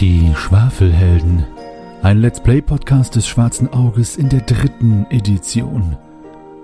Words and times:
Die 0.00 0.34
Schwafelhelden. 0.34 1.46
Ein 2.00 2.22
Let's 2.22 2.40
Play 2.40 2.62
Podcast 2.62 3.16
des 3.16 3.28
Schwarzen 3.28 3.70
Auges 3.70 4.16
in 4.16 4.30
der 4.30 4.40
dritten 4.40 5.06
Edition. 5.10 5.98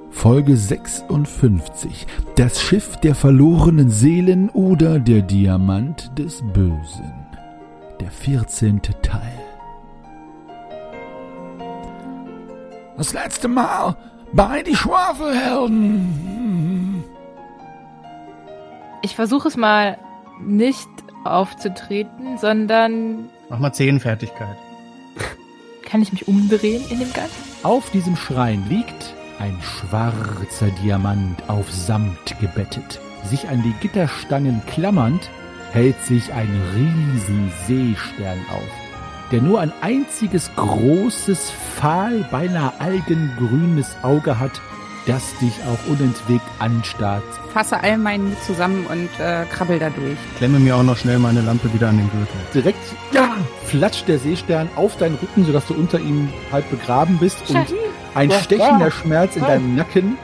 Folge 0.09 0.57
56. 0.57 2.07
Das 2.37 2.63
Schiff 2.63 2.97
der 2.97 3.15
verlorenen 3.15 3.91
Seelen 3.91 4.49
oder 4.49 4.99
der 4.99 5.21
Diamant 5.21 6.19
des 6.19 6.43
Bösen. 6.55 7.13
Der 8.01 8.11
14. 8.11 8.81
Teil. 9.03 9.21
Das 12.97 13.13
letzte 13.13 13.49
Mal 13.49 13.99
bei 14.33 14.63
die 14.63 14.77
Schwafelhelden. 14.77 17.05
Ich 19.03 19.15
versuche 19.15 19.49
es 19.49 19.59
mal 19.59 19.99
nicht 20.41 20.89
aufzutreten, 21.33 22.39
sondern 22.39 23.29
Mach 23.49 23.59
mal 23.59 23.73
Zehenfertigkeit. 23.73 24.57
kann 25.85 26.03
ich 26.03 26.13
mich 26.13 26.29
umdrehen 26.29 26.85
in 26.91 26.99
dem 26.99 27.13
Gang? 27.13 27.29
Auf 27.63 27.91
diesem 27.91 28.17
Schrein 28.17 28.65
liegt 28.69 29.15
ein 29.39 29.57
schwarzer 29.61 30.71
Diamant 30.83 31.49
auf 31.49 31.71
Samt 31.73 32.39
gebettet. 32.41 33.01
Sich 33.25 33.49
an 33.49 33.63
die 33.63 33.75
Gitterstangen 33.81 34.63
klammernd, 34.67 35.31
hält 35.73 36.01
sich 36.05 36.33
ein 36.33 36.49
riesen 36.75 37.53
Seestern 37.67 38.39
auf, 38.51 39.31
der 39.33 39.43
nur 39.43 39.61
ein 39.61 39.73
einziges 39.81 40.51
großes, 40.57 41.51
fahl, 41.51 42.27
beinahe 42.31 42.73
algengrünes 42.81 43.97
Auge 44.03 44.39
hat, 44.39 44.61
das 45.07 45.35
dich 45.41 45.53
auch 45.69 45.91
unentwegt 45.91 46.45
anstarrt. 46.59 47.23
fasse 47.55 47.81
all 47.81 47.97
meinen 47.97 48.29
Mut 48.31 48.43
zusammen 48.45 48.87
und 48.87 49.09
äh, 49.19 49.45
krabbel 49.47 49.79
da 49.79 49.89
durch. 49.91 50.17
Klemme 50.39 50.59
mir 50.59 50.77
auch 50.77 50.83
noch 50.83 50.97
schnell 50.97 51.19
meine 51.19 51.41
Lampe 51.43 51.73
wieder 51.73 51.89
an 51.89 51.99
den 51.99 52.11
Gürtel. 52.11 52.37
Direkt 52.55 52.79
ja, 53.13 53.37
flatscht 53.65 54.09
der 54.09 54.19
Seestern 54.19 54.69
auf 54.77 54.97
deinen 54.97 55.15
Rücken, 55.17 55.45
sodass 55.45 55.67
du 55.67 55.75
unter 55.75 55.99
ihm 56.01 56.29
halb 56.53 56.69
begraben 56.71 57.19
bist 57.19 57.49
und 57.51 57.67
ein 58.15 58.31
stechender 58.31 58.91
Schmerz 58.91 59.37
in 59.37 59.43
deinem 59.43 59.77
Nacken. 59.77 60.19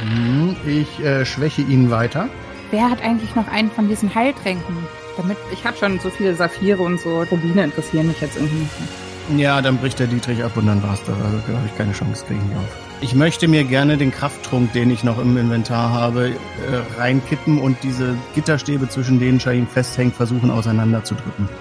Hm, 0.00 0.56
Ich 0.66 1.00
äh, 1.04 1.24
schwäche 1.24 1.62
ihn 1.62 1.90
weiter. 1.90 2.28
Wer 2.70 2.90
hat 2.90 3.02
eigentlich 3.02 3.34
noch 3.34 3.48
einen 3.48 3.70
von 3.70 3.88
diesen 3.88 4.14
Heiltränken? 4.14 4.76
Damit 5.16 5.36
ich 5.52 5.64
habe 5.64 5.76
schon 5.76 6.00
so 6.00 6.10
viele 6.10 6.34
Saphire 6.34 6.82
und 6.82 7.00
so 7.00 7.22
Rubine 7.22 7.64
interessieren 7.64 8.08
mich 8.08 8.20
jetzt 8.20 8.36
irgendwie 8.36 8.54
nicht. 8.62 8.80
mehr. 8.80 8.88
Ja, 9.36 9.62
dann 9.62 9.78
bricht 9.78 9.98
der 9.98 10.06
Dietrich 10.06 10.42
ab 10.44 10.56
und 10.56 10.66
dann 10.66 10.82
war's 10.82 11.00
das. 11.04 11.16
Also 11.16 11.38
da 11.46 11.54
habe 11.54 11.66
ich 11.66 11.76
keine 11.76 11.92
Chance, 11.92 12.24
kriegen 12.26 12.42
die 12.50 12.56
auf. 12.56 12.68
Ich 13.00 13.14
möchte 13.14 13.48
mir 13.48 13.64
gerne 13.64 13.96
den 13.96 14.12
Krafttrunk, 14.12 14.72
den 14.72 14.90
ich 14.90 15.04
noch 15.04 15.18
im 15.18 15.36
Inventar 15.36 15.92
habe, 15.92 16.28
äh, 16.28 17.00
reinkippen 17.00 17.58
und 17.58 17.76
diese 17.82 18.16
Gitterstäbe, 18.34 18.88
zwischen 18.88 19.18
denen 19.18 19.40
Shahim 19.40 19.66
festhängt, 19.66 20.14
versuchen 20.14 20.50
auseinanderzudrücken. 20.50 21.48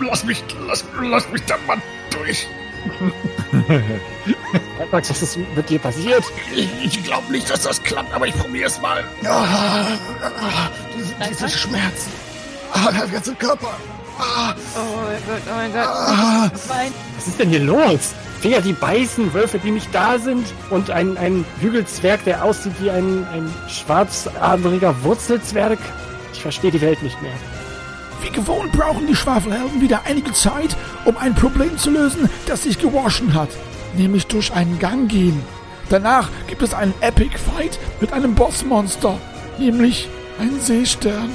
Lass 0.00 0.24
mich, 0.24 0.42
lass, 0.66 0.84
lass 1.02 1.28
mich 1.30 1.42
da 1.44 1.56
mal 1.66 1.76
durch. 2.10 2.46
Max, 4.92 5.10
was 5.10 5.22
ist 5.22 5.38
mit 5.56 5.68
dir 5.68 5.78
passiert? 5.78 6.24
Ich, 6.54 6.68
ich 6.84 7.04
glaube 7.04 7.30
nicht, 7.30 7.50
dass 7.50 7.62
das 7.62 7.82
klappt, 7.82 8.12
aber 8.14 8.26
ich 8.26 8.34
probiere 8.34 8.68
es 8.68 8.80
mal. 8.80 9.04
Ah, 9.24 9.86
ah, 10.22 10.70
diese, 10.96 11.14
diese 11.28 11.48
Schmerzen. 11.48 12.12
Ah, 12.72 12.90
der 12.92 13.06
ganze 13.08 13.34
Körper. 13.34 13.76
Ah, 14.18 14.54
Oh 14.76 14.96
mein 15.06 15.22
Gott, 15.26 15.42
oh 15.46 15.54
mein 15.56 15.72
Gott. 15.72 15.86
ah. 15.86 16.50
Was 17.16 17.26
ist 17.26 17.38
denn 17.38 17.48
hier 17.50 17.60
los? 17.60 18.14
Finger, 18.40 18.60
die 18.60 18.72
beißen, 18.72 19.32
Wölfe, 19.34 19.58
die 19.58 19.70
nicht 19.72 19.92
da 19.92 20.18
sind 20.18 20.46
und 20.70 20.90
ein, 20.90 21.16
ein 21.18 21.44
Hügelzwerg, 21.60 22.24
der 22.24 22.44
aussieht 22.44 22.74
wie 22.80 22.90
ein, 22.90 23.26
ein 23.32 23.52
schwarzadriger 23.68 25.02
Wurzelzwerg. 25.02 25.78
Ich 26.32 26.40
verstehe 26.42 26.70
die 26.70 26.80
Welt 26.80 27.02
nicht 27.02 27.20
mehr. 27.20 27.32
Wie 28.22 28.30
gewohnt 28.30 28.72
brauchen 28.72 29.06
die 29.06 29.16
Schwafelhelden 29.16 29.80
wieder 29.80 30.02
einige 30.04 30.32
Zeit, 30.32 30.76
um 31.04 31.16
ein 31.16 31.34
Problem 31.34 31.76
zu 31.78 31.90
lösen, 31.90 32.28
das 32.46 32.62
sich 32.64 32.78
gewaschen 32.78 33.34
hat. 33.34 33.50
Nämlich 33.96 34.26
durch 34.26 34.52
einen 34.52 34.78
Gang 34.78 35.08
gehen. 35.08 35.42
Danach 35.88 36.28
gibt 36.46 36.62
es 36.62 36.74
einen 36.74 36.94
Epic 37.00 37.36
Fight 37.38 37.78
mit 38.00 38.12
einem 38.12 38.34
Bossmonster, 38.34 39.18
nämlich 39.58 40.08
einen 40.38 40.60
Seestern. 40.60 41.30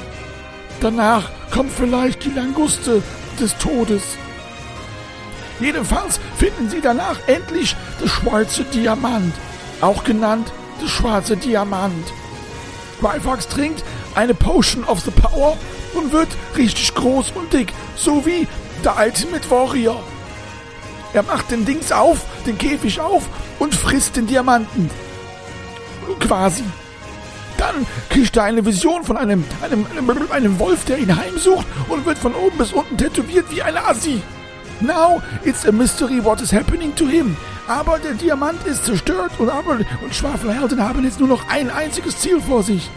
Danach 0.84 1.30
kommt 1.50 1.72
vielleicht 1.72 2.26
die 2.26 2.32
Languste 2.32 3.02
des 3.40 3.58
Todes. 3.58 4.04
Jedenfalls 5.62 6.20
finden 6.36 6.70
sie 6.70 6.82
danach 6.82 7.16
endlich 7.26 7.74
das 8.02 8.10
schwarze 8.10 8.66
Diamant, 8.66 9.34
auch 9.80 10.04
genannt 10.04 10.52
das 10.82 10.90
schwarze 10.90 11.38
Diamant. 11.38 12.06
Gryfax 13.00 13.48
trinkt 13.48 13.82
eine 14.14 14.34
Potion 14.34 14.84
of 14.84 15.00
the 15.00 15.12
Power 15.12 15.58
und 15.94 16.12
wird 16.12 16.28
richtig 16.58 16.94
groß 16.96 17.32
und 17.32 17.54
dick, 17.54 17.72
so 17.96 18.26
wie 18.26 18.46
der 18.84 18.98
Ultimate 18.98 19.50
Warrior. 19.50 20.04
Er 21.14 21.24
macht 21.24 21.50
den 21.52 21.64
Dings 21.64 21.94
auf, 21.94 22.26
den 22.46 22.58
Käfig 22.58 23.00
auf 23.00 23.30
und 23.58 23.74
frisst 23.74 24.18
den 24.18 24.28
Diamanten. 24.28 24.90
Quasi. 26.20 26.66
Dann 27.64 27.86
kriegt 28.10 28.36
er 28.36 28.44
eine 28.44 28.66
Vision 28.66 29.06
von 29.06 29.16
einem, 29.16 29.46
einem, 29.62 29.86
einem, 29.90 30.32
einem 30.32 30.60
Wolf, 30.60 30.84
der 30.84 30.98
ihn 30.98 31.16
heimsucht 31.16 31.66
und 31.88 32.06
wird 32.06 32.18
von 32.18 32.36
oben 32.36 32.58
bis 32.58 32.74
unten 32.74 32.98
tätowiert 32.98 33.46
wie 33.52 33.62
eine 33.62 33.86
Assi. 33.86 34.22
Now 34.82 35.22
it's 35.46 35.66
a 35.66 35.72
mystery 35.72 36.22
what 36.22 36.42
is 36.42 36.52
happening 36.52 36.94
to 36.96 37.08
him. 37.08 37.38
Aber 37.70 38.00
der 38.00 38.16
Diamant 38.16 38.68
ist 38.68 38.84
zerstört 38.84 39.32
und, 39.38 39.50
aber, 39.50 39.78
und 40.04 40.14
Schwafelhelden 40.14 40.84
haben 40.84 41.06
jetzt 41.06 41.22
nur 41.22 41.30
noch 41.30 41.48
ein 41.48 41.70
einziges 41.70 42.20
Ziel 42.20 42.42
vor 42.42 42.64
sich. 42.64 42.90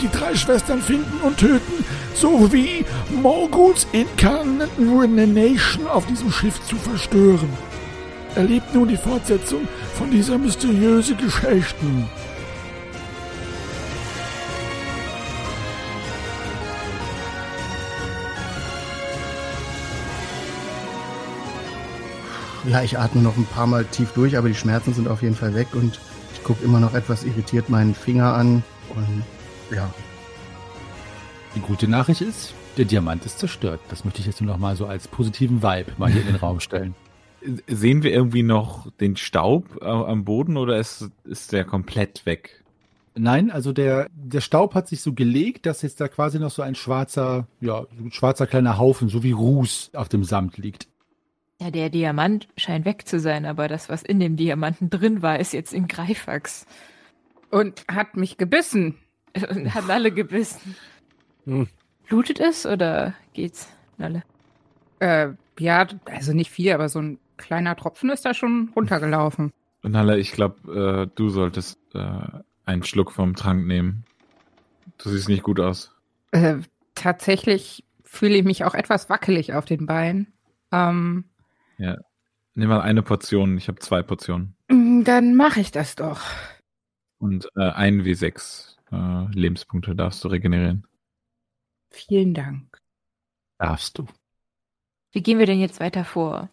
Die 0.00 0.08
drei 0.08 0.34
Schwestern 0.34 0.80
finden 0.80 1.20
und 1.20 1.36
töten, 1.36 1.84
sowie 2.14 2.86
Morguls 3.10 3.86
Incarnation 3.92 5.86
auf 5.86 6.06
diesem 6.06 6.32
Schiff 6.32 6.62
zu 6.66 6.76
verstören. 6.76 7.52
Erlebt 8.36 8.74
nun 8.74 8.88
die 8.88 8.96
Fortsetzung 8.96 9.68
von 9.98 10.10
dieser 10.10 10.38
mysteriösen 10.38 11.18
Geschichte. 11.18 11.84
Ja, 22.66 22.82
ich 22.82 22.98
atme 22.98 23.20
noch 23.20 23.36
ein 23.36 23.44
paar 23.44 23.66
Mal 23.66 23.84
tief 23.84 24.12
durch, 24.12 24.38
aber 24.38 24.48
die 24.48 24.54
Schmerzen 24.54 24.94
sind 24.94 25.06
auf 25.06 25.22
jeden 25.22 25.34
Fall 25.34 25.54
weg 25.54 25.68
und 25.74 26.00
ich 26.32 26.42
gucke 26.42 26.64
immer 26.64 26.80
noch 26.80 26.94
etwas 26.94 27.24
irritiert 27.24 27.68
meinen 27.68 27.94
Finger 27.94 28.32
an 28.34 28.62
und 28.94 29.22
ja, 29.74 29.92
Die 31.54 31.60
gute 31.60 31.88
Nachricht 31.88 32.22
ist, 32.22 32.54
der 32.78 32.86
Diamant 32.86 33.26
ist 33.26 33.38
zerstört. 33.38 33.80
Das 33.88 34.04
möchte 34.04 34.20
ich 34.20 34.26
jetzt 34.26 34.40
nur 34.40 34.50
noch 34.50 34.58
mal 34.58 34.76
so 34.76 34.86
als 34.86 35.08
positiven 35.08 35.62
Vibe 35.62 35.92
mal 35.98 36.10
hier 36.10 36.22
in 36.22 36.28
den 36.28 36.36
Raum 36.36 36.60
stellen. 36.60 36.94
Sehen 37.66 38.02
wir 38.02 38.12
irgendwie 38.12 38.42
noch 38.42 38.90
den 38.92 39.16
Staub 39.16 39.82
am 39.82 40.24
Boden 40.24 40.56
oder 40.56 40.78
ist, 40.78 41.10
ist 41.24 41.52
der 41.52 41.64
komplett 41.64 42.24
weg? 42.24 42.64
Nein, 43.14 43.50
also 43.50 43.72
der, 43.72 44.08
der 44.14 44.40
Staub 44.40 44.74
hat 44.74 44.88
sich 44.88 45.02
so 45.02 45.12
gelegt, 45.12 45.66
dass 45.66 45.82
jetzt 45.82 46.00
da 46.00 46.08
quasi 46.08 46.38
noch 46.38 46.50
so 46.50 46.62
ein 46.62 46.74
schwarzer, 46.74 47.46
ja, 47.60 47.82
so 47.96 48.04
ein 48.04 48.10
schwarzer 48.10 48.46
kleiner 48.46 48.78
Haufen, 48.78 49.08
so 49.08 49.22
wie 49.22 49.32
Ruß 49.32 49.90
auf 49.94 50.08
dem 50.08 50.24
Samt 50.24 50.56
liegt. 50.56 50.88
Ja, 51.60 51.70
der 51.70 51.88
Diamant 51.88 52.48
scheint 52.56 52.84
weg 52.84 53.06
zu 53.06 53.20
sein, 53.20 53.46
aber 53.46 53.68
das, 53.68 53.88
was 53.88 54.02
in 54.02 54.18
dem 54.20 54.36
Diamanten 54.36 54.90
drin 54.90 55.22
war, 55.22 55.38
ist 55.38 55.52
jetzt 55.52 55.72
in 55.72 55.86
Greifax. 55.86 56.66
Und 57.50 57.84
hat 57.88 58.16
mich 58.16 58.36
gebissen. 58.36 58.98
Und 59.34 59.74
hat 59.74 59.86
Nalle 59.86 60.10
gebissen. 60.10 60.76
Hm. 61.44 61.68
Blutet 62.08 62.40
es 62.40 62.66
oder 62.66 63.14
geht's, 63.32 63.68
Nalle? 63.98 64.24
Äh, 64.98 65.28
ja, 65.58 65.86
also 66.06 66.32
nicht 66.32 66.50
viel, 66.50 66.72
aber 66.72 66.88
so 66.88 67.00
ein 67.00 67.18
kleiner 67.36 67.76
Tropfen 67.76 68.10
ist 68.10 68.24
da 68.24 68.34
schon 68.34 68.70
runtergelaufen. 68.74 69.52
Nala, 69.82 70.16
ich 70.16 70.32
glaube, 70.32 71.06
äh, 71.06 71.10
du 71.14 71.28
solltest 71.28 71.78
äh, 71.94 72.20
einen 72.64 72.82
Schluck 72.82 73.12
vom 73.12 73.34
Trank 73.34 73.66
nehmen. 73.66 74.04
Du 74.98 75.10
siehst 75.10 75.28
nicht 75.28 75.42
gut 75.42 75.60
aus. 75.60 75.92
Äh, 76.30 76.56
tatsächlich 76.94 77.84
fühle 78.02 78.36
ich 78.36 78.44
mich 78.44 78.64
auch 78.64 78.74
etwas 78.74 79.10
wackelig 79.10 79.52
auf 79.54 79.64
den 79.64 79.86
Beinen. 79.86 80.32
Ähm, 80.72 81.24
Nimm 81.78 82.68
mal 82.68 82.80
eine 82.80 83.02
Portion. 83.02 83.58
Ich 83.58 83.68
habe 83.68 83.80
zwei 83.80 84.02
Portionen. 84.02 84.56
mm, 84.68 85.02
dann 85.04 85.34
mache 85.34 85.60
ich 85.60 85.72
das 85.72 85.96
doch. 85.96 86.20
Und 87.18 87.48
äh, 87.56 87.70
ein 87.70 88.02
W6 88.02 88.76
äh, 88.92 89.32
Lebenspunkte 89.34 89.94
darfst 89.96 90.22
du 90.24 90.28
regenerieren. 90.28 90.86
Vielen 91.90 92.34
Dank. 92.34 92.78
Darfst 93.58 93.98
du. 93.98 94.06
Wie 95.12 95.22
gehen 95.22 95.38
wir 95.38 95.46
denn 95.46 95.60
jetzt 95.60 95.80
weiter 95.80 96.04
vor? 96.04 96.48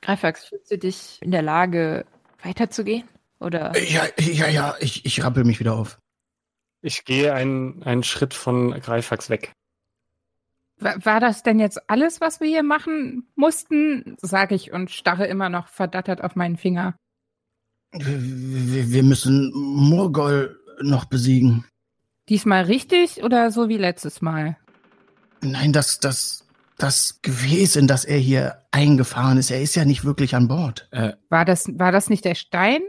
Greifax, 0.00 0.46
fühlst 0.46 0.70
du 0.70 0.78
dich 0.78 1.18
in 1.22 1.30
der 1.30 1.42
Lage, 1.42 2.06
weiterzugehen? 2.42 3.04
Oder? 3.40 3.76
ja, 3.78 4.04
ja, 4.18 4.48
ja, 4.48 4.74
ich, 4.80 5.04
ich 5.04 5.22
rappel 5.22 5.44
mich 5.44 5.60
wieder 5.60 5.74
auf. 5.74 5.98
Ich 6.80 7.04
gehe 7.04 7.34
einen, 7.34 7.82
einen 7.82 8.02
Schritt 8.02 8.32
von 8.32 8.70
Greifax 8.72 9.28
weg. 9.28 9.52
Wa- 10.78 10.96
War 11.02 11.20
das 11.20 11.42
denn 11.42 11.58
jetzt 11.60 11.88
alles, 11.88 12.20
was 12.20 12.40
wir 12.40 12.48
hier 12.48 12.62
machen 12.62 13.26
mussten? 13.34 14.16
Sage 14.20 14.54
ich 14.54 14.72
und 14.72 14.90
starre 14.90 15.26
immer 15.26 15.48
noch 15.48 15.68
verdattert 15.68 16.22
auf 16.22 16.36
meinen 16.36 16.56
Finger. 16.56 16.94
Wir, 17.92 18.90
wir 18.90 19.02
müssen 19.02 19.52
Murgol 19.54 20.58
noch 20.82 21.06
besiegen. 21.06 21.64
Diesmal 22.28 22.64
richtig 22.64 23.22
oder 23.22 23.50
so 23.50 23.68
wie 23.68 23.76
letztes 23.78 24.20
Mal? 24.20 24.56
Nein, 25.40 25.72
das, 25.72 26.00
das, 26.00 26.44
das 26.76 27.20
Gefäß, 27.22 27.76
in 27.76 27.86
das 27.86 28.04
er 28.04 28.18
hier 28.18 28.62
eingefahren 28.72 29.38
ist, 29.38 29.50
er 29.50 29.62
ist 29.62 29.76
ja 29.76 29.84
nicht 29.84 30.04
wirklich 30.04 30.34
an 30.34 30.48
Bord. 30.48 30.88
Äh, 30.90 31.12
War 31.30 31.44
das, 31.44 31.66
war 31.78 31.92
das 31.92 32.10
nicht 32.10 32.24
der 32.24 32.34
Stein? 32.34 32.80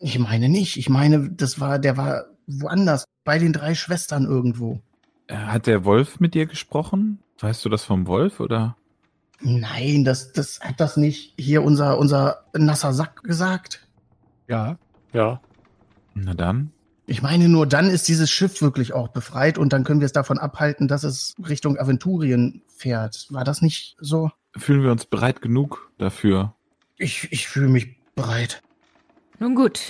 Ich 0.00 0.18
meine 0.18 0.48
nicht. 0.48 0.76
Ich 0.76 0.88
meine, 0.90 1.30
das 1.30 1.60
war, 1.60 1.78
der 1.78 1.96
war 1.96 2.24
woanders, 2.46 3.04
bei 3.24 3.38
den 3.38 3.52
drei 3.52 3.74
Schwestern 3.74 4.24
irgendwo. 4.24 4.80
äh, 5.28 5.36
hat 5.36 5.66
der 5.68 5.84
Wolf 5.84 6.18
mit 6.18 6.34
dir 6.34 6.46
gesprochen? 6.46 7.21
Weißt 7.42 7.64
du 7.64 7.68
das 7.68 7.84
vom 7.84 8.06
Wolf 8.06 8.38
oder? 8.38 8.76
Nein, 9.40 10.04
das, 10.04 10.32
das 10.32 10.60
hat 10.60 10.78
das 10.80 10.96
nicht 10.96 11.34
hier 11.36 11.64
unser, 11.64 11.98
unser 11.98 12.44
nasser 12.56 12.92
Sack 12.92 13.24
gesagt. 13.24 13.86
Ja. 14.48 14.78
Ja. 15.12 15.40
Na 16.14 16.34
dann. 16.34 16.70
Ich 17.06 17.20
meine, 17.20 17.48
nur 17.48 17.66
dann 17.66 17.90
ist 17.90 18.06
dieses 18.06 18.30
Schiff 18.30 18.62
wirklich 18.62 18.92
auch 18.92 19.08
befreit 19.08 19.58
und 19.58 19.72
dann 19.72 19.82
können 19.82 19.98
wir 19.98 20.06
es 20.06 20.12
davon 20.12 20.38
abhalten, 20.38 20.86
dass 20.86 21.02
es 21.02 21.34
Richtung 21.48 21.78
Aventurien 21.78 22.62
fährt. 22.68 23.26
War 23.30 23.42
das 23.42 23.60
nicht 23.60 23.96
so? 24.00 24.30
Fühlen 24.56 24.84
wir 24.84 24.92
uns 24.92 25.06
bereit 25.06 25.42
genug 25.42 25.90
dafür? 25.98 26.54
Ich, 26.96 27.32
ich 27.32 27.48
fühle 27.48 27.68
mich 27.68 27.96
bereit. 28.14 28.62
Nun 29.42 29.56
gut, 29.56 29.80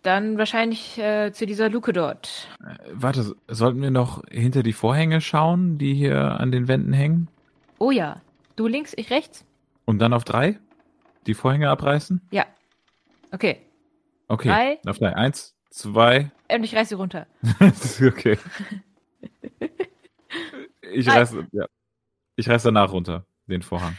dann 0.00 0.38
wahrscheinlich 0.38 0.96
äh, 0.96 1.32
zu 1.34 1.44
dieser 1.44 1.68
Luke 1.68 1.92
dort. 1.92 2.48
Äh, 2.64 2.78
warte, 2.94 3.36
sollten 3.46 3.82
wir 3.82 3.90
noch 3.90 4.22
hinter 4.30 4.62
die 4.62 4.72
Vorhänge 4.72 5.20
schauen, 5.20 5.76
die 5.76 5.92
hier 5.92 6.40
an 6.40 6.50
den 6.50 6.66
Wänden 6.66 6.94
hängen? 6.94 7.28
Oh 7.78 7.90
ja. 7.90 8.22
Du 8.56 8.66
links, 8.66 8.94
ich 8.96 9.10
rechts? 9.10 9.44
Und 9.84 9.98
dann 9.98 10.14
auf 10.14 10.24
drei? 10.24 10.58
Die 11.26 11.34
Vorhänge 11.34 11.68
abreißen? 11.68 12.22
Ja. 12.30 12.46
Okay. 13.32 13.60
Okay. 14.28 14.48
Drei. 14.48 14.78
Auf 14.86 14.96
drei. 14.96 15.14
Eins, 15.14 15.58
zwei. 15.68 16.30
Und 16.50 16.64
ich 16.64 16.74
reiß 16.74 16.88
sie 16.88 16.94
runter. 16.94 17.26
okay. 18.00 18.38
Ich 20.94 21.06
Drei. 21.06 21.18
reiß, 21.18 21.36
ja. 21.52 21.66
ich 22.36 22.48
reiß 22.48 22.62
danach 22.62 22.92
runter, 22.92 23.26
den 23.46 23.62
Vorhang. 23.62 23.96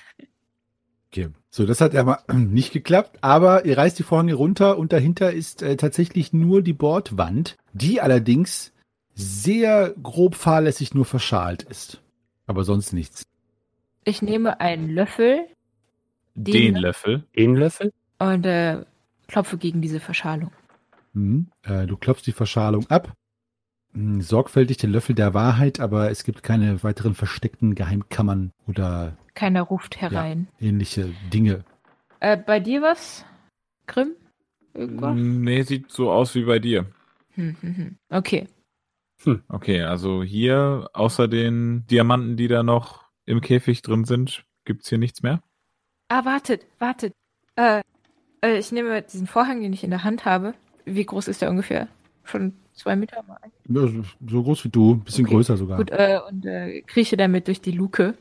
Okay. 1.08 1.30
So, 1.56 1.68
das 1.68 1.82
hat 1.82 1.94
ja 1.94 2.04
mal 2.04 2.18
nicht 2.34 2.74
geklappt, 2.74 3.20
aber 3.22 3.64
ihr 3.66 3.78
reißt 3.78 4.00
die 4.00 4.04
Vorhänge 4.04 4.34
runter 4.34 4.80
und 4.80 4.92
dahinter 4.92 5.32
ist 5.32 5.62
äh, 5.62 5.78
tatsächlich 5.78 6.34
nur 6.34 6.64
die 6.64 6.74
Bordwand, 6.74 7.58
die 7.74 8.02
allerdings 8.02 8.74
sehr 9.14 9.94
grob 10.02 10.34
fahrlässig 10.34 10.96
nur 10.96 11.06
verschalt 11.06 11.62
ist. 11.62 12.02
Aber 12.48 12.64
sonst 12.64 12.92
nichts. 12.92 13.28
Ich 14.04 14.24
nehme 14.24 14.60
einen 14.62 14.90
Löffel 14.90 15.46
Den, 16.34 16.54
Den- 16.74 16.76
Löffel. 16.78 17.24
Den 17.38 17.56
Löffel? 17.56 17.94
und 18.18 18.46
äh, 18.48 18.84
klopfe 19.28 19.58
gegen 19.58 19.82
diese 19.82 20.00
Verschalung. 20.00 20.50
Mhm. 21.14 21.52
Äh, 21.62 21.86
du 21.86 21.98
klopfst 21.98 22.26
die 22.26 22.32
Verschalung 22.32 22.88
ab. 22.90 23.14
Hm, 23.94 24.22
Sorgfältig 24.22 24.78
den 24.78 24.90
Löffel 24.92 25.14
der 25.14 25.36
Wahrheit, 25.36 25.80
aber 25.80 26.10
es 26.10 26.24
gibt 26.24 26.42
keine 26.42 26.82
weiteren 26.84 27.14
versteckten 27.14 27.76
Geheimkammern 27.76 28.52
oder 28.66 29.16
Keiner 29.34 29.62
ruft 29.64 30.00
herein. 30.00 30.48
ähnliche 30.60 31.12
Dinge. 31.34 31.64
Äh, 32.20 32.38
bei 32.38 32.60
dir 32.60 32.82
was? 32.82 33.26
Grimm? 33.88 34.12
Irgendwas? 34.74 35.16
Nee, 35.16 35.62
sieht 35.64 35.92
so 35.92 36.12
aus 36.12 36.36
wie 36.36 36.44
bei 36.44 36.60
dir. 36.60 36.86
Hm, 37.36 37.56
hm, 37.62 37.76
hm. 37.78 37.98
Okay. 38.10 38.48
Okay, 39.48 39.82
also 39.84 40.22
hier, 40.22 40.90
außer 40.94 41.28
den 41.30 41.86
Diamanten, 41.90 42.36
die 42.36 42.48
da 42.50 42.62
noch 42.62 43.04
im 43.26 43.40
Käfig 43.40 43.82
drin 43.82 44.04
sind, 44.04 44.44
gibt's 44.66 44.90
hier 44.90 44.98
nichts 44.98 45.24
mehr? 45.24 45.42
Ah, 46.10 46.26
wartet, 46.26 46.66
wartet. 46.80 47.14
Äh, 47.56 47.82
äh, 48.42 48.58
ich 48.58 48.72
nehme 48.74 49.02
diesen 49.02 49.28
Vorhang, 49.28 49.62
den 49.62 49.72
ich 49.72 49.84
in 49.84 49.92
der 49.92 50.04
Hand 50.04 50.26
habe. 50.26 50.54
Wie 50.86 51.06
groß 51.06 51.30
ist 51.30 51.42
der 51.42 51.50
ungefähr? 51.50 51.88
Schon 52.26 52.54
zwei 52.74 52.96
Meter 52.98 53.24
mal. 53.24 53.40
Ja, 53.70 53.88
So 54.28 54.44
groß 54.44 54.66
wie 54.66 54.70
du, 54.70 54.96
ein 54.96 55.04
bisschen 55.06 55.26
Okay, 55.26 55.36
größer 55.36 55.56
sogar. 55.56 55.78
Gut, 55.78 55.92
äh, 55.92 56.20
und 56.30 56.46
äh, 56.46 56.82
krieche 56.82 57.16
damit 57.16 57.48
durch 57.48 57.62
die 57.62 57.72
Luke. 57.72 58.16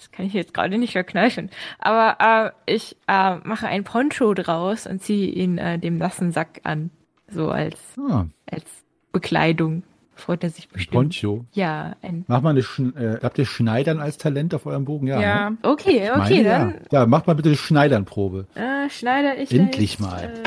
Das 0.00 0.10
kann 0.12 0.24
ich 0.24 0.32
jetzt 0.32 0.54
gerade 0.54 0.78
nicht 0.78 0.92
verkneifen. 0.92 1.50
Aber 1.78 2.54
äh, 2.66 2.72
ich 2.74 2.96
äh, 3.06 3.36
mache 3.44 3.66
ein 3.66 3.84
Poncho 3.84 4.32
draus 4.32 4.86
und 4.86 5.02
ziehe 5.02 5.26
ihn 5.30 5.58
äh, 5.58 5.78
dem 5.78 5.98
nassen 5.98 6.32
Sack 6.32 6.60
an. 6.64 6.90
So 7.28 7.50
als, 7.50 7.76
Ah, 7.98 8.24
als 8.50 8.64
Bekleidung. 9.12 9.82
Freut 10.14 10.42
er 10.42 10.48
sich 10.48 10.66
ein 10.68 10.72
bestimmt. 10.72 10.92
Poncho. 10.94 11.44
Ja, 11.52 11.96
ein. 12.00 12.24
Mach 12.28 12.40
mal 12.40 12.50
eine 12.50 12.62
Schn 12.62 12.96
äh, 12.96 13.18
habt 13.22 13.36
ihr 13.38 13.44
Schneidern 13.44 14.00
als 14.00 14.16
Talent 14.16 14.54
auf 14.54 14.64
eurem 14.64 14.86
Bogen? 14.86 15.06
Ja. 15.06 15.20
Ja. 15.20 15.50
Ne? 15.50 15.58
Okay, 15.62 16.04
Ich 16.04 16.10
okay, 16.10 16.18
meine, 16.18 16.44
dann 16.44 16.70
Ja. 16.90 17.00
ja, 17.00 17.06
macht 17.06 17.26
mal 17.26 17.34
bitte 17.34 17.50
eine 17.50 17.56
Schneidernprobe. 17.58 18.46
äh, 18.54 18.88
schneider 18.88 19.38
ich 19.38 19.52
Endlich 19.52 19.92
jetzt, 19.98 20.00
mal. 20.00 20.24
Äh, 20.24 20.42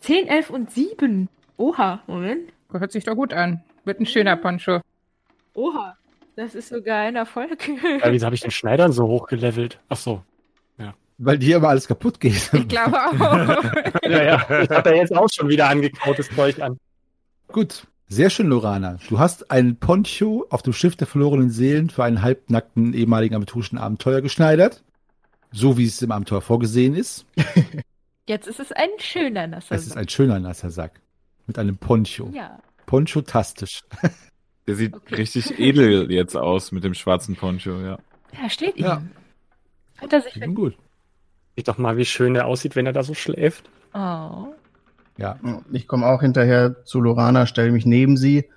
10, 0.00 0.26
11 0.26 0.48
und 0.50 0.70
7. 0.70 1.28
Oha, 1.58 2.00
Moment. 2.06 2.50
Hört 2.72 2.92
sich 2.92 3.04
doch 3.04 3.14
gut 3.14 3.34
an. 3.34 3.62
Wird 3.84 4.00
ein 4.00 4.06
schöner 4.06 4.36
Poncho. 4.36 4.80
Oha. 5.54 5.96
Das 6.36 6.54
ist 6.54 6.68
sogar 6.68 7.00
ein 7.00 7.16
Erfolg. 7.16 7.68
Ja, 7.68 8.12
wieso 8.12 8.26
habe 8.26 8.34
ich 8.34 8.40
den 8.40 8.50
Schneidern 8.50 8.92
so 8.92 9.06
hochgelevelt? 9.06 9.80
Ach 9.88 9.96
so. 9.96 10.22
Weil 11.22 11.36
dir 11.36 11.58
immer 11.58 11.68
alles 11.68 11.86
kaputt 11.86 12.18
geht. 12.18 12.50
Ich 12.54 12.66
glaube 12.66 12.96
auch. 12.98 13.12
Ja, 14.04 14.22
ja. 14.22 14.62
Ich 14.62 14.70
habe 14.70 14.90
ja 14.90 14.96
jetzt 14.96 15.14
auch 15.14 15.28
schon 15.30 15.50
wieder 15.50 15.68
angekautes 15.68 16.30
Zeug 16.34 16.60
an. 16.62 16.78
Gut. 17.48 17.86
Sehr 18.08 18.30
schön, 18.30 18.48
Lorana. 18.48 18.96
Du 19.08 19.18
hast 19.18 19.50
einen 19.50 19.76
Poncho 19.76 20.46
auf 20.48 20.62
dem 20.62 20.72
Schiff 20.72 20.96
der 20.96 21.06
verlorenen 21.06 21.50
Seelen 21.50 21.90
für 21.90 22.04
einen 22.04 22.22
halbnackten 22.22 22.94
ehemaligen 22.94 23.36
aventurischen 23.36 23.76
Abenteuer 23.76 24.22
geschneidert. 24.22 24.82
So 25.52 25.76
wie 25.76 25.84
es 25.84 26.00
im 26.00 26.10
Abenteuer 26.10 26.40
vorgesehen 26.40 26.94
ist. 26.94 27.26
Jetzt 28.26 28.48
ist 28.48 28.58
es 28.58 28.72
ein 28.72 28.88
schöner 28.98 29.46
nasser 29.46 29.74
Es 29.74 29.86
ist 29.86 29.98
ein 29.98 30.08
schöner 30.08 30.40
nasser 30.40 30.70
Sack. 30.70 31.02
Mit 31.46 31.58
einem 31.58 31.76
Poncho. 31.76 32.30
Ja. 32.32 32.58
Poncho-tastisch. 32.86 33.82
Der 34.70 34.76
sieht 34.76 34.94
Okay. 34.94 35.14
richtig 35.16 35.58
edel 35.58 36.12
jetzt 36.12 36.36
aus 36.36 36.70
mit 36.70 36.84
dem 36.84 36.94
schwarzen 36.94 37.34
Poncho, 37.34 37.80
ja. 37.80 37.98
Ja, 38.40 38.48
steht 38.48 38.76
ihm. 38.76 38.84
Ja. 38.84 39.02
Hat 40.00 40.12
er 40.12 40.20
sich 40.20 40.36
Nun 40.36 40.54
gut. 40.54 40.76
Sieht 41.56 41.66
doch 41.66 41.76
mal, 41.76 41.96
wie 41.96 42.04
schön 42.04 42.36
er 42.36 42.46
aussieht, 42.46 42.76
wenn 42.76 42.86
er 42.86 42.92
da 42.92 43.02
so 43.02 43.12
schläft. 43.14 43.68
Oh. 43.92 44.54
Ja. 45.18 45.40
Ich 45.72 45.88
komme 45.88 46.06
auch 46.06 46.20
hinterher 46.20 46.84
zu 46.84 47.00
Lorana, 47.00 47.46
stelle 47.46 47.72
mich 47.72 47.84
neben 47.84 48.16
sie, 48.16 48.48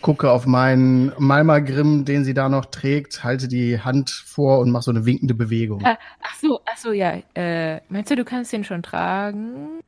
gucke 0.00 0.32
auf 0.32 0.44
meinen 0.44 1.12
Malmagrim, 1.18 2.04
den 2.04 2.24
sie 2.24 2.34
da 2.34 2.48
noch 2.48 2.64
trägt, 2.66 3.22
halte 3.22 3.46
die 3.46 3.78
Hand 3.80 4.10
vor 4.10 4.58
und 4.58 4.72
mache 4.72 4.82
so 4.82 4.90
eine 4.90 5.06
winkende 5.06 5.34
Bewegung. 5.34 5.84
Ah. 5.86 5.96
Ach 6.20 6.34
so, 6.40 6.60
ach 6.66 6.76
so, 6.78 6.90
ja. 6.90 7.22
Äh, 7.34 7.80
meinst 7.88 8.10
du, 8.10 8.16
du 8.16 8.24
kannst 8.24 8.52
den 8.52 8.64
schon 8.64 8.82
tragen? 8.82 9.80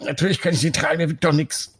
Natürlich 0.00 0.40
kann 0.40 0.54
ich 0.54 0.60
sie 0.60 0.72
tragen, 0.72 1.00
der 1.00 1.10
wiegt 1.10 1.22
doch 1.22 1.34
nix. 1.34 1.78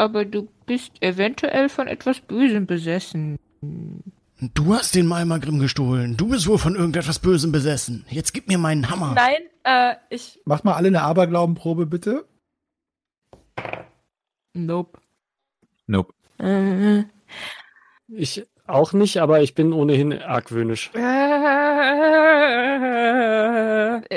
Aber 0.00 0.24
du 0.24 0.48
bist 0.64 0.92
eventuell 1.02 1.68
von 1.68 1.86
etwas 1.86 2.20
Bösem 2.20 2.64
besessen. 2.66 3.38
Du 3.60 4.74
hast 4.74 4.94
den 4.94 5.06
Malmagrim 5.06 5.58
gestohlen. 5.58 6.16
Du 6.16 6.28
bist 6.28 6.46
wohl 6.46 6.56
von 6.56 6.74
irgendetwas 6.74 7.18
Bösem 7.18 7.52
besessen. 7.52 8.06
Jetzt 8.08 8.32
gib 8.32 8.48
mir 8.48 8.56
meinen 8.56 8.88
Hammer. 8.88 9.12
Nein, 9.14 9.42
äh, 9.62 9.96
ich. 10.08 10.40
Macht 10.46 10.64
mal 10.64 10.72
alle 10.72 10.88
eine 10.88 11.02
Aberglaubenprobe, 11.02 11.84
bitte. 11.84 12.24
Nope. 14.54 14.98
Nope. 15.86 16.14
Äh, 16.38 17.04
Ich 18.08 18.46
auch 18.70 18.92
nicht, 18.92 19.18
aber 19.18 19.42
ich 19.42 19.54
bin 19.54 19.72
ohnehin 19.72 20.12
argwöhnisch. 20.20 20.90
äh, 20.94 21.00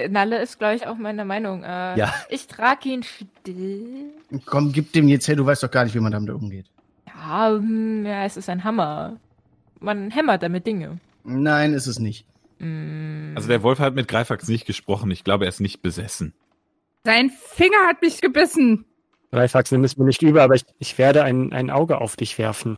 Nalle 0.09 0.41
ist, 0.41 0.59
glaube 0.59 0.75
ich, 0.75 0.87
auch 0.87 0.97
meiner 0.97 1.25
Meinung. 1.25 1.63
Äh, 1.63 1.97
Ja. 1.97 2.13
Ich 2.29 2.47
trage 2.47 2.89
ihn 2.89 3.05
dich. 3.45 4.43
Komm, 4.45 4.71
gib 4.71 4.93
dem 4.93 5.07
jetzt 5.07 5.27
her, 5.27 5.35
du 5.35 5.45
weißt 5.45 5.63
doch 5.63 5.71
gar 5.71 5.83
nicht, 5.83 5.95
wie 5.95 5.99
man 5.99 6.11
damit 6.11 6.29
umgeht. 6.31 6.65
Ja, 7.07 7.49
hm, 7.49 8.05
ja, 8.05 8.25
es 8.25 8.37
ist 8.37 8.49
ein 8.49 8.63
Hammer. 8.63 9.17
Man 9.79 10.11
hämmert 10.11 10.43
damit 10.43 10.65
Dinge. 10.65 10.99
Nein, 11.23 11.73
ist 11.73 11.87
es 11.87 11.99
nicht. 11.99 12.25
Mm. 12.59 13.33
Also 13.35 13.47
der 13.47 13.63
Wolf 13.63 13.79
hat 13.79 13.95
mit 13.95 14.07
Greifax 14.07 14.47
nicht 14.47 14.65
gesprochen. 14.65 15.11
Ich 15.11 15.23
glaube, 15.23 15.45
er 15.45 15.49
ist 15.49 15.59
nicht 15.59 15.81
besessen. 15.81 16.33
Sein 17.03 17.29
Finger 17.29 17.87
hat 17.87 18.01
mich 18.01 18.21
gebissen. 18.21 18.85
Dreifax, 19.31 19.71
nimm 19.71 19.83
es 19.83 19.97
mir 19.97 20.05
nicht 20.05 20.21
über, 20.21 20.43
aber 20.43 20.55
ich, 20.55 20.63
ich 20.79 20.97
werde 20.97 21.23
ein, 21.23 21.53
ein 21.53 21.69
Auge 21.69 21.99
auf 21.99 22.15
dich 22.15 22.37
werfen. 22.37 22.77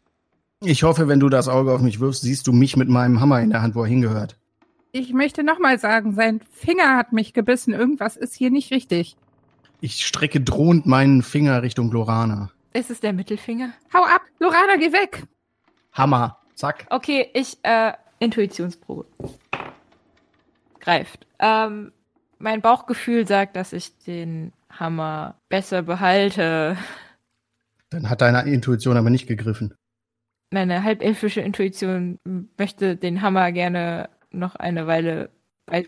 Ich 0.61 0.83
hoffe, 0.83 1.07
wenn 1.07 1.19
du 1.19 1.29
das 1.29 1.47
Auge 1.47 1.73
auf 1.73 1.81
mich 1.81 1.99
wirfst, 1.99 2.21
siehst 2.21 2.47
du 2.47 2.53
mich 2.53 2.77
mit 2.77 2.89
meinem 2.89 3.19
Hammer 3.19 3.41
in 3.41 3.49
der 3.49 3.61
Hand, 3.61 3.75
wo 3.75 3.83
er 3.83 3.89
hingehört. 3.89 4.37
Ich 4.91 5.11
möchte 5.11 5.43
nochmal 5.43 5.77
sagen, 5.77 6.13
sein 6.13 6.39
Finger 6.53 6.95
hat 6.95 7.11
mich 7.11 7.33
gebissen. 7.33 7.73
Irgendwas 7.73 8.15
ist 8.15 8.33
hier 8.33 8.49
nicht 8.49 8.71
richtig. 8.71 9.17
Ich 9.81 10.05
strecke 10.05 10.39
drohend 10.39 10.85
meinen 10.85 11.21
Finger 11.21 11.61
Richtung 11.61 11.91
Lorana. 11.91 12.49
Ist 12.73 12.89
es 12.89 13.01
der 13.01 13.13
Mittelfinger? 13.13 13.73
Hau 13.93 14.03
ab, 14.03 14.21
Lorana, 14.39 14.77
geh 14.77 14.91
weg. 14.93 15.23
Hammer. 15.91 16.39
Zack. 16.55 16.87
Okay, 16.89 17.29
ich, 17.33 17.57
äh, 17.63 17.91
Intuitionsprobe. 18.19 19.05
Greift. 20.79 21.27
Ähm, 21.39 21.91
mein 22.39 22.61
Bauchgefühl 22.61 23.27
sagt, 23.27 23.55
dass 23.57 23.73
ich 23.73 23.97
den 23.99 24.53
Hammer 24.69 25.35
besser 25.49 25.81
behalte. 25.81 26.77
Dann 27.89 28.09
hat 28.09 28.21
deine 28.21 28.43
Intuition 28.43 28.97
aber 28.97 29.09
nicht 29.09 29.27
gegriffen. 29.27 29.73
Meine 30.55 30.83
halbelfische 30.83 31.41
Intuition 31.41 32.17
möchte 32.57 32.95
den 32.95 33.21
Hammer 33.21 33.51
gerne 33.51 34.07
noch 34.31 34.55
eine 34.55 34.87
Weile. 34.87 35.29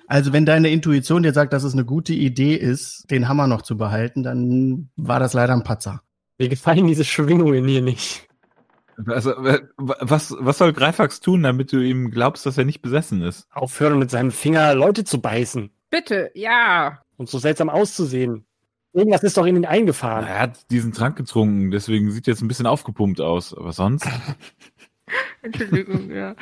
Also 0.08 0.34
wenn 0.34 0.46
deine 0.46 0.68
Intuition 0.68 1.24
dir 1.24 1.32
sagt, 1.32 1.54
dass 1.54 1.64
es 1.64 1.72
eine 1.72 1.86
gute 1.86 2.12
Idee 2.12 2.56
ist, 2.56 3.10
den 3.10 3.30
Hammer 3.30 3.48
noch 3.48 3.62
zu 3.62 3.78
behalten, 3.78 4.24
dann 4.24 4.90
war 4.98 5.22
das 5.22 5.32
leider 5.32 5.54
ein 5.54 5.64
Patzer. 5.64 6.02
Mir 6.38 6.50
gefallen 6.50 6.86
diese 6.86 7.06
Schwingungen 7.06 7.66
hier 7.66 7.82
nicht. 7.82 8.28
Also, 9.06 9.32
äh, 9.46 9.62
was, 9.78 10.36
was 10.38 10.58
soll 10.58 10.74
Greifax 10.74 11.22
tun, 11.22 11.44
damit 11.44 11.72
du 11.72 11.80
ihm 11.80 12.12
glaubst, 12.12 12.46
dass 12.46 12.58
er 12.58 12.66
nicht 12.66 12.82
besessen 12.82 13.22
ist? 13.22 13.48
Aufhören 13.52 13.98
mit 13.98 14.12
seinem 14.12 14.32
Finger 14.32 14.76
Leute 14.76 15.06
zu 15.06 15.22
beißen 15.22 15.70
Bitte, 15.90 16.30
ja. 16.34 17.00
und 17.16 17.30
so 17.30 17.40
seltsam 17.40 17.70
auszusehen. 17.70 18.47
Irgendwas 18.98 19.24
ist 19.24 19.38
doch 19.38 19.46
in 19.46 19.56
ihn 19.56 19.66
eingefahren. 19.66 20.26
Er 20.26 20.40
hat 20.40 20.70
diesen 20.72 20.92
Trank 20.92 21.16
getrunken, 21.16 21.72
deswegen 21.72 22.12
sieht 22.12 22.28
er 22.28 22.34
jetzt 22.34 22.42
ein 22.42 22.48
bisschen 22.48 22.66
aufgepumpt 22.68 23.22
aus. 23.22 23.54
Aber 23.56 23.72
sonst? 23.72 24.08
Entschuldigung, 25.42 26.12
ja. 26.12 26.36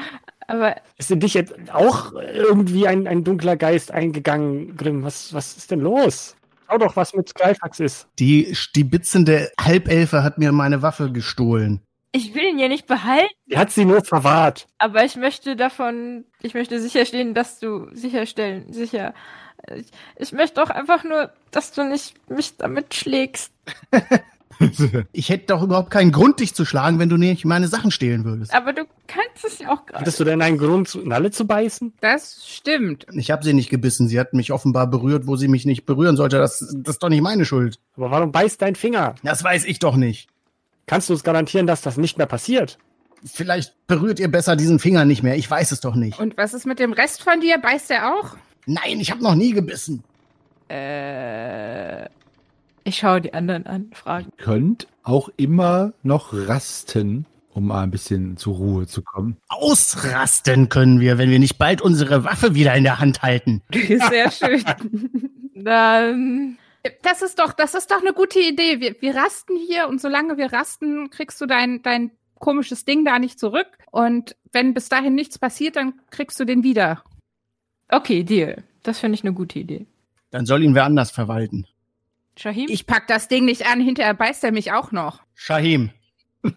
Aber 0.48 0.76
Ist 0.98 1.12
in 1.12 1.20
dich 1.20 1.34
jetzt 1.34 1.54
auch 1.74 2.14
irgendwie 2.14 2.88
ein, 2.88 3.08
ein 3.08 3.24
dunkler 3.24 3.58
Geist 3.58 3.92
eingegangen, 3.92 4.76
Grimm? 4.78 5.04
Was, 5.04 5.34
was 5.34 5.58
ist 5.58 5.72
denn 5.72 5.80
los? 5.82 6.36
Schau 6.68 6.78
doch, 6.78 6.96
was 6.96 7.14
mit 7.14 7.34
Greifax 7.36 7.80
ist. 7.80 8.08
Die 8.20 8.56
stibitzende 8.56 9.52
Halbelfe 9.60 10.24
hat 10.24 10.38
mir 10.38 10.52
meine 10.52 10.82
Waffe 10.82 11.12
gestohlen. 11.12 11.82
ich 12.12 12.34
will 12.34 12.44
ihn 12.44 12.58
ja 12.60 12.68
nicht 12.68 12.88
behalten, 12.88 13.34
Er 13.50 13.60
hat 13.60 13.72
sie 13.72 13.86
nur 13.86 14.04
verwahrt. 14.04 14.68
aber 14.80 15.04
ich 15.04 15.16
möchte 15.16 15.56
davon, 15.56 16.26
ich 16.42 16.54
möchte 16.54 16.80
sicherstellen, 16.80 17.34
dass 17.36 17.60
du 17.60 17.88
sicherstellen, 17.94 18.72
sicher. 18.74 19.14
Ich, 19.76 19.88
ich 20.18 20.32
möchte 20.32 20.62
auch 20.62 20.70
einfach 20.70 21.04
nur, 21.04 21.32
dass 21.52 21.72
du 21.72 21.84
nicht 21.84 22.14
mich 22.30 22.58
damit 22.58 22.94
schlägst. 22.94 23.52
Ich 25.12 25.28
hätte 25.28 25.48
doch 25.48 25.62
überhaupt 25.64 25.92
keinen 25.92 26.14
Grund, 26.14 26.40
dich 26.40 26.54
zu 26.56 26.64
schlagen, 26.64 26.98
wenn 26.98 27.10
du 27.10 27.18
nicht 27.18 27.44
meine 27.44 27.68
Sachen 27.68 27.92
stehlen 27.92 28.24
würdest. 28.24 28.54
Aber 28.54 28.72
du 28.72 28.84
kannst 29.06 29.44
es 29.46 29.60
ja 29.60 29.74
auch 29.74 29.86
gerade. 29.86 30.00
Hattest 30.00 30.18
du 30.18 30.24
denn 30.24 30.42
einen 30.42 30.58
Grund, 30.58 30.88
zu- 30.88 31.06
Nalle 31.06 31.30
zu 31.32 31.46
beißen? 31.46 31.92
Das 32.00 32.46
stimmt. 32.48 33.06
Ich 33.12 33.32
habe 33.32 33.44
sie 33.44 33.54
nicht 33.54 33.70
gebissen. 33.70 34.08
Sie 34.08 34.18
hat 34.18 34.34
mich 34.34 34.54
offenbar 34.54 34.88
berührt, 34.88 35.28
wo 35.28 35.36
sie 35.36 35.50
mich 35.50 35.66
nicht 35.66 35.86
berühren 35.86 36.16
sollte. 36.16 36.38
Das, 36.38 36.60
das 36.60 36.96
ist 36.96 37.04
doch 37.04 37.10
nicht 37.10 37.22
meine 37.22 37.44
Schuld. 37.44 37.80
Aber 37.98 38.12
warum 38.12 38.32
beißt 38.32 38.62
dein 38.62 38.76
Finger? 38.76 39.16
Das 39.24 39.44
weiß 39.44 39.66
ich 39.66 39.80
doch 39.80 39.98
nicht. 39.98 40.30
Kannst 40.88 41.10
du 41.10 41.14
uns 41.14 41.24
garantieren, 41.26 41.68
dass 41.68 41.82
das 41.82 41.98
nicht 41.98 42.18
mehr 42.18 42.28
passiert? 42.28 42.78
Vielleicht 43.26 43.76
berührt 43.88 44.22
ihr 44.22 44.30
besser 44.32 44.56
diesen 44.56 44.80
Finger 44.80 45.04
nicht 45.04 45.22
mehr. 45.22 45.36
Ich 45.36 45.52
weiß 45.52 45.74
es 45.74 45.82
doch 45.82 45.96
nicht. 45.96 46.18
Und 46.18 46.38
was 46.38 46.54
ist 46.54 46.66
mit 46.66 46.80
dem 46.80 46.94
Rest 46.94 47.22
von 47.24 47.42
dir? 47.42 47.58
Beißt 47.58 47.92
er 47.92 48.14
auch? 48.16 48.38
Nein, 48.66 49.00
ich 49.00 49.12
habe 49.12 49.24
noch 49.24 49.36
nie 49.36 49.52
gebissen. 49.52 50.04
Äh, 50.70 52.06
ich 52.84 52.98
schaue 52.98 53.22
die 53.22 53.34
anderen 53.34 53.66
an, 53.66 53.92
fragen. 53.94 54.32
Könnt 54.38 54.88
auch 55.04 55.30
immer 55.38 55.94
noch 56.04 56.34
rasten, 56.34 57.26
um 57.54 57.68
mal 57.68 57.84
ein 57.84 57.92
bisschen 57.92 58.38
zur 58.38 58.56
Ruhe 58.56 58.88
zu 58.88 59.02
kommen. 59.02 59.38
Ausrasten 59.48 60.70
können 60.70 61.00
wir, 61.00 61.18
wenn 61.18 61.30
wir 61.30 61.40
nicht 61.40 61.58
bald 61.58 61.82
unsere 61.82 62.24
Waffe 62.24 62.56
wieder 62.56 62.76
in 62.76 62.84
der 62.84 63.00
Hand 63.00 63.22
halten. 63.22 63.62
Sehr 63.74 64.32
schön. 64.32 64.64
Dann, 65.56 66.58
Das 67.02 67.22
ist 67.22 67.40
doch, 67.40 67.54
das 67.54 67.74
ist 67.74 67.90
doch 67.92 68.02
eine 68.02 68.14
gute 68.14 68.40
Idee. 68.40 68.80
Wir, 68.80 68.96
wir 69.02 69.16
rasten 69.16 69.56
hier 69.58 69.88
und 69.88 70.02
solange 70.02 70.38
wir 70.38 70.52
rasten, 70.54 71.10
kriegst 71.10 71.40
du 71.42 71.46
dein, 71.46 71.82
dein 71.82 72.12
komisches 72.40 72.86
Ding 72.86 73.06
da 73.06 73.18
nicht 73.20 73.40
zurück. 73.40 73.68
Und 73.92 74.36
wenn 74.52 74.74
bis 74.74 74.90
dahin 74.90 75.16
nichts 75.16 75.40
passiert, 75.40 75.76
dann 75.76 75.94
kriegst 76.12 76.40
du 76.40 76.46
den 76.46 76.64
wieder. 76.64 77.04
Okay, 77.90 78.24
Deal. 78.24 78.64
Das 78.84 79.00
finde 79.00 79.16
ich 79.16 79.24
eine 79.24 79.34
gute 79.34 79.60
Idee. 79.60 79.86
Dann 80.32 80.46
soll 80.46 80.64
ihn 80.64 80.76
wer 80.76 80.86
anders 80.86 81.12
verwalten. 81.12 81.66
Shahim? 82.38 82.68
Ich 82.70 82.86
pack 82.86 83.08
das 83.08 83.28
Ding 83.28 83.46
nicht 83.46 83.66
an, 83.66 83.80
hinterher 83.80 84.14
beißt 84.14 84.44
er 84.44 84.52
mich 84.52 84.74
auch 84.74 84.92
noch. 84.92 85.22
Shahim. 85.34 85.92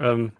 Ähm, 0.00 0.32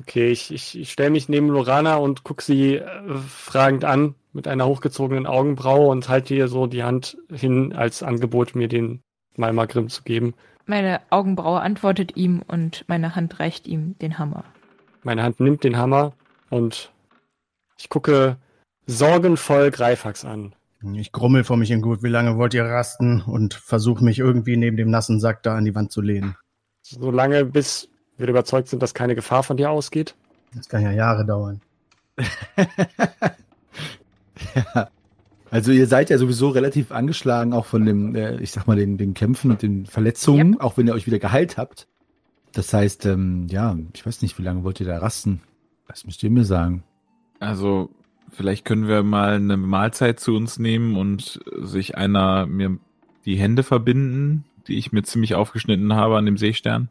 okay, 0.00 0.30
ich, 0.30 0.52
ich, 0.52 0.78
ich 0.78 0.92
stelle 0.92 1.10
mich 1.10 1.28
neben 1.28 1.48
Lorana 1.48 1.96
und 1.96 2.24
guck 2.24 2.42
sie 2.42 2.76
äh, 2.76 3.14
fragend 3.28 3.84
an 3.84 4.14
mit 4.32 4.46
einer 4.46 4.66
hochgezogenen 4.66 5.26
Augenbraue 5.26 5.88
und 5.88 6.08
halte 6.08 6.34
ihr 6.34 6.48
so 6.48 6.66
die 6.66 6.82
Hand 6.82 7.16
hin 7.32 7.72
als 7.72 8.02
Angebot, 8.02 8.54
mir 8.54 8.68
den 8.68 9.02
Malmar 9.36 9.66
Grimm 9.66 9.88
zu 9.88 10.02
geben. 10.02 10.34
Meine 10.66 11.00
Augenbraue 11.10 11.60
antwortet 11.60 12.16
ihm 12.16 12.42
und 12.46 12.84
meine 12.88 13.16
Hand 13.16 13.40
reicht 13.40 13.66
ihm 13.66 13.96
den 14.00 14.18
Hammer. 14.18 14.44
Meine 15.02 15.22
Hand 15.22 15.40
nimmt 15.40 15.64
den 15.64 15.78
Hammer 15.78 16.12
und 16.50 16.90
ich 17.78 17.88
gucke 17.88 18.36
sorgenvoll 18.86 19.70
Greifax 19.70 20.24
an. 20.24 20.54
Ich 20.94 21.12
grummel 21.12 21.44
vor 21.44 21.56
mich 21.56 21.68
hin 21.70 21.82
gut. 21.82 22.02
Wie 22.02 22.08
lange 22.08 22.36
wollt 22.36 22.54
ihr 22.54 22.64
rasten? 22.64 23.22
Und 23.22 23.54
versuche 23.54 24.04
mich 24.04 24.18
irgendwie 24.18 24.56
neben 24.56 24.76
dem 24.76 24.90
nassen 24.90 25.20
Sack 25.20 25.42
da 25.42 25.56
an 25.56 25.64
die 25.64 25.74
Wand 25.74 25.90
zu 25.90 26.00
lehnen. 26.00 26.36
Solange 26.82 27.44
bis 27.44 27.88
wir 28.16 28.28
überzeugt 28.28 28.68
sind, 28.68 28.82
dass 28.82 28.94
keine 28.94 29.14
Gefahr 29.14 29.42
von 29.42 29.56
dir 29.56 29.70
ausgeht. 29.70 30.14
Das 30.54 30.68
kann 30.68 30.82
ja 30.82 30.92
Jahre 30.92 31.24
dauern. 31.24 31.60
ja. 34.54 34.88
Also 35.48 35.70
ihr 35.70 35.86
seid 35.86 36.10
ja 36.10 36.18
sowieso 36.18 36.48
relativ 36.48 36.90
angeschlagen, 36.90 37.52
auch 37.52 37.66
von 37.66 37.86
dem, 37.86 38.16
äh, 38.16 38.36
ich 38.40 38.50
sag 38.50 38.66
mal, 38.66 38.76
den, 38.76 38.98
den 38.98 39.14
Kämpfen 39.14 39.52
und 39.52 39.62
den 39.62 39.86
Verletzungen, 39.86 40.60
auch 40.60 40.76
wenn 40.76 40.88
ihr 40.88 40.92
euch 40.92 41.06
wieder 41.06 41.20
geheilt 41.20 41.56
habt. 41.56 41.86
Das 42.52 42.72
heißt, 42.72 43.06
ähm, 43.06 43.46
ja, 43.48 43.76
ich 43.94 44.04
weiß 44.04 44.22
nicht, 44.22 44.38
wie 44.38 44.42
lange 44.42 44.64
wollt 44.64 44.80
ihr 44.80 44.86
da 44.86 44.98
rasten? 44.98 45.40
Das 45.86 46.04
müsst 46.04 46.22
ihr 46.24 46.30
mir 46.30 46.44
sagen. 46.44 46.82
Also, 47.38 47.90
vielleicht 48.36 48.64
können 48.64 48.88
wir 48.88 49.02
mal 49.02 49.34
eine 49.34 49.56
Mahlzeit 49.56 50.20
zu 50.20 50.36
uns 50.36 50.58
nehmen 50.58 50.96
und 50.96 51.40
sich 51.56 51.96
einer 51.96 52.46
mir 52.46 52.78
die 53.24 53.36
Hände 53.36 53.62
verbinden, 53.62 54.44
die 54.68 54.78
ich 54.78 54.92
mir 54.92 55.02
ziemlich 55.02 55.34
aufgeschnitten 55.34 55.94
habe 55.94 56.16
an 56.16 56.26
dem 56.26 56.36
Seestern. 56.36 56.88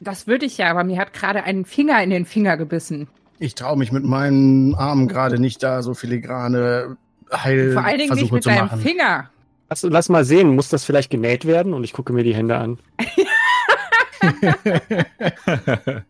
Das 0.00 0.26
würde 0.26 0.44
ich 0.44 0.58
ja, 0.58 0.70
aber 0.70 0.84
mir 0.84 0.98
hat 0.98 1.12
gerade 1.12 1.44
ein 1.44 1.64
Finger 1.64 2.02
in 2.02 2.10
den 2.10 2.26
Finger 2.26 2.56
gebissen. 2.56 3.08
Ich 3.38 3.54
traue 3.54 3.78
mich 3.78 3.92
mit 3.92 4.04
meinen 4.04 4.74
Armen 4.74 5.08
gerade 5.08 5.38
nicht 5.38 5.62
da 5.62 5.82
so 5.82 5.94
filigrane 5.94 6.96
Vor 7.28 7.40
allen 7.40 7.56
Dingen 7.56 7.74
nicht 7.74 7.84
Heilversuche 7.84 8.34
mit 8.34 8.46
deinem 8.46 8.66
machen. 8.66 8.80
Finger. 8.80 9.30
Lass, 9.70 9.82
lass 9.82 10.08
mal 10.08 10.24
sehen, 10.24 10.54
muss 10.54 10.68
das 10.68 10.84
vielleicht 10.84 11.10
genäht 11.10 11.46
werden? 11.46 11.72
Und 11.72 11.84
ich 11.84 11.92
gucke 11.92 12.12
mir 12.12 12.24
die 12.24 12.34
Hände 12.34 12.56
an. 12.56 12.78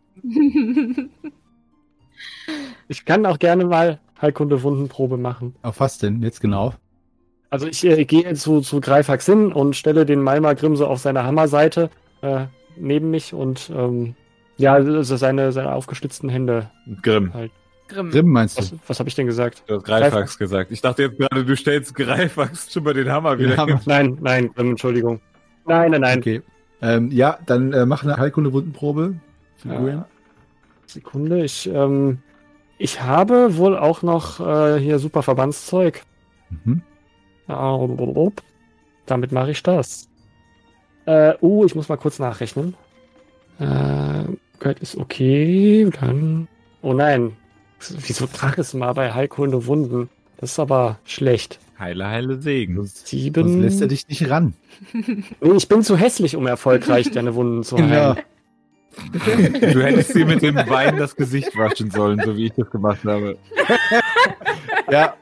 Ich 2.87 3.05
kann 3.05 3.25
auch 3.25 3.39
gerne 3.39 3.65
mal 3.65 3.99
Heilkunde-Wundenprobe 4.21 5.17
machen. 5.17 5.55
Auf 5.61 5.79
was 5.79 5.97
denn? 5.97 6.21
Jetzt 6.21 6.41
genau. 6.41 6.73
Also 7.49 7.67
ich 7.67 7.85
äh, 7.85 8.05
gehe 8.05 8.33
zu, 8.33 8.61
zu 8.61 8.81
Greifax 8.81 9.25
hin 9.25 9.51
und 9.51 9.75
stelle 9.75 10.05
den 10.05 10.21
Malmar 10.21 10.55
Grimm 10.55 10.75
so 10.75 10.87
auf 10.87 10.99
seiner 10.99 11.23
Hammerseite 11.23 11.89
äh, 12.21 12.45
neben 12.75 13.11
mich 13.11 13.33
und 13.33 13.71
ähm, 13.73 14.15
ja, 14.57 14.73
also 14.73 15.17
seine, 15.17 15.51
seine 15.51 15.73
aufgeschlitzten 15.73 16.29
Hände. 16.29 16.69
Grimm. 17.01 17.31
Grimm. 17.87 18.09
Grimm 18.09 18.27
meinst 18.29 18.57
Was, 18.57 18.71
du? 18.71 18.79
was 18.87 18.99
habe 18.99 19.09
ich 19.09 19.15
denn 19.15 19.27
gesagt? 19.27 19.63
Du 19.67 19.75
hast 19.75 19.83
Greifax 19.83 20.37
gesagt. 20.37 20.71
Ich 20.71 20.81
dachte 20.81 21.03
jetzt 21.03 21.17
gerade, 21.17 21.45
du 21.45 21.55
stellst 21.55 21.93
Greifax 21.93 22.71
schon 22.71 22.83
mal 22.83 22.93
den 22.93 23.11
Hammer 23.11 23.37
wieder. 23.37 23.49
Den 23.49 23.57
Hammer. 23.57 23.73
hin. 23.73 23.81
Nein, 23.85 24.17
nein, 24.21 24.53
Grimm, 24.53 24.71
Entschuldigung. 24.71 25.19
Nein, 25.65 25.91
nein, 25.91 26.01
nein. 26.01 26.19
Okay. 26.19 26.41
Ähm, 26.81 27.11
ja, 27.11 27.37
dann 27.45 27.73
äh, 27.73 27.85
mach 27.85 28.03
eine 28.03 28.17
Heilkunde-Wundenprobe. 28.17 29.15
für 29.57 29.69
Ja. 29.69 30.05
Sekunde, 30.87 31.43
ich, 31.43 31.67
ähm, 31.67 32.19
ich 32.77 33.01
habe 33.01 33.57
wohl 33.57 33.77
auch 33.77 34.01
noch 34.01 34.39
äh, 34.39 34.79
hier 34.79 34.99
super 34.99 35.23
Verbandszeug. 35.23 36.03
Mhm. 36.49 36.81
Damit 39.05 39.31
mache 39.31 39.51
ich 39.51 39.61
das. 39.63 40.09
Äh, 41.05 41.33
uh, 41.41 41.65
ich 41.65 41.75
muss 41.75 41.89
mal 41.89 41.97
kurz 41.97 42.19
nachrechnen. 42.19 42.75
Äh, 43.59 44.23
Geld 44.59 44.79
ist 44.79 44.97
okay, 44.97 45.89
dann. 45.99 46.47
Oh 46.81 46.93
nein. 46.93 47.33
Wieso 47.79 48.25
trag 48.25 48.57
es 48.57 48.73
mal 48.73 48.93
bei 48.93 49.13
Heilkunde 49.13 49.67
Wunden? 49.67 50.09
Das 50.37 50.51
ist 50.51 50.59
aber 50.59 50.99
schlecht. 51.03 51.59
Heile, 51.77 52.07
heile 52.07 52.41
Segen. 52.41 52.77
Sonst, 52.77 53.07
Sieben. 53.07 53.43
sonst 53.43 53.61
lässt 53.61 53.81
er 53.81 53.87
dich 53.87 54.07
nicht 54.07 54.29
ran. 54.29 54.53
Nee, 55.41 55.55
ich 55.55 55.67
bin 55.69 55.83
zu 55.83 55.95
hässlich, 55.95 56.35
um 56.35 56.47
erfolgreich 56.47 57.11
deine 57.11 57.35
Wunden 57.35 57.63
zu 57.63 57.77
heilen. 57.77 57.91
Ja. 57.91 58.15
Du 59.11 59.83
hättest 59.83 60.15
dir 60.15 60.25
mit 60.25 60.41
dem 60.41 60.55
Wein 60.55 60.97
das 60.97 61.15
Gesicht 61.15 61.57
waschen 61.57 61.91
sollen, 61.91 62.21
so 62.23 62.35
wie 62.37 62.47
ich 62.47 62.53
das 62.53 62.69
gemacht 62.69 63.03
habe. 63.05 63.37
ja. 64.91 65.13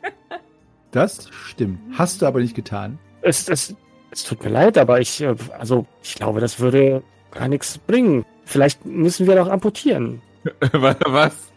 Das 0.92 1.30
stimmt. 1.32 1.80
Hast 1.98 2.22
du 2.22 2.28
aber 2.28 2.40
nicht 2.40 2.56
getan. 2.56 3.00
Es, 3.22 3.50
es, 3.50 3.76
es 4.12 4.24
tut 4.24 4.44
mir 4.44 4.52
leid, 4.52 4.78
aber 4.78 5.02
ich, 5.02 5.22
äh, 5.22 5.36
also, 5.58 5.88
ich 6.04 6.16
glaube, 6.16 6.40
das 6.40 6.60
würde 6.60 7.02
gar 7.32 7.48
nichts 7.48 7.80
bringen. 7.80 8.26
Vielleicht 8.46 8.86
müssen 8.86 9.26
wir 9.28 9.36
doch 9.36 9.50
amputieren. 9.50 10.22
Was? 10.72 10.98
was? 11.06 11.54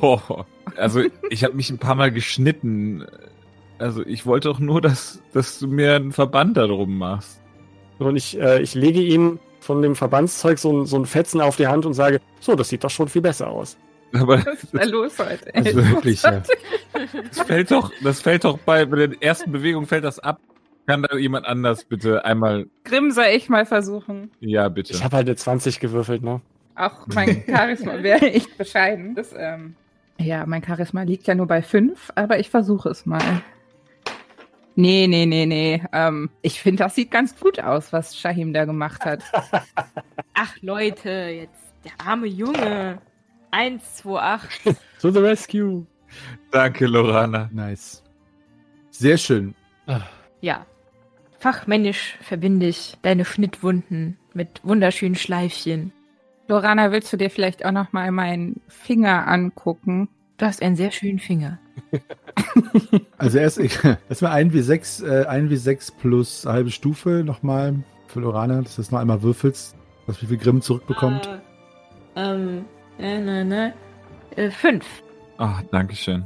Oh. 0.00 0.20
Also, 0.76 1.02
ich 1.30 1.44
habe 1.44 1.54
mich 1.54 1.68
ein 1.68 1.78
paar 1.78 1.96
Mal 1.96 2.12
geschnitten. 2.12 3.04
Also, 3.78 4.06
ich 4.06 4.24
wollte 4.24 4.48
doch 4.48 4.60
nur, 4.60 4.80
dass, 4.80 5.20
dass 5.32 5.58
du 5.58 5.66
mir 5.66 5.96
einen 5.96 6.12
Verband 6.12 6.56
darum 6.56 6.96
machst. 6.96 7.40
Und 7.98 8.16
ich, 8.16 8.40
äh, 8.40 8.62
ich 8.62 8.74
lege 8.74 9.02
ihm 9.02 9.40
von 9.60 9.82
dem 9.82 9.94
Verbandszeug 9.94 10.58
so, 10.58 10.72
ein- 10.82 10.86
so 10.86 10.96
ein 10.98 11.06
Fetzen 11.06 11.40
auf 11.40 11.56
die 11.56 11.66
Hand 11.66 11.86
und 11.86 11.94
sage, 11.94 12.20
so, 12.40 12.54
das 12.54 12.68
sieht 12.68 12.82
doch 12.84 12.90
schon 12.90 13.08
viel 13.08 13.22
besser 13.22 13.48
aus. 13.48 13.76
Aber 14.12 14.38
Was 14.44 14.64
ist 14.64 14.74
da 14.74 14.84
los 14.84 15.18
heute? 15.18 15.50
Also 15.54 15.76
wirklich, 15.88 16.22
ja. 16.22 16.42
das 17.28 17.40
fällt 17.46 17.70
doch, 17.70 17.92
das 18.02 18.20
fällt 18.20 18.44
doch 18.44 18.58
bei, 18.58 18.84
bei 18.84 19.06
der 19.06 19.22
ersten 19.22 19.52
Bewegung 19.52 19.86
fällt 19.86 20.04
das 20.04 20.18
ab. 20.18 20.40
Kann 20.86 21.02
da 21.02 21.16
jemand 21.16 21.46
anders 21.46 21.84
bitte 21.84 22.24
einmal, 22.24 22.66
Grimm 22.84 23.12
soll 23.12 23.26
ich 23.26 23.48
mal 23.48 23.64
versuchen. 23.66 24.30
ja, 24.40 24.68
bitte. 24.68 24.92
Ich 24.92 25.04
habe 25.04 25.16
halt 25.16 25.28
eine 25.28 25.36
20 25.36 25.78
gewürfelt, 25.78 26.22
ne? 26.22 26.40
Auch 26.74 27.06
mein 27.14 27.44
Charisma 27.48 28.02
wäre 28.02 28.22
echt 28.32 28.56
bescheiden. 28.58 29.14
Das, 29.14 29.32
ähm, 29.36 29.76
ja, 30.18 30.44
mein 30.46 30.64
Charisma 30.64 31.02
liegt 31.02 31.26
ja 31.28 31.34
nur 31.36 31.46
bei 31.46 31.62
fünf, 31.62 32.10
aber 32.16 32.40
ich 32.40 32.50
versuche 32.50 32.88
es 32.88 33.06
mal. 33.06 33.22
Nee, 34.80 35.06
nee, 35.08 35.26
nee, 35.26 35.44
nee. 35.44 35.82
Ähm, 35.92 36.30
ich 36.40 36.62
finde, 36.62 36.84
das 36.84 36.94
sieht 36.94 37.10
ganz 37.10 37.38
gut 37.38 37.60
aus, 37.60 37.92
was 37.92 38.16
Shahim 38.16 38.54
da 38.54 38.64
gemacht 38.64 39.04
hat. 39.04 39.22
Ach 40.34 40.56
Leute, 40.62 41.10
jetzt 41.10 41.74
der 41.84 41.92
arme 42.06 42.26
Junge. 42.26 42.98
128. 43.50 44.76
To 45.02 45.10
the 45.10 45.18
rescue. 45.18 45.86
Danke, 46.50 46.86
Lorana. 46.86 47.50
Nice. 47.52 48.02
Sehr 48.90 49.18
schön. 49.18 49.54
Ja. 50.40 50.64
Fachmännisch 51.38 52.16
verbinde 52.22 52.66
ich 52.66 52.96
deine 53.02 53.26
Schnittwunden 53.26 54.16
mit 54.32 54.60
wunderschönen 54.62 55.14
Schleifchen. 55.14 55.92
Lorana, 56.48 56.90
willst 56.90 57.12
du 57.12 57.18
dir 57.18 57.28
vielleicht 57.28 57.66
auch 57.66 57.72
noch 57.72 57.92
mal 57.92 58.10
meinen 58.12 58.62
Finger 58.68 59.28
angucken? 59.28 60.08
Du 60.38 60.46
hast 60.46 60.62
einen 60.62 60.76
sehr 60.76 60.90
schönen 60.90 61.18
Finger. 61.18 61.58
Also 63.18 63.38
erst 63.38 63.58
erstmal 63.58 64.42
1W6, 64.42 65.04
äh, 65.06 65.26
1W6 65.26 65.92
plus 66.00 66.46
halbe 66.46 66.70
Stufe 66.70 67.22
nochmal 67.24 67.74
für 68.06 68.20
Lorana, 68.20 68.62
dass 68.62 68.76
du 68.76 68.82
das 68.82 68.90
noch 68.90 68.98
einmal 68.98 69.22
würfelst, 69.22 69.76
was 70.06 70.22
wie 70.22 70.26
viel 70.26 70.38
Grimm 70.38 70.62
zurückbekommt. 70.62 71.28
Äh, 72.16 72.20
ähm, 72.20 72.64
äh, 72.98 73.18
ne, 73.20 73.44
ne. 73.44 73.74
Äh, 74.36 74.50
fünf. 74.50 74.86
Ah, 75.38 75.60
danke 75.70 75.94
schön. 75.94 76.24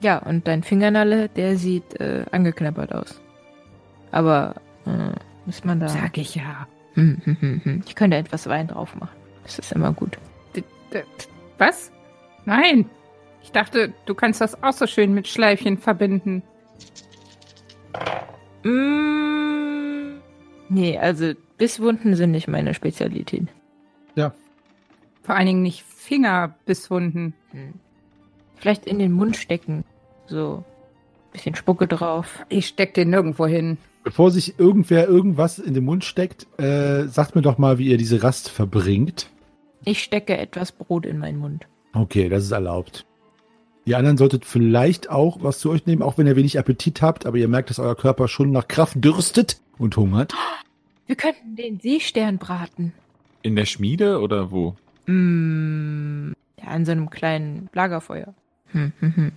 Ja, 0.00 0.18
und 0.18 0.46
dein 0.48 0.62
Fingernalle, 0.62 1.28
der 1.28 1.56
sieht 1.56 2.00
äh, 2.00 2.24
angeknabbert 2.30 2.94
aus. 2.94 3.20
Aber 4.10 4.56
äh, 4.86 5.12
muss 5.46 5.64
man 5.64 5.80
da. 5.80 5.88
Sag 5.88 6.18
ich 6.18 6.34
ja. 6.34 6.66
Hm, 6.94 7.20
hm, 7.24 7.60
hm. 7.64 7.82
Ich 7.86 7.94
könnte 7.94 8.16
etwas 8.16 8.46
Wein 8.48 8.68
drauf 8.68 8.94
machen. 8.96 9.16
Das 9.44 9.58
ist 9.58 9.72
immer 9.72 9.92
gut. 9.92 10.18
Was? 11.58 11.90
Nein. 12.44 12.88
Ich 13.42 13.52
dachte, 13.52 13.92
du 14.06 14.14
kannst 14.14 14.40
das 14.40 14.62
auch 14.62 14.72
so 14.72 14.86
schön 14.86 15.14
mit 15.14 15.28
Schleifchen 15.28 15.78
verbinden. 15.78 16.42
Mm, 18.62 20.20
nee, 20.68 20.98
also 20.98 21.32
Bisswunden 21.58 22.16
sind 22.16 22.30
nicht 22.30 22.48
meine 22.48 22.74
Spezialität. 22.74 23.48
Vor 25.22 25.36
allen 25.36 25.46
Dingen 25.46 25.62
nicht 25.62 25.82
Fingerbisswunden. 25.82 27.34
Hm. 27.52 27.74
Vielleicht 28.56 28.86
in 28.86 28.98
den 28.98 29.12
Mund 29.12 29.36
stecken. 29.36 29.84
So. 30.26 30.64
Bisschen 31.32 31.54
Spucke 31.54 31.86
drauf. 31.86 32.44
Ich 32.48 32.66
steck 32.66 32.94
den 32.94 33.10
nirgendwo 33.10 33.46
hin. 33.46 33.78
Bevor 34.04 34.30
sich 34.30 34.58
irgendwer 34.58 35.06
irgendwas 35.06 35.58
in 35.58 35.74
den 35.74 35.84
Mund 35.84 36.04
steckt, 36.04 36.46
äh, 36.58 37.06
sagt 37.06 37.34
mir 37.34 37.42
doch 37.42 37.56
mal, 37.56 37.78
wie 37.78 37.88
ihr 37.88 37.96
diese 37.96 38.22
Rast 38.22 38.50
verbringt. 38.50 39.30
Ich 39.84 40.02
stecke 40.02 40.36
etwas 40.36 40.72
Brot 40.72 41.06
in 41.06 41.18
meinen 41.18 41.38
Mund. 41.38 41.66
Okay, 41.94 42.28
das 42.28 42.44
ist 42.44 42.50
erlaubt. 42.50 43.06
Ihr 43.84 43.98
anderen 43.98 44.16
solltet 44.16 44.44
vielleicht 44.44 45.10
auch 45.10 45.38
was 45.42 45.58
zu 45.58 45.70
euch 45.70 45.86
nehmen, 45.86 46.02
auch 46.02 46.16
wenn 46.16 46.26
ihr 46.26 46.36
wenig 46.36 46.58
Appetit 46.58 47.02
habt, 47.02 47.26
aber 47.26 47.36
ihr 47.36 47.48
merkt, 47.48 47.70
dass 47.70 47.78
euer 47.78 47.96
Körper 47.96 48.28
schon 48.28 48.52
nach 48.52 48.68
Kraft 48.68 49.02
dürstet 49.02 49.60
und 49.78 49.96
hungert. 49.96 50.34
Wir 51.06 51.16
könnten 51.16 51.56
den 51.56 51.80
Seestern 51.80 52.38
braten. 52.38 52.92
In 53.42 53.56
der 53.56 53.66
Schmiede 53.66 54.20
oder 54.20 54.52
wo? 54.52 54.76
Mm, 55.06 56.32
ja, 56.58 56.68
an 56.68 56.84
so 56.84 56.92
einem 56.92 57.10
kleinen 57.10 57.68
Lagerfeuer. 57.72 58.34
Hm, 58.68 58.92
hm, 59.00 59.16
hm. 59.16 59.32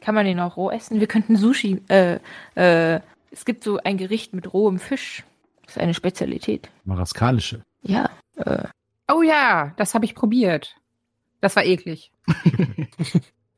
Kann 0.00 0.14
man 0.14 0.24
den 0.24 0.38
auch 0.38 0.56
roh 0.56 0.70
essen? 0.70 1.00
Wir 1.00 1.08
könnten 1.08 1.36
Sushi, 1.36 1.80
äh, 1.88 2.20
äh, 2.54 3.00
es 3.32 3.44
gibt 3.44 3.64
so 3.64 3.78
ein 3.78 3.96
Gericht 3.96 4.34
mit 4.34 4.52
rohem 4.52 4.78
Fisch. 4.78 5.24
Das 5.64 5.76
ist 5.76 5.82
eine 5.82 5.94
Spezialität. 5.94 6.70
Maraskanische. 6.84 7.62
Ja, 7.82 8.10
äh, 8.36 8.64
Oh 9.12 9.22
ja, 9.22 9.72
das 9.76 9.94
habe 9.94 10.04
ich 10.04 10.14
probiert. 10.14 10.76
Das 11.42 11.54
war 11.56 11.64
eklig. 11.64 12.10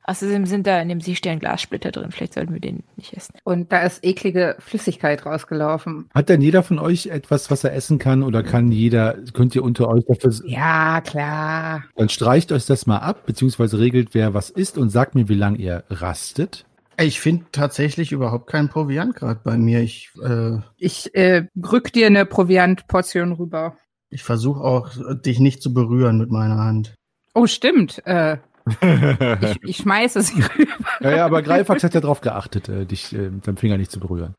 außerdem 0.06 0.44
sind 0.46 0.66
da 0.66 0.80
in 0.80 0.88
dem 0.88 1.00
Seestern 1.00 1.38
Glassplitter 1.38 1.90
drin. 1.90 2.10
Vielleicht 2.10 2.34
sollten 2.34 2.52
wir 2.52 2.60
den 2.60 2.82
nicht 2.96 3.14
essen. 3.14 3.34
Und 3.44 3.72
da 3.72 3.82
ist 3.82 4.04
eklige 4.04 4.56
Flüssigkeit 4.58 5.24
rausgelaufen. 5.24 6.08
Hat 6.14 6.28
denn 6.28 6.42
jeder 6.42 6.62
von 6.62 6.78
euch 6.78 7.06
etwas, 7.06 7.50
was 7.50 7.64
er 7.64 7.74
essen 7.74 7.98
kann 7.98 8.22
oder 8.22 8.42
kann 8.42 8.70
jeder, 8.70 9.14
könnt 9.32 9.54
ihr 9.54 9.62
unter 9.62 9.88
euch 9.88 10.04
dafür, 10.06 10.32
Ja, 10.46 11.00
klar. 11.00 11.84
dann 11.96 12.08
streicht 12.10 12.52
euch 12.52 12.66
das 12.66 12.86
mal 12.86 12.98
ab, 12.98 13.24
beziehungsweise 13.26 13.78
regelt, 13.78 14.10
wer 14.12 14.34
was 14.34 14.50
isst 14.50 14.76
und 14.76 14.90
sagt 14.90 15.14
mir, 15.14 15.28
wie 15.28 15.34
lange 15.34 15.58
ihr 15.58 15.84
rastet. 15.88 16.66
Ich 17.00 17.18
finde 17.18 17.46
tatsächlich 17.50 18.12
überhaupt 18.12 18.46
keinen 18.46 18.68
Proviant 18.68 19.16
gerade 19.16 19.40
bei 19.42 19.56
mir. 19.56 19.80
Ich, 19.80 20.10
äh, 20.22 20.58
Ich 20.76 21.12
äh, 21.14 21.46
rück 21.56 21.92
dir 21.92 22.06
eine 22.06 22.24
Proviantportion 22.26 23.32
rüber. 23.32 23.76
ich 24.10 24.22
versuche 24.22 24.60
auch, 24.60 24.90
dich 25.24 25.40
nicht 25.40 25.60
zu 25.60 25.74
berühren 25.74 26.18
mit 26.18 26.30
meiner 26.30 26.58
Hand. 26.58 26.94
Oh, 27.34 27.46
stimmt. 27.46 28.04
Äh, 28.06 28.38
ich, 29.42 29.62
ich 29.62 29.76
schmeiße 29.78 30.22
sie 30.22 30.40
rüber. 30.58 30.74
Ja, 31.00 31.16
ja, 31.16 31.26
aber 31.26 31.42
Greifax 31.42 31.84
hat 31.84 31.94
ja 31.94 32.00
darauf 32.00 32.20
geachtet, 32.20 32.68
äh, 32.68 32.86
dich 32.86 33.12
äh, 33.12 33.30
mit 33.30 33.46
deinem 33.46 33.56
Finger 33.56 33.76
nicht 33.76 33.90
zu 33.90 34.00
berühren. 34.00 34.34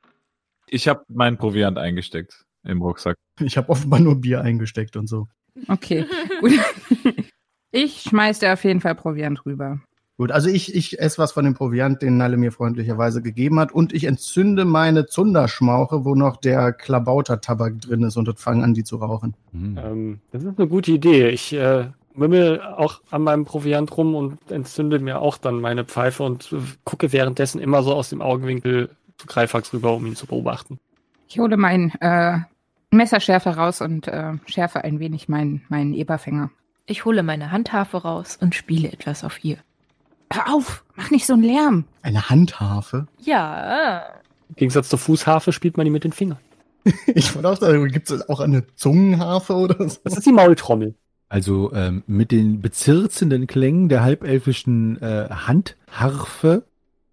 Ich 0.67 0.87
habe 0.87 1.03
meinen 1.09 1.37
Proviant 1.37 1.77
eingesteckt 1.77 2.45
im 2.63 2.81
Rucksack. 2.81 3.17
Ich 3.39 3.57
habe 3.57 3.69
offenbar 3.69 3.99
nur 3.99 4.15
Bier 4.15 4.41
eingesteckt 4.41 4.95
und 4.95 5.07
so. 5.07 5.27
Okay, 5.67 6.05
gut. 6.41 6.51
Ich 7.77 8.03
schmeiß 8.03 8.39
dir 8.39 8.53
auf 8.53 8.63
jeden 8.63 8.79
Fall 8.79 8.95
Proviant 8.95 9.45
rüber. 9.45 9.81
Gut, 10.17 10.31
also 10.31 10.47
ich, 10.47 10.73
ich 10.73 10.97
esse 10.97 11.17
was 11.17 11.33
von 11.33 11.43
dem 11.43 11.55
Proviant, 11.55 12.01
den 12.01 12.15
Nalle 12.15 12.37
mir 12.37 12.53
freundlicherweise 12.53 13.21
gegeben 13.21 13.59
hat 13.59 13.73
und 13.73 13.91
ich 13.91 14.05
entzünde 14.05 14.63
meine 14.63 15.07
Zunderschmauche, 15.07 16.05
wo 16.05 16.15
noch 16.15 16.37
der 16.37 16.71
Klabauter-Tabak 16.71 17.81
drin 17.81 18.03
ist 18.03 18.15
und 18.15 18.39
fange 18.39 18.63
an, 18.63 18.73
die 18.73 18.85
zu 18.85 18.95
rauchen. 18.95 19.35
Hm. 19.51 19.77
Ähm, 19.77 20.19
das 20.31 20.43
ist 20.43 20.57
eine 20.57 20.69
gute 20.69 20.93
Idee. 20.93 21.27
Ich 21.31 21.51
äh, 21.51 21.87
wimmel 22.15 22.61
auch 22.61 23.01
an 23.11 23.23
meinem 23.23 23.45
Proviant 23.45 23.95
rum 23.97 24.15
und 24.15 24.51
entzünde 24.51 24.99
mir 24.99 25.19
auch 25.19 25.37
dann 25.37 25.61
meine 25.61 25.85
Pfeife 25.85 26.23
und 26.23 26.55
gucke 26.83 27.11
währenddessen 27.11 27.59
immer 27.59 27.83
so 27.83 27.93
aus 27.93 28.09
dem 28.09 28.21
Augenwinkel 28.21 28.89
zu 29.17 29.27
Greifax 29.27 29.73
rüber, 29.73 29.93
um 29.93 30.05
ihn 30.05 30.15
zu 30.15 30.25
beobachten. 30.25 30.79
Ich 31.27 31.39
hole 31.39 31.57
mein 31.57 31.91
äh, 32.01 32.39
Messerschärfe 32.91 33.51
raus 33.51 33.81
und 33.81 34.07
äh, 34.07 34.33
schärfe 34.45 34.83
ein 34.83 34.99
wenig 34.99 35.27
meinen 35.27 35.63
meinen 35.69 35.93
Eberfänger. 35.93 36.51
Ich 36.85 37.05
hole 37.05 37.23
meine 37.23 37.51
Handharfe 37.51 37.97
raus 37.97 38.37
und 38.39 38.53
spiele 38.53 38.91
etwas 38.91 39.23
auf 39.23 39.43
ihr. 39.43 39.57
Hör 40.31 40.53
auf, 40.53 40.83
mach 40.95 41.11
nicht 41.11 41.25
so 41.25 41.33
einen 41.33 41.43
Lärm. 41.43 41.85
Eine 42.01 42.29
Handharfe? 42.29 43.07
Ja, 43.19 44.03
Im 44.49 44.55
Gegensatz 44.55 44.89
zur 44.89 44.99
Fußharfe 44.99 45.51
spielt 45.51 45.77
man 45.77 45.85
die 45.85 45.91
mit 45.91 46.03
den 46.03 46.11
Fingern. 46.11 46.39
Ich 47.07 47.33
wollte 47.33 47.49
auch 47.49 47.57
sagen, 47.57 47.87
gibt 47.87 48.11
es 48.11 48.29
auch 48.29 48.39
eine 48.39 48.67
Zungenharfe 48.75 49.53
oder 49.53 49.89
so? 49.89 49.97
Das 50.03 50.17
ist 50.17 50.25
die 50.25 50.31
Maultrommel. 50.31 50.93
Also 51.27 51.73
ähm, 51.73 52.03
mit 52.07 52.31
den 52.31 52.61
bezirzenden 52.61 53.47
Klängen 53.47 53.89
der 53.89 54.03
halbelfischen 54.03 55.01
äh, 55.01 55.27
Handharfe 55.29 56.63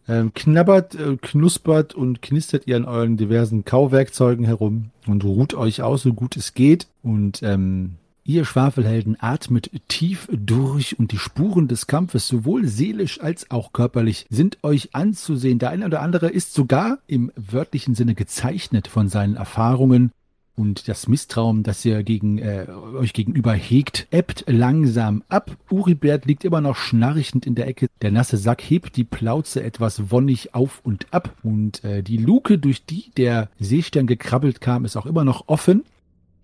ähm, 0.08 0.34
knabbert, 0.34 0.94
äh, 0.94 1.16
knuspert 1.16 1.94
und 1.94 2.22
knistert 2.22 2.66
ihr 2.66 2.76
an 2.76 2.84
euren 2.84 3.16
diversen 3.16 3.64
Kauwerkzeugen 3.64 4.44
herum 4.44 4.90
und 5.06 5.24
ruht 5.24 5.54
euch 5.54 5.82
aus, 5.82 6.02
so 6.02 6.12
gut 6.12 6.36
es 6.36 6.54
geht. 6.54 6.88
Und 7.02 7.42
ähm, 7.42 7.96
ihr 8.24 8.44
Schwafelhelden 8.44 9.16
atmet 9.20 9.70
tief 9.88 10.28
durch 10.30 10.98
und 10.98 11.12
die 11.12 11.18
Spuren 11.18 11.68
des 11.68 11.86
Kampfes, 11.86 12.28
sowohl 12.28 12.66
seelisch 12.66 13.20
als 13.20 13.50
auch 13.50 13.72
körperlich, 13.72 14.26
sind 14.28 14.58
euch 14.62 14.94
anzusehen. 14.94 15.58
Der 15.58 15.70
eine 15.70 15.86
oder 15.86 16.02
andere 16.02 16.28
ist 16.28 16.52
sogar 16.52 16.98
im 17.06 17.32
wörtlichen 17.36 17.94
Sinne 17.94 18.14
gezeichnet 18.14 18.88
von 18.88 19.08
seinen 19.08 19.36
Erfahrungen 19.36 20.12
und 20.54 20.86
das 20.88 21.08
Misstrauen, 21.08 21.62
das 21.62 21.84
ihr 21.84 22.02
gegen, 22.02 22.38
äh, 22.38 22.66
euch 22.94 23.12
gegenüber 23.12 23.54
hegt, 23.54 24.06
ebbt 24.10 24.44
langsam 24.46 25.22
ab. 25.28 25.56
Uribert 25.70 26.26
liegt 26.26 26.44
immer 26.44 26.60
noch 26.60 26.76
schnarchend 26.76 27.46
in 27.46 27.54
der 27.54 27.66
Ecke. 27.66 27.88
Der 28.02 28.10
nasse 28.10 28.36
Sack 28.36 28.60
hebt 28.62 28.96
die 28.96 29.04
Plauze 29.04 29.62
etwas 29.62 30.10
wonnig 30.10 30.54
auf 30.54 30.80
und 30.84 31.06
ab. 31.12 31.34
Und 31.42 31.82
äh, 31.84 32.02
die 32.02 32.18
Luke, 32.18 32.58
durch 32.58 32.84
die 32.84 33.10
der 33.16 33.48
Seestern 33.58 34.06
gekrabbelt 34.06 34.60
kam, 34.60 34.84
ist 34.84 34.96
auch 34.96 35.06
immer 35.06 35.24
noch 35.24 35.48
offen. 35.48 35.84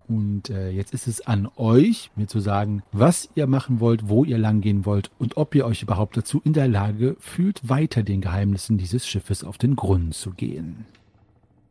Und 0.09 0.49
äh, 0.49 0.71
jetzt 0.71 0.95
ist 0.95 1.07
es 1.07 1.27
an 1.27 1.49
euch, 1.57 2.11
mir 2.17 2.27
zu 2.27 2.41
sagen, 2.41 2.83
was 2.93 3.29
ihr 3.35 3.47
machen 3.47 3.79
wollt, 3.79 4.09
wo 4.09 4.25
ihr 4.25 4.39
langgehen 4.39 4.87
wollt 4.87 5.11
und 5.19 5.37
ob 5.37 5.55
ihr 5.55 5.67
euch 5.67 5.83
überhaupt 5.83 6.17
dazu 6.17 6.41
in 6.43 6.55
der 6.55 6.67
Lage 6.67 7.17
fühlt, 7.21 7.69
weiter 7.69 8.03
den 8.03 8.23
Geheimnissen 8.23 8.79
dieses 8.79 9.07
Schiffes 9.07 9.45
auf 9.45 9.59
den 9.59 9.77
Grund 9.77 10.15
zu 10.15 10.31
gehen. 10.31 10.87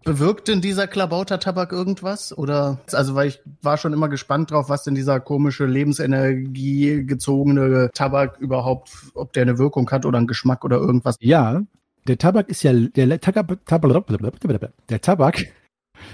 Bewirkt 0.08 0.48
denn 0.48 0.62
dieser 0.62 0.88
Klabauter-Tabak 0.88 1.74
irgendwas? 1.74 2.36
Oder, 2.38 2.80
also, 2.93 3.13
weil 3.13 3.28
ich 3.28 3.41
war 3.62 3.78
schon 3.78 3.91
immer 3.91 4.08
gespannt 4.08 4.52
drauf, 4.52 4.70
was 4.70 4.86
denn 4.86 4.96
dieser 4.96 5.20
komische 5.20 5.65
Lebensenergie 5.65 7.04
gezogene 7.06 7.89
Tabak 7.93 8.38
überhaupt, 8.39 8.89
ob 9.15 9.34
der 9.34 9.41
eine 9.41 9.58
Wirkung 9.58 9.91
hat 9.91 10.06
oder 10.06 10.17
einen 10.17 10.28
Geschmack 10.28 10.63
oder 10.63 10.78
irgendwas. 10.78 11.17
Ja, 11.20 11.62
der 12.08 12.17
Tabak 12.17 12.48
ist 12.48 12.63
ja 12.63 12.72
der 12.72 13.20
Tabak, 13.20 13.60
der 13.67 15.02
Tabak. 15.02 15.46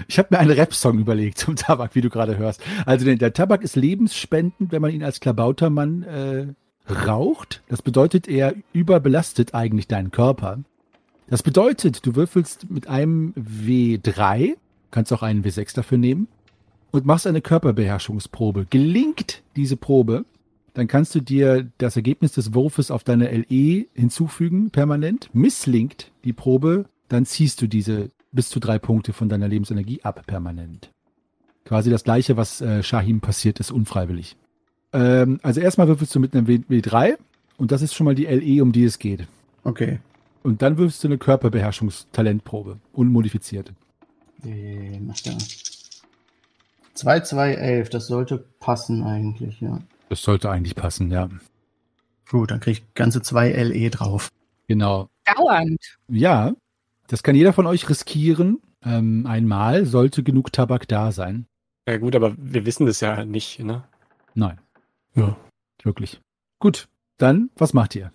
Ich 0.08 0.18
habe 0.18 0.28
mir 0.32 0.38
einen 0.40 0.50
Rap-Song 0.50 0.98
überlegt 0.98 1.38
zum 1.38 1.54
Tabak, 1.54 1.94
wie 1.94 2.00
du 2.00 2.10
gerade 2.10 2.36
hörst. 2.36 2.62
Also 2.86 3.04
der, 3.14 3.32
Tabak 3.32 3.62
ist 3.62 3.76
lebensspendend, 3.76 4.72
wenn 4.72 4.82
man 4.82 4.90
ihn 4.90 5.04
als 5.04 5.20
Klabautermann 5.20 6.02
äh, 6.02 6.46
raucht. 6.92 7.62
Das 7.68 7.80
bedeutet, 7.80 8.26
er 8.26 8.54
überbelastet 8.72 9.54
eigentlich 9.54 9.86
deinen 9.86 10.10
Körper. 10.10 10.58
Das 11.26 11.42
bedeutet, 11.42 12.04
du 12.06 12.14
würfelst 12.14 12.70
mit 12.70 12.86
einem 12.86 13.32
W3, 13.34 14.56
kannst 14.90 15.12
auch 15.12 15.22
einen 15.22 15.42
W6 15.42 15.74
dafür 15.74 15.98
nehmen, 15.98 16.28
und 16.90 17.06
machst 17.06 17.26
eine 17.26 17.40
Körperbeherrschungsprobe. 17.40 18.66
Gelingt 18.70 19.42
diese 19.56 19.76
Probe, 19.76 20.24
dann 20.74 20.86
kannst 20.86 21.14
du 21.14 21.20
dir 21.20 21.68
das 21.78 21.96
Ergebnis 21.96 22.32
des 22.32 22.54
Wurfes 22.54 22.90
auf 22.90 23.02
deine 23.04 23.30
LE 23.30 23.86
hinzufügen, 23.94 24.70
permanent. 24.70 25.28
Misslingt 25.32 26.12
die 26.24 26.32
Probe, 26.32 26.84
dann 27.08 27.26
ziehst 27.26 27.60
du 27.62 27.66
diese 27.66 28.10
bis 28.32 28.48
zu 28.48 28.60
drei 28.60 28.78
Punkte 28.78 29.12
von 29.12 29.28
deiner 29.28 29.48
Lebensenergie 29.48 30.02
ab, 30.02 30.24
permanent. 30.26 30.90
Quasi 31.64 31.90
das 31.90 32.04
gleiche, 32.04 32.36
was 32.36 32.60
äh, 32.60 32.82
Shahim 32.82 33.20
passiert 33.20 33.58
ist, 33.60 33.70
unfreiwillig. 33.70 34.36
Ähm, 34.92 35.40
also 35.42 35.60
erstmal 35.60 35.88
würfelst 35.88 36.14
du 36.14 36.20
mit 36.20 36.34
einem 36.34 36.46
W- 36.46 36.62
W3 36.68 37.16
und 37.56 37.72
das 37.72 37.82
ist 37.82 37.94
schon 37.94 38.04
mal 38.04 38.14
die 38.14 38.26
LE, 38.26 38.62
um 38.62 38.72
die 38.72 38.84
es 38.84 38.98
geht. 38.98 39.26
Okay. 39.62 40.00
Und 40.44 40.60
dann 40.60 40.76
würfelst 40.76 41.02
du 41.02 41.08
eine 41.08 41.18
Körperbeherrschungstalentprobe, 41.18 42.78
unmodifiziert. 42.92 43.72
Äh, 44.44 45.00
macht 45.00 45.26
er. 45.26 45.38
2, 46.92 47.20
2, 47.20 47.54
11. 47.54 47.88
Das 47.88 48.06
sollte 48.06 48.38
passen 48.60 49.02
eigentlich, 49.02 49.60
ja. 49.62 49.80
Das 50.10 50.22
sollte 50.22 50.50
eigentlich 50.50 50.74
passen, 50.76 51.10
ja. 51.10 51.30
Gut, 52.28 52.50
dann 52.50 52.60
krieg 52.60 52.78
ich 52.78 52.94
ganze 52.94 53.22
2 53.22 53.52
LE 53.52 53.90
drauf. 53.90 54.28
Genau. 54.68 55.08
Dauernd. 55.24 55.80
Ja, 56.08 56.52
das 57.06 57.22
kann 57.22 57.34
jeder 57.34 57.54
von 57.54 57.66
euch 57.66 57.88
riskieren. 57.88 58.60
Ähm, 58.84 59.26
einmal 59.26 59.86
sollte 59.86 60.22
genug 60.22 60.52
Tabak 60.52 60.86
da 60.86 61.10
sein. 61.10 61.46
Ja 61.88 61.96
gut, 61.96 62.14
aber 62.14 62.34
wir 62.36 62.66
wissen 62.66 62.84
das 62.86 63.00
ja 63.00 63.24
nicht, 63.24 63.60
ne? 63.60 63.82
Nein, 64.34 64.58
Ja. 65.14 65.36
wirklich. 65.82 66.20
Gut, 66.58 66.88
dann, 67.16 67.50
was 67.56 67.72
macht 67.72 67.94
ihr? 67.94 68.12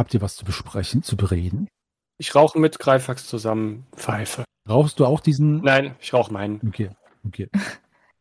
Habt 0.00 0.14
ihr 0.14 0.22
was 0.22 0.34
zu 0.34 0.46
besprechen, 0.46 1.02
zu 1.02 1.14
bereden? 1.14 1.68
Ich 2.16 2.34
rauche 2.34 2.58
mit 2.58 2.78
Greifax 2.78 3.26
zusammen 3.26 3.84
Pfeife. 3.94 4.44
Rauchst 4.66 4.98
du 4.98 5.04
auch 5.04 5.20
diesen? 5.20 5.60
Nein, 5.60 5.94
ich 6.00 6.14
rauche 6.14 6.32
meinen. 6.32 6.58
Okay, 6.66 6.90
okay. 7.26 7.50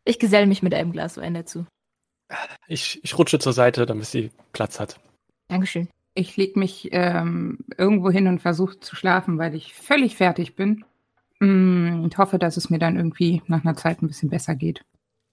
Ich 0.03 0.19
geselle 0.19 0.45
mich 0.45 0.61
mit 0.61 0.73
einem 0.73 0.91
Glas 0.91 1.15
Wein 1.15 1.35
dazu. 1.35 1.65
Ich, 2.67 2.99
ich 3.03 3.17
rutsche 3.17 3.39
zur 3.39 3.53
Seite, 3.53 3.85
damit 3.85 4.07
sie 4.07 4.31
Platz 4.51 4.79
hat. 4.79 4.99
Dankeschön. 5.47 5.87
Ich 6.15 6.35
leg 6.35 6.57
mich 6.57 6.89
ähm, 6.91 7.59
irgendwo 7.77 8.09
hin 8.11 8.27
und 8.27 8.41
versuche 8.41 8.79
zu 8.81 8.97
schlafen, 8.97 9.37
weil 9.37 9.55
ich 9.55 9.73
völlig 9.73 10.17
fertig 10.17 10.55
bin. 10.57 10.83
Mm, 11.39 12.01
Und 12.03 12.17
hoffe, 12.17 12.39
dass 12.39 12.57
es 12.57 12.69
mir 12.69 12.79
dann 12.79 12.97
irgendwie 12.97 13.41
nach 13.47 13.63
einer 13.63 13.75
Zeit 13.75 14.01
ein 14.01 14.07
bisschen 14.07 14.29
besser 14.29 14.55
geht. 14.55 14.81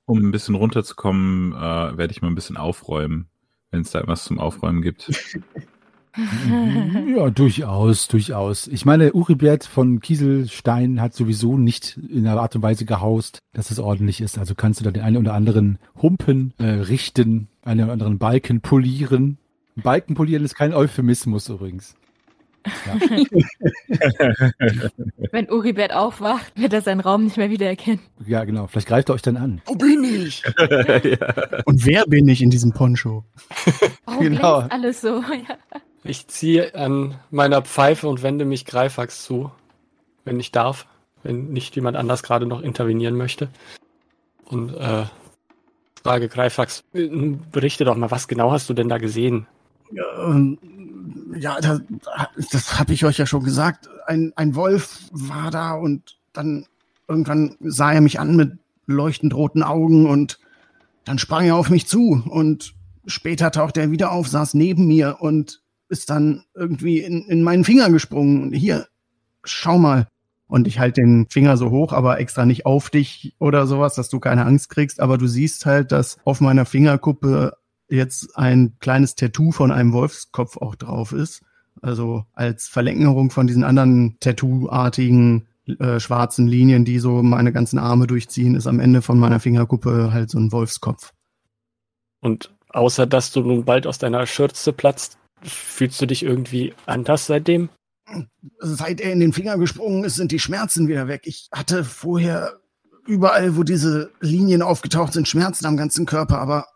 Um 0.05 0.19
ein 0.19 0.31
bisschen 0.31 0.55
runterzukommen, 0.55 1.55
äh, 1.55 1.97
werde 1.97 2.13
ich 2.13 2.23
mal 2.23 2.29
ein 2.29 2.37
bisschen 2.37 2.57
aufräumen, 2.57 3.29
wenn 3.73 3.81
es 3.81 3.91
da 3.91 4.01
etwas 4.01 4.25
zum 4.25 4.39
Aufräumen 4.39 4.83
gibt. 4.83 5.11
Ja, 7.15 7.31
durchaus, 7.31 8.09
durchaus. 8.09 8.67
Ich 8.69 8.85
meine, 8.85 9.13
Uribert 9.13 9.65
von 9.65 10.01
Kieselstein 10.01 11.01
hat 11.01 11.15
sowieso 11.15 11.57
nicht 11.59 11.99
in 12.11 12.27
einer 12.27 12.41
Art 12.41 12.57
und 12.57 12.63
Weise 12.63 12.85
gehaust, 12.87 13.41
dass 13.53 13.71
es 13.71 13.79
ordentlich 13.79 14.21
ist. 14.21 14.39
Also 14.39 14.55
kannst 14.55 14.81
du 14.81 14.85
da 14.85 14.91
den 14.91 15.03
einen 15.03 15.19
oder 15.19 15.35
anderen 15.35 15.79
Humpen 16.01 16.55
äh, 16.59 16.65
richten, 16.67 17.49
einen 17.63 17.85
oder 17.85 17.93
anderen 17.93 18.19
Balken 18.19 18.61
polieren. 18.61 19.39
Balken 19.77 20.15
polieren 20.15 20.45
ist 20.45 20.55
kein 20.55 20.73
Euphemismus 20.73 21.49
übrigens. 21.49 21.95
Wenn 25.31 25.49
Uribert 25.51 25.93
aufwacht, 25.93 26.53
wird 26.59 26.73
er 26.73 26.83
seinen 26.83 26.99
Raum 27.01 27.23
nicht 27.25 27.37
mehr 27.37 27.51
wiedererkennen. 27.51 28.01
Ja, 28.27 28.43
genau. 28.45 28.67
Vielleicht 28.67 28.89
greift 28.89 29.09
er 29.09 29.15
euch 29.15 29.23
dann 29.23 29.37
an. 29.37 29.61
Wo 29.67 29.75
bin 29.77 30.03
ich? 30.03 30.43
ja. 30.59 31.63
Und 31.65 31.87
wer 31.87 32.05
bin 32.07 32.27
ich 32.27 32.43
in 32.43 32.51
diesem 32.51 32.73
Poncho? 32.73 33.25
Warum 34.05 34.21
Genau. 34.27 34.59
alles 34.61 35.01
so? 35.01 35.21
Ja. 35.21 35.57
Ich 36.09 36.29
ziehe 36.29 36.75
an 36.75 37.19
meiner 37.31 37.63
Pfeife 37.63 38.09
und 38.09 38.23
wende 38.23 38.45
mich 38.45 38.65
Greifax 38.65 39.25
zu, 39.25 39.51
wenn 40.25 40.39
ich 40.41 40.53
darf, 40.53 40.87
wenn 41.23 41.49
nicht 41.53 41.75
jemand 41.77 41.97
anders 41.97 42.23
gerade 42.23 42.47
noch 42.47 42.63
intervenieren 42.63 43.17
möchte. 43.17 43.49
Und 44.45 44.75
äh, 44.75 45.05
frage 46.03 46.29
Greifax, 46.29 46.85
berichte 46.93 47.85
doch 47.85 47.97
mal, 47.97 48.11
was 48.11 48.29
genau 48.29 48.53
hast 48.53 48.69
du 48.71 48.75
denn 48.75 48.89
da 48.89 48.99
gesehen? 48.99 49.47
Ja, 49.91 50.05
ähm, 50.25 50.59
das, 51.61 51.81
das 52.51 52.79
habe 52.79 52.93
ich 52.93 53.05
euch 53.05 53.19
ja 53.19 53.27
schon 53.27 53.43
gesagt. 53.43 53.89
Ein, 54.07 54.33
ein 54.37 54.55
Wolf 54.55 55.01
war 55.11 55.51
da 55.51 55.75
und 55.75 56.19
dann 56.33 56.67
irgendwann 57.09 57.57
sah 57.61 57.93
er 57.93 58.01
mich 58.01 58.21
an 58.21 58.37
mit 58.37 58.59
leuchtend 58.87 59.35
roten 59.35 59.63
Augen 59.63 60.09
und 60.09 60.39
dann 61.05 61.19
sprang 61.19 61.47
er 61.47 61.57
auf 61.57 61.71
mich 61.71 61.87
zu 61.87 62.23
und 62.29 62.75
später 63.07 63.51
tauchte 63.51 63.81
er 63.81 63.91
wieder 63.91 64.13
auf, 64.13 64.29
saß 64.29 64.55
neben 64.55 64.87
mir 64.87 65.19
und 65.21 65.61
ist 65.89 66.11
dann 66.11 66.45
irgendwie 66.55 67.01
in, 67.01 67.25
in 67.27 67.43
meinen 67.43 67.65
Finger 67.65 67.91
gesprungen. 67.91 68.53
Hier, 68.53 68.87
schau 69.45 69.79
mal. 69.79 70.09
Und 70.49 70.69
ich 70.69 70.79
halte 70.79 71.01
den 71.01 71.27
Finger 71.29 71.57
so 71.57 71.71
hoch, 71.71 71.93
aber 71.93 72.21
extra 72.21 72.47
nicht 72.47 72.67
auf 72.67 72.89
dich 72.91 73.35
oder 73.39 73.67
sowas, 73.67 73.95
dass 73.97 74.09
du 74.09 74.21
keine 74.21 74.47
Angst 74.47 74.71
kriegst. 74.71 75.01
Aber 75.01 75.19
du 75.19 75.27
siehst 75.27 75.67
halt, 75.67 75.91
dass 75.91 76.19
auf 76.25 76.41
meiner 76.41 76.65
Fingerkuppe 76.65 77.55
jetzt 77.89 78.37
ein 78.37 78.77
kleines 78.79 79.17
Tattoo 79.17 79.51
von 79.51 79.73
einem 79.73 79.93
Wolfskopf 79.93 80.57
auch 80.57 80.77
drauf 80.77 81.13
ist. 81.13 81.43
Also 81.83 82.25
als 82.33 82.69
Verlängerung 82.69 83.31
von 83.31 83.47
diesen 83.47 83.65
anderen 83.65 84.17
Tattoo-artigen 84.21 85.47
äh, 85.67 85.99
schwarzen 85.99 86.47
Linien, 86.47 86.85
die 86.85 87.01
so 87.01 87.23
meine 87.23 87.53
ganzen 87.53 87.79
Arme 87.79 88.07
durchziehen, 88.07 88.55
ist 88.55 88.67
am 88.67 88.81
Ende 88.81 89.03
von 89.03 89.19
meiner 89.19 89.41
Fingerkuppe 89.41 90.13
halt 90.13 90.31
so 90.31 90.39
ein 90.39 90.53
Wolfskopf. 90.53 91.13
Und 92.21 92.55
außer 92.69 93.07
dass 93.07 93.33
du 93.33 93.41
nun 93.41 93.65
bald 93.65 93.87
aus 93.87 93.99
deiner 93.99 94.27
Schürze 94.27 94.73
platzt, 94.73 95.19
fühlst 95.43 96.01
du 96.01 96.07
dich 96.07 96.23
irgendwie 96.23 96.75
anders 96.87 97.27
seitdem? 97.27 97.69
Seit 98.59 99.01
er 99.01 99.13
in 99.13 99.21
den 99.21 99.33
Finger 99.33 99.59
gesprungen 99.59 100.05
ist, 100.05 100.17
sind 100.17 100.33
die 100.33 100.39
Schmerzen 100.39 100.89
wieder 100.89 101.09
weg. 101.09 101.23
Ich 101.25 101.49
hatte 101.53 101.85
vorher 101.85 102.61
überall, 103.07 103.57
wo 103.57 103.63
diese 103.63 104.11
Linien 104.21 104.63
aufgetaucht 104.63 105.13
sind, 105.13 105.29
Schmerzen 105.29 105.67
am 105.67 105.77
ganzen 105.77 106.07
Körper, 106.07 106.39
aber 106.39 106.67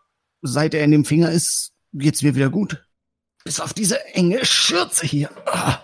seit 0.41 0.73
er 0.73 0.83
in 0.83 0.91
dem 0.91 1.05
Finger 1.05 1.31
ist, 1.31 1.71
geht's 1.93 2.21
mir 2.21 2.35
wieder 2.35 2.49
gut. 2.49 2.83
Bis 3.43 3.59
auf 3.59 3.73
diese 3.73 4.05
enge 4.13 4.45
Schürze 4.45 5.05
hier. 5.05 5.29
Ah. 5.45 5.79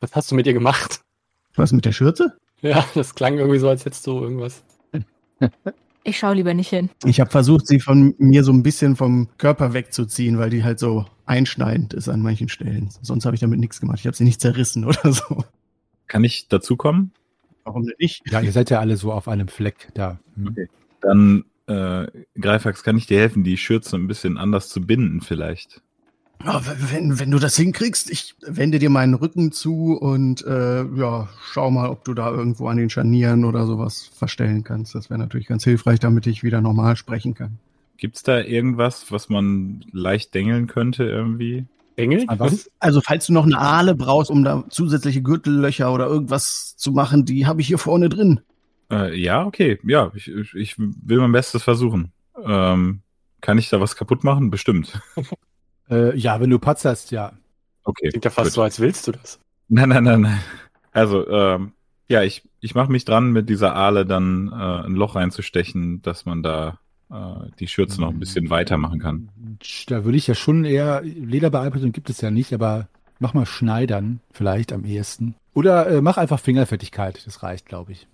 Was 0.00 0.14
hast 0.14 0.30
du 0.30 0.34
mit 0.34 0.46
ihr 0.46 0.52
gemacht? 0.52 1.00
Was 1.54 1.72
mit 1.72 1.84
der 1.84 1.92
Schürze? 1.92 2.36
Ja, 2.60 2.86
das 2.94 3.14
klang 3.14 3.38
irgendwie 3.38 3.58
so, 3.58 3.68
als 3.68 3.84
hättest 3.84 4.06
du 4.06 4.20
irgendwas. 4.20 4.62
Ich 6.04 6.18
schaue 6.18 6.34
lieber 6.34 6.54
nicht 6.54 6.68
hin. 6.68 6.90
Ich 7.04 7.20
habe 7.20 7.30
versucht, 7.30 7.66
sie 7.66 7.78
von 7.78 8.14
mir 8.18 8.42
so 8.42 8.52
ein 8.52 8.62
bisschen 8.62 8.96
vom 8.96 9.28
Körper 9.38 9.72
wegzuziehen, 9.72 10.38
weil 10.38 10.50
die 10.50 10.64
halt 10.64 10.78
so 10.78 11.06
einschneidend 11.26 11.94
ist 11.94 12.08
an 12.08 12.20
manchen 12.20 12.48
Stellen. 12.48 12.90
Sonst 13.02 13.24
habe 13.24 13.36
ich 13.36 13.40
damit 13.40 13.60
nichts 13.60 13.80
gemacht. 13.80 14.00
Ich 14.00 14.06
habe 14.06 14.16
sie 14.16 14.24
nicht 14.24 14.40
zerrissen 14.40 14.84
oder 14.86 15.12
so. 15.12 15.44
Kann 16.08 16.24
ich 16.24 16.48
dazukommen? 16.48 17.12
Warum 17.64 17.84
denn 17.84 17.94
nicht? 17.98 18.22
Ja, 18.30 18.40
ihr 18.40 18.52
seid 18.52 18.70
ja 18.70 18.80
alle 18.80 18.96
so 18.96 19.12
auf 19.12 19.28
einem 19.28 19.48
Fleck 19.48 19.88
da. 19.94 20.18
Hm. 20.34 20.48
Okay. 20.48 20.68
Dann, 21.00 21.44
äh, 21.66 22.06
Greifax, 22.40 22.82
kann 22.82 22.96
ich 22.96 23.06
dir 23.06 23.18
helfen, 23.18 23.44
die 23.44 23.56
Schürze 23.56 23.96
ein 23.96 24.08
bisschen 24.08 24.38
anders 24.38 24.68
zu 24.68 24.80
binden 24.80 25.20
vielleicht? 25.20 25.82
Wenn, 26.44 27.18
wenn 27.18 27.30
du 27.30 27.38
das 27.38 27.56
hinkriegst, 27.56 28.10
ich 28.10 28.34
wende 28.40 28.78
dir 28.78 28.90
meinen 28.90 29.14
Rücken 29.14 29.52
zu 29.52 29.96
und 29.96 30.44
äh, 30.44 30.84
ja, 30.84 31.28
schau 31.52 31.70
mal, 31.70 31.88
ob 31.88 32.04
du 32.04 32.14
da 32.14 32.30
irgendwo 32.30 32.68
an 32.68 32.76
den 32.76 32.90
Scharnieren 32.90 33.44
oder 33.44 33.66
sowas 33.66 34.10
verstellen 34.14 34.64
kannst. 34.64 34.94
Das 34.94 35.08
wäre 35.08 35.20
natürlich 35.20 35.46
ganz 35.46 35.64
hilfreich, 35.64 36.00
damit 36.00 36.26
ich 36.26 36.42
wieder 36.42 36.60
normal 36.60 36.96
sprechen 36.96 37.34
kann. 37.34 37.58
Gibt's 37.96 38.22
da 38.22 38.40
irgendwas, 38.40 39.12
was 39.12 39.28
man 39.28 39.84
leicht 39.92 40.34
dengeln 40.34 40.66
könnte 40.66 41.04
irgendwie? 41.04 41.66
Engel? 41.96 42.24
Was? 42.28 42.70
Also, 42.80 43.00
falls 43.00 43.26
du 43.26 43.32
noch 43.32 43.44
eine 43.44 43.58
Ahle 43.58 43.94
brauchst, 43.94 44.30
um 44.30 44.42
da 44.42 44.64
zusätzliche 44.68 45.22
Gürtellöcher 45.22 45.92
oder 45.92 46.06
irgendwas 46.06 46.76
zu 46.76 46.92
machen, 46.92 47.24
die 47.24 47.46
habe 47.46 47.60
ich 47.60 47.68
hier 47.68 47.78
vorne 47.78 48.08
drin. 48.08 48.40
Äh, 48.90 49.18
ja, 49.18 49.44
okay. 49.44 49.78
Ja, 49.84 50.10
ich, 50.14 50.28
ich, 50.28 50.54
ich 50.54 50.78
will 50.78 51.18
mein 51.18 51.32
Bestes 51.32 51.62
versuchen. 51.62 52.12
Ähm, 52.44 53.02
kann 53.40 53.58
ich 53.58 53.68
da 53.68 53.80
was 53.80 53.96
kaputt 53.96 54.24
machen? 54.24 54.50
Bestimmt. 54.50 55.00
Äh, 55.92 56.16
ja, 56.16 56.40
wenn 56.40 56.50
du 56.50 56.58
Patz 56.58 56.84
hast, 56.84 57.10
ja. 57.10 57.32
Okay. 57.84 58.08
Klingt 58.08 58.24
ja 58.24 58.30
fast 58.30 58.48
gut. 58.50 58.54
so, 58.54 58.62
als 58.62 58.80
willst 58.80 59.06
du 59.06 59.12
das. 59.12 59.38
Nein, 59.68 59.88
nein, 59.90 60.04
nein, 60.04 60.20
nein. 60.22 60.40
Also, 60.92 61.28
ähm, 61.28 61.72
ja, 62.08 62.22
ich, 62.22 62.42
ich 62.60 62.74
mache 62.74 62.90
mich 62.92 63.04
dran, 63.04 63.32
mit 63.32 63.48
dieser 63.48 63.74
Ahle 63.74 64.04
dann 64.06 64.48
äh, 64.52 64.86
ein 64.86 64.92
Loch 64.94 65.16
reinzustechen, 65.16 66.02
dass 66.02 66.26
man 66.26 66.42
da 66.42 66.78
äh, 67.10 67.50
die 67.58 67.66
Schürze 67.68 68.00
noch 68.00 68.10
ein 68.10 68.18
bisschen 68.18 68.50
weiter 68.50 68.76
machen 68.76 68.98
kann. 69.00 69.28
Da 69.86 70.04
würde 70.04 70.18
ich 70.18 70.26
ja 70.26 70.34
schon 70.34 70.64
eher, 70.64 71.02
Lederbearbeitung 71.02 71.92
gibt 71.92 72.10
es 72.10 72.20
ja 72.20 72.30
nicht, 72.30 72.52
aber 72.52 72.88
mach 73.18 73.34
mal 73.34 73.46
Schneidern 73.46 74.20
vielleicht 74.32 74.72
am 74.72 74.84
ehesten. 74.84 75.34
Oder 75.54 75.86
äh, 75.88 76.00
mach 76.02 76.16
einfach 76.18 76.40
Fingerfertigkeit, 76.40 77.26
das 77.26 77.42
reicht, 77.42 77.66
glaube 77.66 77.92
ich. 77.92 78.06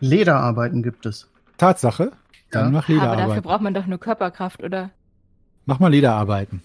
Lederarbeiten 0.00 0.82
gibt 0.82 1.06
es. 1.06 1.28
Tatsache, 1.56 2.12
dann 2.50 2.66
Ja. 2.66 2.70
mach 2.70 2.88
Aber 2.88 2.94
dafür 2.98 3.10
Lederarbeiten. 3.12 3.42
braucht 3.42 3.62
man 3.62 3.74
doch 3.74 3.86
nur 3.86 3.98
Körperkraft, 3.98 4.62
oder? 4.62 4.90
Mach 5.66 5.80
mal 5.80 5.88
Lederarbeiten. 5.88 6.62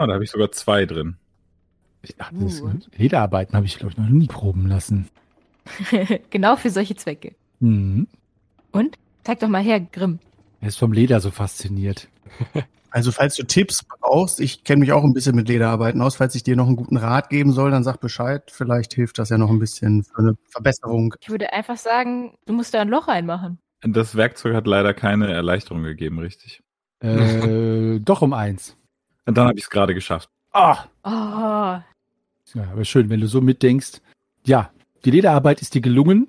Ah, 0.00 0.06
da 0.06 0.14
habe 0.14 0.24
ich 0.24 0.30
sogar 0.30 0.50
zwei 0.50 0.86
drin. 0.86 1.18
Ach, 2.16 2.30
das, 2.32 2.62
Uh. 2.62 2.70
Lederarbeiten 2.96 3.54
habe 3.54 3.66
ich, 3.66 3.76
glaube 3.76 3.92
ich, 3.92 3.98
noch 3.98 4.08
nie 4.08 4.28
proben 4.28 4.66
lassen. 4.66 5.10
genau 6.30 6.56
für 6.56 6.70
solche 6.70 6.96
Zwecke. 6.96 7.34
Mhm. 7.58 8.06
Und? 8.72 8.96
Zeig 9.24 9.40
doch 9.40 9.48
mal 9.48 9.62
her, 9.62 9.78
Grimm. 9.78 10.18
Er 10.62 10.68
ist 10.68 10.78
vom 10.78 10.94
Leder 10.94 11.20
so 11.20 11.30
fasziniert. 11.30 12.08
Also, 12.92 13.12
falls 13.12 13.36
du 13.36 13.44
Tipps 13.44 13.84
brauchst, 13.84 14.40
ich 14.40 14.64
kenne 14.64 14.80
mich 14.80 14.90
auch 14.90 15.04
ein 15.04 15.12
bisschen 15.12 15.36
mit 15.36 15.46
Lederarbeiten 15.46 16.02
aus, 16.02 16.16
falls 16.16 16.34
ich 16.34 16.42
dir 16.42 16.56
noch 16.56 16.66
einen 16.66 16.74
guten 16.74 16.96
Rat 16.96 17.28
geben 17.30 17.52
soll, 17.52 17.70
dann 17.70 17.84
sag 17.84 18.00
Bescheid. 18.00 18.50
Vielleicht 18.52 18.94
hilft 18.94 19.20
das 19.20 19.28
ja 19.28 19.38
noch 19.38 19.48
ein 19.48 19.60
bisschen 19.60 20.02
für 20.02 20.18
eine 20.18 20.34
Verbesserung. 20.48 21.14
Ich 21.20 21.30
würde 21.30 21.52
einfach 21.52 21.76
sagen, 21.76 22.36
du 22.46 22.52
musst 22.52 22.74
da 22.74 22.80
ein 22.80 22.88
Loch 22.88 23.06
reinmachen. 23.06 23.60
Das 23.82 24.16
Werkzeug 24.16 24.56
hat 24.56 24.66
leider 24.66 24.92
keine 24.92 25.32
Erleichterung 25.32 25.84
gegeben, 25.84 26.18
richtig. 26.18 26.64
Äh, 26.98 28.00
doch 28.04 28.22
um 28.22 28.32
eins. 28.32 28.76
Und 29.26 29.36
dann 29.36 29.48
habe 29.48 29.58
ich 29.58 29.64
es 29.64 29.70
gerade 29.70 29.94
geschafft. 29.94 30.28
Ah! 30.52 30.84
Oh, 31.04 31.80
Ja, 32.58 32.64
aber 32.72 32.84
schön, 32.84 33.10
wenn 33.10 33.20
du 33.20 33.28
so 33.28 33.40
mitdenkst. 33.40 34.00
Ja, 34.44 34.70
die 35.04 35.10
Lederarbeit 35.10 35.62
ist 35.62 35.74
dir 35.74 35.80
gelungen 35.80 36.28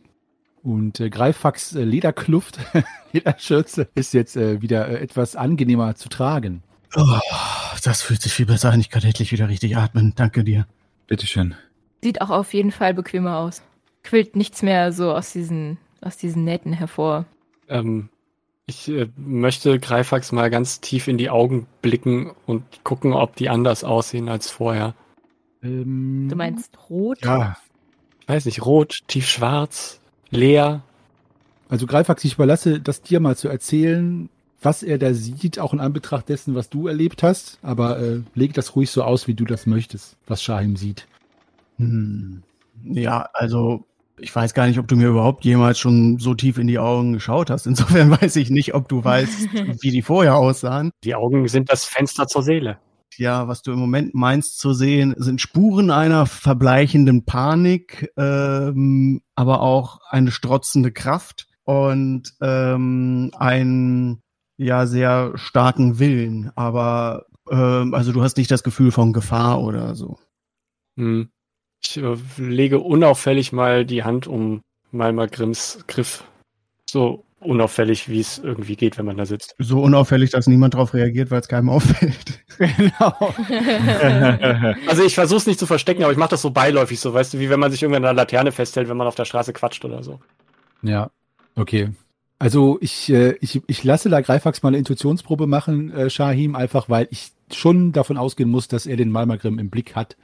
und 0.64 1.00
äh, 1.00 1.10
Greifax 1.10 1.76
äh, 1.76 1.84
Lederkluft, 1.84 2.60
Lederschürze 3.14 3.90
ist 3.96 4.14
jetzt 4.14 4.38
äh, 4.38 4.62
wieder 4.62 4.88
äh, 4.88 5.00
etwas 5.00 5.36
angenehmer 5.36 5.96
zu 5.96 6.10
tragen. 6.10 6.64
Oh, 6.96 7.20
das 7.84 8.02
fühlt 8.02 8.22
sich 8.22 8.34
viel 8.34 8.46
besser 8.46 8.72
an. 8.72 8.80
Ich 8.80 8.90
kann 8.90 9.04
endlich 9.04 9.32
wieder 9.32 9.48
richtig 9.48 9.78
atmen. 9.78 10.14
Danke 10.16 10.44
dir. 10.44 10.68
Bitteschön. 11.08 11.56
Sieht 12.04 12.22
auch 12.22 12.30
auf 12.30 12.54
jeden 12.54 12.72
Fall 12.72 12.94
bequemer 12.94 13.38
aus. 13.38 13.62
Quillt 14.04 14.36
nichts 14.36 14.62
mehr 14.62 14.92
so 14.92 15.14
aus 15.14 15.32
diesen, 15.32 15.78
aus 16.02 16.18
diesen 16.18 16.44
Nähten 16.44 16.74
hervor. 16.74 17.26
Ähm, 17.70 18.10
ich 18.65 18.88
äh, 18.89 19.08
möchte 19.17 19.80
Greifax 19.80 20.32
mal 20.32 20.50
ganz 20.50 20.80
tief 20.82 21.08
in 21.08 21.17
die 21.17 21.30
Augen 21.30 21.67
blicken 21.82 22.32
und 22.45 22.63
gucken, 22.84 23.13
ob 23.13 23.36
die 23.36 23.50
anders 23.50 23.84
aussehen 23.84 24.30
als 24.30 24.50
vorher. 24.50 24.95
Ähm, 25.63 26.28
Du 26.30 26.36
meinst 26.36 26.78
rot? 26.89 27.19
Ja, 27.24 27.58
Ich 28.21 28.30
weiß 28.30 28.45
nicht, 28.45 28.65
rot, 28.65 29.00
tiefschwarz, 29.08 30.00
leer. 30.30 30.84
also 31.69 31.86
Greifax, 31.88 32.24
ich 32.24 32.36
überlasse 32.36 32.80
das 32.80 33.02
dir 33.02 33.19
mal 33.19 33.36
zu 33.36 33.47
erzählen, 33.50 34.30
was 34.62 34.84
er 34.84 35.00
da 35.00 35.13
sieht, 35.13 35.58
auch 35.60 35.74
in 35.74 35.80
Anbetracht 35.80 36.30
dessen, 36.30 36.54
was 36.56 36.69
du 36.69 36.88
erlebt 36.88 37.24
hast. 37.24 37.58
Aber 37.63 38.00
äh, 38.00 38.21
leg 38.36 38.54
das 38.54 38.76
ruhig 38.76 38.91
so 38.91 39.04
aus, 39.04 39.28
wie 39.28 39.34
du 39.34 39.43
das 39.45 39.65
möchtest, 39.65 40.17
was 40.28 40.43
Shahim 40.43 40.76
sieht. 40.76 41.08
Hm. 41.78 42.43
Ja, 42.84 43.28
also 43.34 43.86
ich 44.19 44.36
weiß 44.36 44.54
gar 44.54 44.67
nicht, 44.67 44.80
ob 44.80 44.88
du 44.88 44.95
mir 44.95 45.08
überhaupt 45.08 45.45
jemals 45.45 45.80
schon 45.80 46.19
so 46.19 46.34
tief 46.34 46.58
in 46.58 46.67
die 46.67 46.80
Augen 46.80 47.13
geschaut 47.13 47.50
hast. 47.50 47.67
Insofern 47.67 48.12
weiß 48.21 48.36
ich 48.36 48.50
nicht, 48.50 48.74
ob 48.74 48.88
du 48.88 49.04
weißt, 49.04 49.54
wie 49.82 49.91
die 49.91 50.02
vorher 50.02 50.36
aussahen. 50.36 50.91
Die 51.04 51.15
Augen 51.15 51.47
sind 51.47 51.71
das 51.71 51.86
Fenster 51.86 52.28
zur 52.28 52.43
Seele. 52.43 52.78
Ja, 53.17 53.47
was 53.47 53.62
du 53.62 53.74
im 53.74 53.80
Moment 53.80 54.13
meinst 54.13 54.60
zu 54.60 54.74
sehen, 54.74 55.13
sind 55.17 55.41
Spuren 55.41 55.91
einer 55.91 56.26
verbleichenden 56.26 57.26
Panik, 57.26 58.10
ähm, 58.17 59.21
aber 59.36 59.62
auch 59.62 60.00
eine 60.10 60.32
strotzende 60.32 60.91
Kraft 60.91 61.47
und 61.63 62.34
ähm, 62.41 63.32
einen 63.38 64.21
ja 64.58 64.86
sehr 64.86 65.34
starken 65.36 66.00
Willen. 66.00 66.52
Aber 66.56 67.26
ähm, 67.50 67.93
also 67.93 68.12
du 68.12 68.24
hast 68.24 68.38
nicht 68.38 68.52
das 68.52 68.63
Gefühl 68.63 68.91
von 68.91 69.13
Gefahr 69.13 69.62
oder 69.62 69.95
so. 69.95 70.17
Hm. 70.97 71.30
Ich 71.84 71.98
äh, 71.98 72.15
lege 72.38 72.80
unauffällig 72.80 73.52
mal 73.52 73.86
die 73.86 74.04
Hand 74.04 74.28
um 74.28 74.62
Malma 74.91 75.26
Grimms 75.26 75.84
Griff. 75.88 76.24
So 76.89 77.24
unauffällig, 77.39 78.08
wie 78.08 78.20
es 78.20 78.38
irgendwie 78.38 78.76
geht, 78.76 78.98
wenn 78.98 79.06
man 79.06 79.17
da 79.17 79.26
sitzt. 79.26 79.56
So 79.58 79.82
unauffällig, 79.82 80.30
dass 80.30 80.48
niemand 80.48 80.76
darauf 80.76 80.94
reagiert, 80.94 81.32
weil 81.32 81.41
es 81.41 81.48
keinem 81.48 81.70
auffällt. 81.72 82.44
Genau. 82.58 83.15
Also 84.88 85.04
ich 85.04 85.15
versuche 85.15 85.38
es 85.38 85.48
nicht 85.48 85.60
zu 85.60 85.65
verstecken, 85.65 86.04
aber 86.04 86.12
ich 86.12 86.17
mache 86.17 86.32
das 86.32 86.41
so 86.41 86.52
beiläufig, 86.52 87.00
so 87.00 87.13
weißt 87.13 87.34
du, 87.34 87.39
wie 87.39 87.50
wenn 87.50 87.60
man 87.60 87.72
sich 87.72 87.82
irgendwann 87.82 88.06
an 88.06 88.15
der 88.15 88.24
Laterne 88.24 88.52
festhält, 88.52 88.89
wenn 88.89 88.98
man 88.98 89.08
auf 89.08 89.15
der 89.15 89.26
Straße 89.26 89.54
quatscht 89.54 89.84
oder 89.86 90.04
so. 90.04 90.20
Ja, 90.84 91.10
okay. 91.56 91.89
Also 92.39 92.78
ich, 92.82 93.12
äh, 93.12 93.36
ich, 93.41 93.62
ich 93.67 93.84
lasse 93.84 94.10
da 94.10 94.22
Greifax 94.22 94.63
mal 94.63 94.70
eine 94.70 94.78
Intuitionsprobe 94.78 95.48
machen, 95.48 95.91
äh, 95.91 96.10
Shahim, 96.10 96.56
einfach 96.56 96.89
weil 96.89 97.08
ich 97.12 97.32
schon 97.54 97.91
davon 97.91 98.17
ausgehen 98.17 98.50
muss, 98.50 98.67
dass 98.67 98.86
er 98.86 98.98
den 98.98 99.12
Malmagrim 99.12 99.60
im 99.60 99.70
Blick 99.70 99.96
hat. 99.96 100.17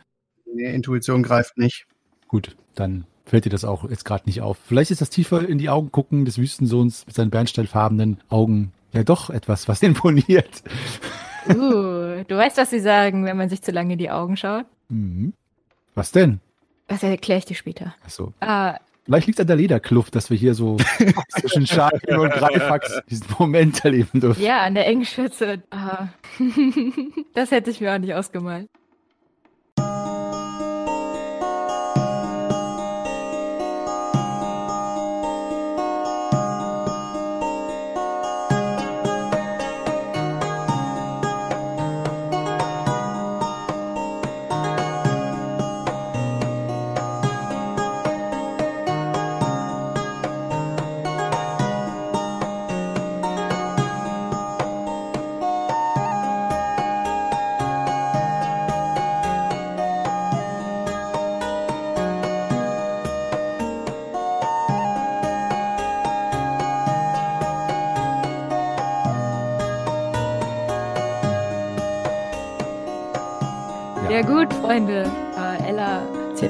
Nee, 0.57 0.73
Intuition 0.73 1.21
greift 1.23 1.57
nicht. 1.57 1.85
Gut, 2.27 2.55
dann 2.75 3.05
fällt 3.25 3.45
dir 3.45 3.49
das 3.49 3.63
auch 3.63 3.89
jetzt 3.89 4.05
gerade 4.05 4.23
nicht 4.25 4.41
auf. 4.41 4.57
Vielleicht 4.65 4.91
ist 4.91 5.01
das 5.01 5.09
tiefer 5.09 5.47
in 5.47 5.57
die 5.59 5.69
Augen 5.69 5.91
gucken 5.91 6.25
des 6.25 6.37
Wüstensohns 6.39 7.05
mit 7.05 7.15
seinen 7.15 7.29
bernsteinfarbenen 7.29 8.19
Augen 8.29 8.71
ja 8.91 9.03
doch 9.03 9.29
etwas, 9.29 9.67
was 9.67 9.81
imponiert. 9.83 10.63
Uh, 11.49 12.25
du 12.27 12.35
weißt, 12.35 12.57
was 12.57 12.71
sie 12.71 12.81
sagen, 12.81 13.23
wenn 13.23 13.37
man 13.37 13.47
sich 13.47 13.61
zu 13.61 13.71
lange 13.71 13.93
in 13.93 13.99
die 13.99 14.09
Augen 14.09 14.35
schaut? 14.35 14.65
Mhm. 14.89 15.31
Was 15.95 16.11
denn? 16.11 16.41
Das 16.87 17.03
erkläre 17.03 17.37
ich 17.39 17.45
dir 17.45 17.55
später. 17.55 17.95
Achso. 18.03 18.33
Ah, 18.41 18.79
Vielleicht 19.05 19.27
liegt 19.27 19.39
an 19.39 19.47
der 19.47 19.55
Lederkluft, 19.55 20.13
dass 20.15 20.29
wir 20.29 20.35
hier 20.35 20.53
so 20.53 20.75
zwischen 21.29 21.65
Shahim 21.65 22.19
und 22.19 22.33
Greifax 22.33 23.01
diesen 23.09 23.27
Moment 23.39 23.85
erleben 23.85 24.19
dürfen. 24.19 24.43
ja, 24.43 24.63
an 24.63 24.75
der 24.75 24.87
engen 24.87 25.05
Schürze. 25.05 25.63
Ah. 25.69 26.09
das 27.33 27.51
hätte 27.51 27.69
ich 27.71 27.79
mir 27.79 27.93
auch 27.93 27.99
nicht 27.99 28.13
ausgemalt. 28.13 28.67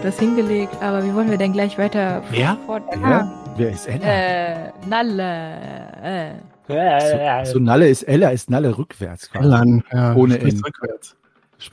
Etwas 0.08 0.20
hingelegt, 0.22 0.82
aber 0.82 1.04
wie 1.04 1.14
wollen 1.14 1.30
wir 1.30 1.38
denn 1.38 1.52
gleich 1.52 1.78
weiter 1.78 2.24
Wer? 2.30 2.58
fort? 2.66 2.84
Wer? 2.98 3.30
Wer 3.58 3.72
ist 3.72 3.88
Ella? 3.90 4.06
Äh, 4.06 4.72
Nalle. 4.88 6.42
Äh. 6.70 7.44
So, 7.44 7.54
so 7.54 7.60
Nalle 7.60 7.90
ist 7.90 8.04
Ella, 8.04 8.30
ist 8.30 8.50
Nalle 8.50 8.78
rückwärts. 8.78 9.30
quasi. 9.30 9.50
Ja, 9.92 10.16
Ohne 10.16 10.40
N. 10.40 10.62
rückwärts. 10.64 11.18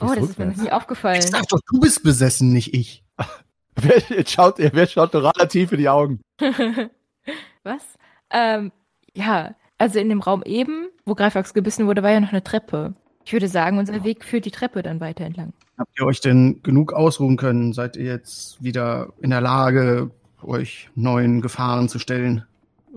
Oh, 0.01 0.07
das 0.13 0.17
ist 0.17 0.37
mir 0.37 0.47
noch 0.47 0.51
rückwärts. 0.51 0.61
nie 0.61 0.71
aufgefallen. 0.71 1.19
Ich 1.19 1.27
sag 1.27 1.47
doch, 1.47 1.61
du 1.71 1.79
bist 1.79 2.03
besessen, 2.03 2.51
nicht 2.51 2.73
ich. 2.73 3.05
Wer, 3.77 3.99
jetzt 4.09 4.31
schaut, 4.31 4.55
wer 4.57 4.87
schaut 4.87 5.13
Dorana 5.13 5.45
tief 5.45 5.71
in 5.71 5.77
die 5.79 5.89
Augen? 5.89 6.19
Was? 7.63 7.83
Ähm, 8.31 8.71
ja, 9.13 9.55
also 9.77 9.99
in 9.99 10.09
dem 10.09 10.19
Raum 10.21 10.43
eben, 10.45 10.87
wo 11.05 11.15
Greifax 11.15 11.53
gebissen 11.53 11.87
wurde, 11.87 12.03
war 12.03 12.11
ja 12.11 12.19
noch 12.19 12.31
eine 12.31 12.43
Treppe. 12.43 12.95
Ich 13.23 13.31
würde 13.31 13.47
sagen, 13.47 13.77
unser 13.77 14.03
Weg 14.03 14.25
führt 14.25 14.45
die 14.45 14.51
Treppe 14.51 14.81
dann 14.83 14.99
weiter 14.99 15.23
entlang. 15.25 15.53
Habt 15.77 15.99
ihr 15.99 16.05
euch 16.05 16.21
denn 16.21 16.61
genug 16.63 16.93
ausruhen 16.93 17.37
können? 17.37 17.73
Seid 17.73 17.97
ihr 17.97 18.05
jetzt 18.05 18.63
wieder 18.63 19.13
in 19.21 19.31
der 19.31 19.41
Lage, 19.41 20.09
euch 20.41 20.89
neuen 20.95 21.41
Gefahren 21.41 21.89
zu 21.89 21.99
stellen? 21.99 22.45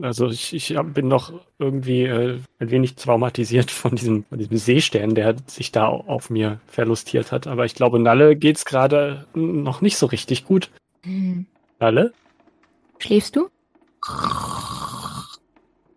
Also 0.00 0.28
ich, 0.28 0.54
ich 0.54 0.78
bin 0.94 1.08
noch 1.08 1.32
irgendwie 1.58 2.04
äh, 2.04 2.38
ein 2.60 2.70
wenig 2.70 2.94
traumatisiert 2.94 3.70
von 3.70 3.96
diesem, 3.96 4.24
von 4.24 4.38
diesem 4.38 4.56
Seestern, 4.56 5.14
der 5.14 5.34
sich 5.46 5.72
da 5.72 5.86
auf 5.88 6.30
mir 6.30 6.60
verlustiert 6.66 7.32
hat. 7.32 7.48
Aber 7.48 7.64
ich 7.64 7.74
glaube, 7.74 7.98
Nalle 7.98 8.36
geht's 8.36 8.64
gerade 8.64 9.26
noch 9.34 9.80
nicht 9.80 9.96
so 9.96 10.06
richtig 10.06 10.44
gut. 10.44 10.70
Hm. 11.02 11.46
Nalle? 11.80 12.12
Schläfst 12.98 13.34
du? 13.34 13.48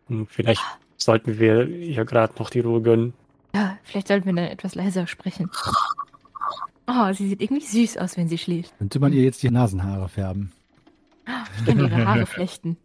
Hm, 0.07 0.25
vielleicht 0.27 0.61
sollten 0.97 1.39
wir 1.39 1.67
ihr 1.67 2.05
gerade 2.05 2.33
noch 2.39 2.49
die 2.49 2.59
Ruhe 2.61 2.81
gönnen. 2.81 3.13
Ja, 3.53 3.77
vielleicht 3.83 4.07
sollten 4.07 4.25
wir 4.25 4.33
dann 4.33 4.45
etwas 4.45 4.75
leiser 4.75 5.05
sprechen. 5.05 5.49
Oh, 6.93 7.13
sie 7.13 7.29
sieht 7.29 7.41
irgendwie 7.41 7.63
süß 7.65 7.97
aus, 7.97 8.17
wenn 8.17 8.27
sie 8.27 8.37
schläft. 8.37 8.77
Könnte 8.77 8.99
man 8.99 9.13
ihr 9.13 9.23
jetzt 9.23 9.41
die 9.43 9.49
Nasenhaare 9.49 10.09
färben? 10.09 10.51
Ich 11.59 11.65
kann 11.65 11.79
ihre 11.79 12.05
Haare 12.05 12.25
flechten. 12.25 12.75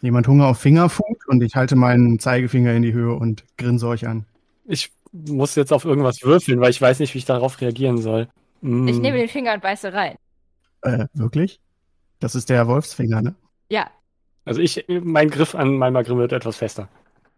Jemand 0.00 0.26
Hunger 0.28 0.46
auf 0.46 0.58
Fingerfood 0.58 1.26
und 1.28 1.42
ich 1.42 1.54
halte 1.54 1.76
meinen 1.76 2.18
Zeigefinger 2.18 2.72
in 2.72 2.82
die 2.82 2.92
Höhe 2.92 3.14
und 3.14 3.44
grinse 3.58 3.86
euch 3.88 4.06
an. 4.06 4.24
Ich 4.64 4.92
muss 5.12 5.54
jetzt 5.56 5.72
auf 5.72 5.84
irgendwas 5.84 6.22
würfeln, 6.22 6.60
weil 6.60 6.70
ich 6.70 6.80
weiß 6.80 7.00
nicht, 7.00 7.12
wie 7.14 7.18
ich 7.18 7.24
darauf 7.24 7.60
reagieren 7.60 7.98
soll. 7.98 8.28
Hm, 8.62 8.88
Ich 8.88 8.98
nehme 8.98 9.18
den 9.18 9.28
Finger 9.28 9.52
und 9.54 9.62
beiße 9.62 9.92
rein. 9.92 10.16
Äh, 10.82 11.06
wirklich? 11.14 11.60
Das 12.20 12.34
ist 12.34 12.48
der 12.50 12.66
Wolfsfinger, 12.66 13.20
ne? 13.22 13.34
Ja, 13.70 13.88
Also 14.44 14.60
ich, 14.60 14.84
mein 14.88 15.30
Griff 15.30 15.54
an 15.54 15.76
meinem 15.76 15.94
Magrim 15.94 16.18
wird 16.18 16.32
etwas 16.32 16.56
fester. 16.56 16.88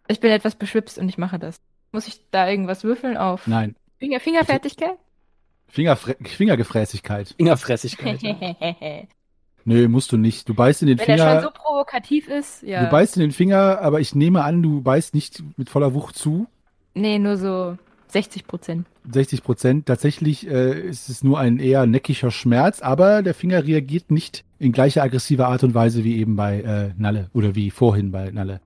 ich 0.09 0.21
bin 0.21 0.31
etwas 0.31 0.55
beschwipst 0.57 0.99
und 0.99 1.09
ich 1.09 1.19
mache 1.19 1.38
das. 1.38 1.57
Muss 1.92 2.07
ich 2.09 2.21
da 2.31 2.49
irgendwas 2.49 2.85
würfeln 2.85 3.16
auf 3.16 3.47
Nein. 3.47 3.75
Finger, 3.99 4.21
Fingerfertigkeit? 4.21 4.97
Fingerfre 5.69 6.17
Fingergefräßigkeit. 6.23 7.35
Fingerfressigkeit. 7.37 8.23
ja. 8.23 8.37
Wenn 8.41 9.09
Nö, 9.65 9.89
musst 9.89 10.13
du 10.13 10.17
nicht. 10.17 10.49
Du 10.49 10.55
beißt 10.55 10.83
in 10.83 10.89
den 10.89 10.99
er 10.99 11.05
schon 11.05 11.17
Finger. 11.17 11.43
so 11.43 11.51
provokativ 11.51 12.29
ist, 12.29 12.63
ja. 12.63 12.85
Du 12.85 12.91
beißt 12.91 13.17
in 13.17 13.23
den 13.23 13.33
Finger, 13.33 13.81
aber 13.81 14.01
ich 14.01 14.15
nehme 14.15 14.45
an, 14.45 14.63
du 14.63 14.81
beißt 14.81 15.13
nicht 15.13 15.43
mit 15.57 15.69
voller 15.71 15.93
Wucht 15.93 16.17
zu. 16.17 16.47
nee, 16.95 17.19
nur 17.19 17.37
so 17.37 17.77
60 18.09 18.47
Prozent. 18.47 18.87
60 19.11 19.43
Prozent. 19.43 19.87
Tatsächlich 19.87 20.49
äh, 20.49 20.81
ist 20.81 21.09
es 21.09 21.25
nur 21.25 21.41
ein 21.41 21.59
eher 21.59 21.85
neckiger 21.87 22.31
Schmerz, 22.31 22.81
aber 22.81 23.23
der 23.23 23.35
Finger 23.35 23.65
reagiert 23.67 24.13
nicht 24.13 24.45
in 24.61 24.71
gleicher 24.71 25.03
aggressiver 25.03 25.49
Art 25.49 25.65
und 25.65 25.75
Weise 25.75 26.05
wie 26.05 26.17
eben 26.19 26.37
bei 26.37 26.61
äh, 26.61 26.93
Nalle 26.97 27.29
oder 27.35 27.57
wie 27.57 27.71
vorhin 27.73 28.13
bei 28.13 28.31
Nalle. 28.31 28.61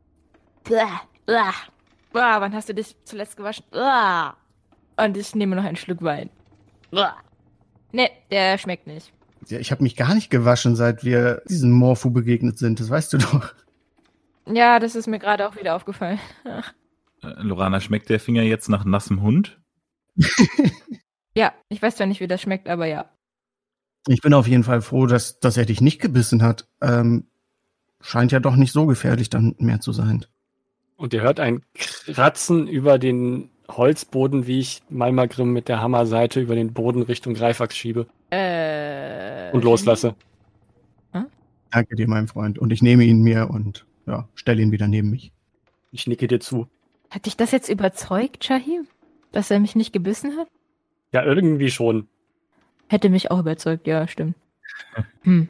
Blah, 0.65 1.01
blah. 1.25 1.55
Blah, 2.13 2.41
wann 2.43 2.53
hast 2.53 2.69
du 2.69 2.75
dich 2.75 2.95
zuletzt 3.05 3.37
gewaschen? 3.39 3.65
Blah. 3.71 4.35
Und 4.99 5.17
ich 5.17 5.35
nehme 5.35 5.57
noch 5.57 5.65
einen 5.65 5.77
Schluck 5.77 6.03
Wein. 6.03 6.29
Nee, 7.93 8.11
der 8.31 8.59
schmeckt 8.59 8.87
nicht. 8.87 9.13
Ja, 9.49 9.59
ich 9.59 9.71
habe 9.71 9.83
mich 9.83 9.97
gar 9.97 10.15
nicht 10.15 10.31
gewaschen, 10.31 10.77
seit 10.77 11.05
wir 11.05 11.43
diesem 11.49 11.73
Morphu 11.73 12.11
begegnet 12.11 12.59
sind. 12.59 12.79
Das 12.79 12.91
weißt 12.91 13.13
du 13.13 13.19
doch. 13.19 13.55
Ja, 14.47 14.79
das 14.79 14.95
ist 14.95 15.07
mir 15.07 15.19
gerade 15.19 15.49
auch 15.49 15.57
wieder 15.57 15.75
aufgefallen. 15.77 16.19
Äh, 16.45 16.63
Lorana, 17.43 17.81
schmeckt 17.81 18.09
der 18.09 18.21
Finger 18.21 18.43
jetzt 18.43 18.69
nach 18.69 18.85
nassem 18.85 19.23
Hund? 19.23 19.61
Ja, 21.35 21.53
ich 21.69 21.81
weiß 21.81 21.97
zwar 21.97 22.07
nicht, 22.07 22.21
wie 22.21 22.27
das 22.27 22.43
schmeckt, 22.43 22.69
aber 22.69 22.87
ja. 22.87 23.09
Ich 24.09 24.21
bin 24.21 24.35
auf 24.35 24.47
jeden 24.47 24.65
Fall 24.65 24.83
froh, 24.83 25.07
dass, 25.07 25.41
dass 25.41 25.57
er 25.57 25.65
dich 25.65 25.81
nicht 25.81 26.01
gebissen 26.01 26.43
hat. 26.43 26.67
Ähm, 26.81 27.27
scheint 28.01 28.33
ja 28.33 28.41
doch 28.41 28.57
nicht 28.57 28.73
so 28.73 28.87
gefährlich 28.87 29.31
dann 29.31 29.55
mehr 29.59 29.81
zu 29.81 29.93
sein. 29.93 30.27
Und 30.97 31.15
ihr 31.15 31.23
hört 31.23 31.41
ein 31.41 31.63
Kratzen 31.75 32.67
über 32.67 32.99
den 32.99 33.51
Holzboden, 33.77 34.47
wie 34.47 34.61
ich 34.61 34.83
Malmagrim 34.89 35.53
mit 35.53 35.69
der 35.69 35.81
Hammerseite 35.81 36.41
über 36.41 36.55
den 36.55 36.73
Boden 36.73 37.03
Richtung 37.03 37.35
Greifax 37.35 37.77
schiebe 37.77 38.07
Äh. 38.31 39.51
und 39.53 39.65
loslasse. 39.65 40.15
Danke 41.73 41.95
dir, 41.95 42.09
mein 42.09 42.27
Freund. 42.27 42.59
Und 42.59 42.73
ich 42.73 42.83
nehme 42.83 43.05
ihn 43.05 43.23
mir 43.23 43.49
und 43.51 43.87
ja, 44.07 44.29
stelle 44.35 44.61
ihn 44.61 44.73
wieder 44.73 44.89
neben 44.89 45.11
mich. 45.11 45.33
Ich 45.93 46.07
nicke 46.07 46.27
dir 46.27 46.41
zu. 46.41 46.67
Hat 47.11 47.27
dich 47.27 47.37
das 47.37 47.53
jetzt 47.53 47.69
überzeugt, 47.69 48.45
Shahim? 48.45 48.87
Dass 49.33 49.51
er 49.51 49.61
mich 49.61 49.77
nicht 49.77 49.93
gebissen 49.93 50.37
hat? 50.37 50.49
Ja, 51.13 51.25
irgendwie 51.25 51.71
schon. 51.71 52.09
Hätte 52.89 53.09
mich 53.09 53.31
auch 53.31 53.39
überzeugt, 53.39 53.87
ja, 53.87 54.09
stimmt. 54.09 54.35
Hm. 55.23 55.49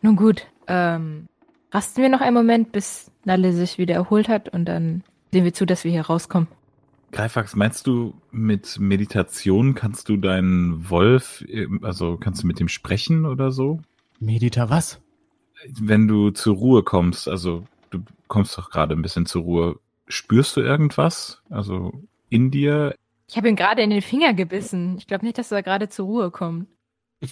Nun 0.00 0.16
gut, 0.16 0.46
ähm, 0.68 1.28
rasten 1.70 2.02
wir 2.02 2.08
noch 2.08 2.22
einen 2.22 2.34
Moment, 2.34 2.72
bis 2.72 3.10
Nalle 3.24 3.52
sich 3.52 3.76
wieder 3.76 3.94
erholt 3.94 4.28
hat 4.28 4.48
und 4.48 4.64
dann 4.64 5.04
sehen 5.32 5.44
wir 5.44 5.52
zu, 5.52 5.66
dass 5.66 5.84
wir 5.84 5.90
hier 5.90 6.06
rauskommen. 6.06 6.48
Greifax, 7.12 7.54
meinst 7.54 7.86
du, 7.86 8.14
mit 8.30 8.78
Meditation 8.80 9.74
kannst 9.74 10.08
du 10.08 10.16
deinen 10.16 10.88
Wolf, 10.88 11.44
also 11.82 12.16
kannst 12.16 12.42
du 12.42 12.46
mit 12.46 12.58
dem 12.58 12.68
sprechen 12.68 13.26
oder 13.26 13.52
so? 13.52 13.80
Medita 14.18 14.70
was? 14.70 15.00
Wenn 15.68 16.08
du 16.08 16.30
zur 16.30 16.56
Ruhe 16.56 16.82
kommst, 16.82 17.28
also 17.28 17.64
du 17.90 18.02
kommst 18.28 18.56
doch 18.56 18.70
gerade 18.70 18.94
ein 18.94 19.02
bisschen 19.02 19.26
zur 19.26 19.42
Ruhe, 19.42 19.80
spürst 20.08 20.56
du 20.56 20.62
irgendwas? 20.62 21.42
Also 21.50 21.92
in 22.30 22.50
dir? 22.50 22.96
Ich 23.28 23.36
habe 23.36 23.48
ihn 23.48 23.56
gerade 23.56 23.82
in 23.82 23.90
den 23.90 24.02
Finger 24.02 24.32
gebissen. 24.32 24.96
Ich 24.96 25.06
glaube 25.06 25.26
nicht, 25.26 25.36
dass 25.36 25.52
er 25.52 25.62
gerade 25.62 25.90
zur 25.90 26.06
Ruhe 26.06 26.30
kommt. 26.30 26.66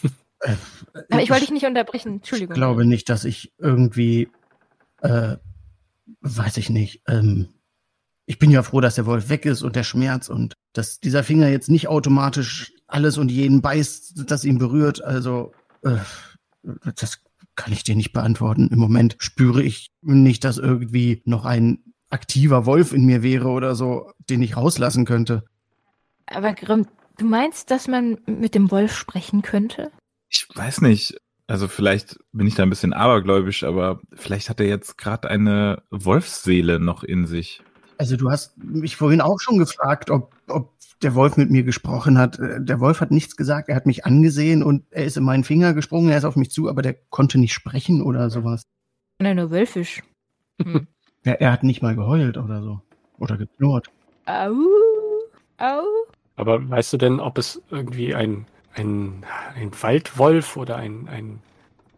Aber 1.11 1.23
ich 1.23 1.31
wollte 1.31 1.45
dich 1.45 1.53
nicht 1.53 1.67
unterbrechen. 1.67 2.17
Entschuldigung. 2.17 2.55
Ich 2.55 2.61
glaube 2.61 2.85
nicht, 2.85 3.09
dass 3.09 3.25
ich 3.25 3.53
irgendwie, 3.59 4.29
äh, 5.01 5.37
weiß 6.21 6.59
ich 6.59 6.69
nicht, 6.69 7.03
ähm, 7.09 7.49
ich 8.31 8.39
bin 8.39 8.53
ja 8.53 8.63
froh, 8.63 8.81
dass 8.81 8.95
der 8.95 9.07
Wolf 9.07 9.29
weg 9.29 9.45
ist 9.45 9.63
und 9.63 9.75
der 9.75 9.83
Schmerz 9.83 10.29
und 10.29 10.55
dass 10.73 11.01
dieser 11.01 11.25
Finger 11.25 11.49
jetzt 11.49 11.69
nicht 11.69 11.89
automatisch 11.89 12.73
alles 12.87 13.19
und 13.19 13.29
jeden 13.29 13.61
beißt, 13.61 14.31
das 14.31 14.45
ihn 14.45 14.57
berührt. 14.57 15.03
Also, 15.03 15.53
äh, 15.83 15.97
das 16.95 17.25
kann 17.57 17.73
ich 17.73 17.83
dir 17.83 17.97
nicht 17.97 18.13
beantworten. 18.13 18.69
Im 18.71 18.79
Moment 18.79 19.17
spüre 19.19 19.65
ich 19.65 19.91
nicht, 20.01 20.45
dass 20.45 20.59
irgendwie 20.59 21.23
noch 21.25 21.45
ein 21.45 21.83
aktiver 22.09 22.67
Wolf 22.67 22.93
in 22.93 23.05
mir 23.05 23.25
wäre 23.25 23.49
oder 23.49 23.75
so, 23.75 24.13
den 24.29 24.43
ich 24.43 24.57
rauslassen 24.57 25.07
könnte. 25.07 25.43
Aber 26.27 26.53
Grimm, 26.53 26.87
du 27.19 27.25
meinst, 27.25 27.73
dass 27.73 27.89
man 27.89 28.19
mit 28.27 28.55
dem 28.55 28.71
Wolf 28.71 28.97
sprechen 28.97 29.43
könnte? 29.43 29.91
Ich 30.29 30.47
weiß 30.55 30.83
nicht. 30.83 31.17
Also 31.49 31.67
vielleicht 31.67 32.17
bin 32.31 32.47
ich 32.47 32.55
da 32.55 32.63
ein 32.63 32.71
bisschen 32.71 32.93
abergläubisch, 32.93 33.65
aber 33.65 34.01
vielleicht 34.13 34.51
hat 34.51 34.61
er 34.61 34.69
jetzt 34.69 34.99
gerade 34.99 35.29
eine 35.29 35.83
Wolfsseele 35.91 36.79
noch 36.79 37.03
in 37.03 37.27
sich. 37.27 37.61
Also 38.01 38.17
du 38.17 38.31
hast 38.31 38.57
mich 38.57 38.97
vorhin 38.97 39.21
auch 39.21 39.41
schon 39.41 39.59
gefragt, 39.59 40.11
ob, 40.11 40.35
ob 40.49 40.73
der 41.03 41.15
Wolf 41.15 41.37
mit 41.37 41.51
mir 41.51 41.65
gesprochen 41.65 42.17
hat. 42.17 42.39
Äh, 42.39 42.59
Der 42.65 42.81
Wolf 42.81 43.03
hat 43.03 43.11
nichts 43.11 43.37
gesagt, 43.37 43.69
er 43.69 43.77
hat 43.77 43.85
mich 43.85 44.07
angesehen 44.07 44.63
und 44.63 44.87
er 44.91 45.05
ist 45.05 45.19
in 45.19 45.23
meinen 45.23 45.45
Finger 45.45 45.75
gesprungen, 45.75 46.09
er 46.09 46.17
ist 46.17 46.25
auf 46.25 46.35
mich 46.35 46.51
zu, 46.51 46.71
aber 46.71 46.81
der 46.81 46.95
konnte 46.95 47.37
nicht 47.37 47.53
sprechen 47.53 48.01
oder 48.01 48.31
sowas. 48.31 48.63
Nein, 49.19 49.37
nur 49.37 49.51
wölfisch. 49.51 50.03
Hm. 50.63 50.87
Er, 51.23 51.39
er 51.43 51.53
hat 51.53 51.63
nicht 51.63 51.83
mal 51.83 51.95
geheult 51.95 52.39
oder 52.39 52.63
so. 52.63 52.81
Oder 53.19 53.37
geknurrt. 53.37 53.89
Au, 54.25 54.55
au. 55.59 55.83
Aber 56.37 56.71
weißt 56.71 56.95
du 56.95 56.97
denn, 56.97 57.21
ob 57.21 57.37
es 57.37 57.61
irgendwie 57.71 58.15
ein, 58.15 58.47
ein, 58.73 59.27
ein 59.55 59.71
Waldwolf 59.79 60.57
oder 60.57 60.77
ein, 60.77 61.07
ein 61.09 61.43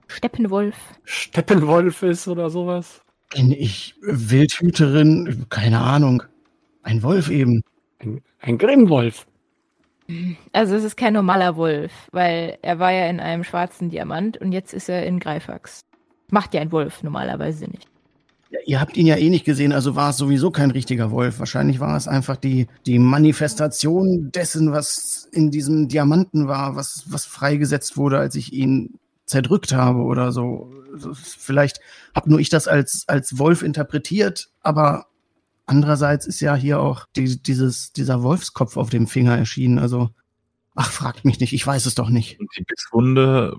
Steppenwolf. 0.08 0.74
Steppenwolf 1.04 2.02
ist 2.02 2.26
oder 2.26 2.50
sowas? 2.50 3.01
Bin 3.34 3.52
ich 3.52 3.94
Wildhüterin? 4.02 5.46
Keine 5.48 5.80
Ahnung. 5.80 6.22
Ein 6.82 7.02
Wolf 7.02 7.30
eben. 7.30 7.62
Ein, 7.98 8.20
ein 8.40 8.58
Grimmwolf. 8.58 9.26
Also 10.52 10.74
es 10.74 10.84
ist 10.84 10.96
kein 10.96 11.14
normaler 11.14 11.56
Wolf, 11.56 11.92
weil 12.12 12.58
er 12.62 12.78
war 12.78 12.92
ja 12.92 13.06
in 13.06 13.20
einem 13.20 13.44
schwarzen 13.44 13.88
Diamant 13.88 14.36
und 14.36 14.52
jetzt 14.52 14.74
ist 14.74 14.88
er 14.88 15.06
in 15.06 15.20
Greifax. 15.20 15.82
Macht 16.28 16.54
ja 16.54 16.60
ein 16.60 16.72
Wolf 16.72 17.02
normalerweise 17.02 17.64
nicht. 17.66 17.86
Ja, 18.50 18.58
ihr 18.66 18.80
habt 18.80 18.96
ihn 18.98 19.06
ja 19.06 19.16
eh 19.16 19.30
nicht 19.30 19.46
gesehen, 19.46 19.72
also 19.72 19.96
war 19.96 20.10
es 20.10 20.18
sowieso 20.18 20.50
kein 20.50 20.70
richtiger 20.70 21.10
Wolf. 21.10 21.38
Wahrscheinlich 21.38 21.80
war 21.80 21.96
es 21.96 22.08
einfach 22.08 22.36
die, 22.36 22.66
die 22.84 22.98
Manifestation 22.98 24.30
dessen, 24.32 24.72
was 24.72 25.28
in 25.32 25.50
diesem 25.50 25.88
Diamanten 25.88 26.48
war, 26.48 26.76
was, 26.76 27.04
was 27.08 27.24
freigesetzt 27.24 27.96
wurde, 27.96 28.18
als 28.18 28.34
ich 28.34 28.52
ihn 28.52 28.98
zerdrückt 29.32 29.72
habe 29.72 30.02
oder 30.02 30.30
so. 30.30 30.72
Vielleicht 31.14 31.80
habe 32.14 32.30
nur 32.30 32.38
ich 32.38 32.50
das 32.50 32.68
als, 32.68 33.04
als 33.08 33.38
Wolf 33.38 33.62
interpretiert, 33.62 34.50
aber 34.60 35.06
andererseits 35.66 36.26
ist 36.26 36.40
ja 36.40 36.54
hier 36.54 36.80
auch 36.80 37.06
die, 37.16 37.42
dieses, 37.42 37.92
dieser 37.92 38.22
Wolfskopf 38.22 38.76
auf 38.76 38.90
dem 38.90 39.08
Finger 39.08 39.36
erschienen. 39.36 39.78
Also, 39.78 40.10
ach, 40.74 40.90
fragt 40.90 41.24
mich 41.24 41.40
nicht, 41.40 41.52
ich 41.52 41.66
weiß 41.66 41.86
es 41.86 41.94
doch 41.94 42.10
nicht. 42.10 42.38
Und 42.38 42.50
die 42.56 42.64
Bisswunde 42.64 43.56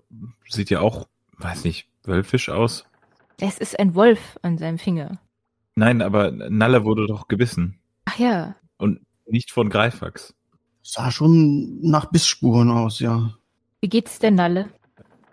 sieht 0.48 0.70
ja 0.70 0.80
auch, 0.80 1.08
weiß 1.38 1.64
nicht, 1.66 1.88
wölfisch 2.04 2.50
aus. 2.50 2.86
Es 3.40 3.58
ist 3.58 3.78
ein 3.80 3.96
Wolf 3.96 4.38
an 4.42 4.58
seinem 4.58 4.78
Finger. 4.78 5.20
Nein, 5.76 6.02
aber 6.02 6.32
Nalle 6.32 6.86
wurde 6.86 7.08
doch 7.08 7.28
gebissen. 7.28 7.80
Ach 8.06 8.18
ja. 8.20 8.56
Und 8.78 9.02
nicht 9.26 9.52
von 9.52 9.70
Greifax. 9.70 10.36
Sah 10.84 11.12
schon 11.12 11.82
nach 11.82 12.06
Bissspuren 12.06 12.70
aus, 12.70 13.00
ja. 13.00 13.34
Wie 13.82 13.90
geht's 13.90 14.20
der 14.20 14.32
Nalle? 14.32 14.70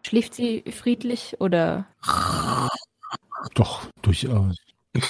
Schläft 0.06 0.34
sie 0.34 0.64
friedlich 0.70 1.36
oder? 1.40 1.86
Doch, 3.54 3.86
durchaus. 4.02 4.56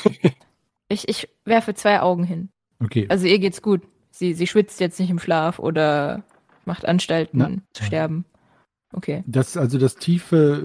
Ich, 0.93 1.09
ich 1.09 1.29
werfe 1.45 1.73
zwei 1.75 2.01
Augen 2.01 2.25
hin. 2.25 2.49
Okay. 2.83 3.07
Also 3.09 3.29
ihr 3.29 3.39
geht's 3.39 3.63
gut. 3.63 3.83
Sie, 4.11 4.35
sie 4.35 4.49
schwitzt 4.49 4.81
jetzt 4.81 4.99
nicht 4.99 5.09
im 5.11 5.21
Schlaf 5.21 5.61
oder 5.61 6.25
macht 6.65 6.85
Anstalten 6.85 7.39
Na. 7.39 7.51
zu 7.73 7.85
sterben. 7.85 8.25
Okay. 8.93 9.23
Das, 9.25 9.57
also 9.57 9.79
das 9.79 9.95
tiefe, 9.95 10.65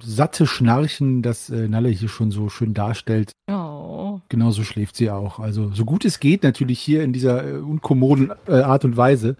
satte 0.00 0.46
Schnarchen, 0.46 1.22
das 1.22 1.50
äh, 1.50 1.66
Nalle 1.66 1.88
hier 1.88 2.08
schon 2.08 2.30
so 2.30 2.48
schön 2.48 2.72
darstellt, 2.72 3.32
Oh. 3.50 4.20
genauso 4.28 4.62
schläft 4.62 4.94
sie 4.94 5.10
auch. 5.10 5.40
Also 5.40 5.72
so 5.72 5.84
gut 5.84 6.04
es 6.04 6.20
geht, 6.20 6.44
natürlich 6.44 6.78
hier 6.78 7.02
in 7.02 7.12
dieser 7.12 7.44
äh, 7.44 7.56
unkommoden 7.56 8.32
äh, 8.46 8.60
Art 8.60 8.84
und 8.84 8.96
Weise. 8.96 9.36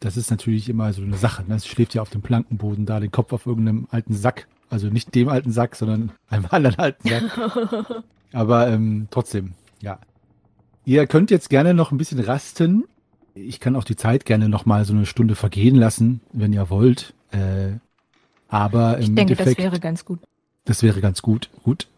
Das 0.00 0.16
ist 0.16 0.30
natürlich 0.30 0.68
immer 0.68 0.92
so 0.92 1.02
eine 1.02 1.16
Sache. 1.16 1.44
Ne? 1.46 1.58
Sie 1.58 1.68
schläft 1.68 1.94
ja 1.94 2.02
auf 2.02 2.10
dem 2.10 2.22
Plankenboden 2.22 2.86
da, 2.86 3.00
den 3.00 3.10
Kopf 3.10 3.32
auf 3.32 3.46
irgendeinem 3.46 3.86
alten 3.90 4.14
Sack. 4.14 4.46
Also 4.68 4.88
nicht 4.88 5.14
dem 5.14 5.28
alten 5.28 5.52
Sack, 5.52 5.76
sondern 5.76 6.12
einem 6.28 6.46
anderen 6.50 6.78
alten 6.78 7.08
Sack. 7.08 8.04
Aber 8.32 8.68
ähm, 8.68 9.08
trotzdem, 9.10 9.54
ja. 9.80 9.98
Ihr 10.84 11.06
könnt 11.06 11.30
jetzt 11.30 11.50
gerne 11.50 11.74
noch 11.74 11.90
ein 11.92 11.98
bisschen 11.98 12.20
rasten. 12.20 12.84
Ich 13.34 13.60
kann 13.60 13.76
auch 13.76 13.84
die 13.84 13.96
Zeit 13.96 14.24
gerne 14.24 14.48
noch 14.48 14.66
mal 14.66 14.84
so 14.84 14.92
eine 14.92 15.06
Stunde 15.06 15.34
vergehen 15.34 15.76
lassen, 15.76 16.20
wenn 16.32 16.52
ihr 16.52 16.70
wollt. 16.70 17.14
Äh, 17.32 17.72
aber 18.48 18.98
Ich 19.00 19.08
im 19.08 19.16
denke, 19.16 19.34
das 19.34 19.46
Endeffekt, 19.46 19.58
wäre 19.72 19.80
ganz 19.80 20.04
gut. 20.04 20.20
das 20.64 20.82
wäre 20.82 21.00
ganz 21.00 21.22
gut. 21.22 21.50
Gut. 21.64 21.88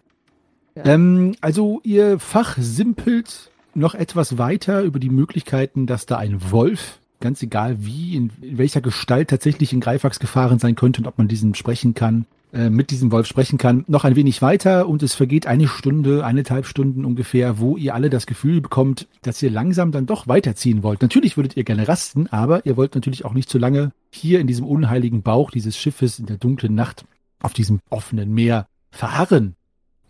Ja. 0.75 0.85
Ähm, 0.87 1.35
also 1.41 1.81
ihr 1.85 2.19
fachsimpelt 2.19 3.51
noch 3.75 3.95
etwas 3.95 4.39
weiter 4.39 4.83
über 4.83 4.99
die 4.99 5.11
Möglichkeiten, 5.11 5.87
dass 5.87 6.07
da 6.07 6.17
ein 6.17 6.51
Wolf, 6.51 7.01
ganz 7.21 7.43
egal 7.43 7.85
wie, 7.85 8.17
in, 8.17 8.31
in 8.41 8.59
welcher 8.59 8.81
Gestalt 8.81 9.31
tatsächlich 9.31 9.73
in 9.73 9.81
Greifax 9.81 10.19
gefahren 10.19 10.59
sein 10.59 10.75
könnte 10.75 11.01
und 11.01 11.07
ob 11.07 11.19
man 11.19 11.29
diesen 11.29 11.55
sprechen 11.55 11.95
kann, 11.95 12.27
äh, 12.53 12.71
mit 12.71 12.91
diesem 12.91 13.13
Wolf 13.13 13.27
sprechen 13.27 13.59
kann, 13.59 13.85
noch 13.89 14.05
ein 14.05 14.17
wenig 14.17 14.41
weiter 14.41 14.89
und 14.89 15.03
es 15.03 15.15
vergeht 15.15 15.47
eine 15.47 15.69
Stunde, 15.69 16.25
eineinhalb 16.25 16.65
Stunden 16.65 17.05
ungefähr, 17.05 17.59
wo 17.59 17.77
ihr 17.77 17.95
alle 17.95 18.09
das 18.09 18.27
Gefühl 18.27 18.63
bekommt, 18.63 19.07
dass 19.21 19.43
ihr 19.43 19.51
langsam 19.51 19.93
dann 19.93 20.07
doch 20.07 20.29
weiterziehen 20.29 20.83
wollt. 20.83 21.03
Natürlich 21.03 21.37
würdet 21.37 21.59
ihr 21.59 21.65
gerne 21.65 21.87
rasten, 21.87 22.27
aber 22.29 22.65
ihr 22.65 22.79
wollt 22.79 22.95
natürlich 22.95 23.27
auch 23.27 23.35
nicht 23.35 23.51
zu 23.51 23.59
lange 23.59 23.93
hier 24.11 24.41
in 24.41 24.47
diesem 24.47 24.65
unheiligen 24.65 25.21
Bauch 25.21 25.51
dieses 25.51 25.77
Schiffes 25.77 26.19
in 26.19 26.25
der 26.25 26.39
dunklen 26.39 26.75
Nacht 26.75 27.05
auf 27.41 27.53
diesem 27.53 27.81
offenen 27.91 28.33
Meer 28.33 28.67
verharren. 28.91 29.55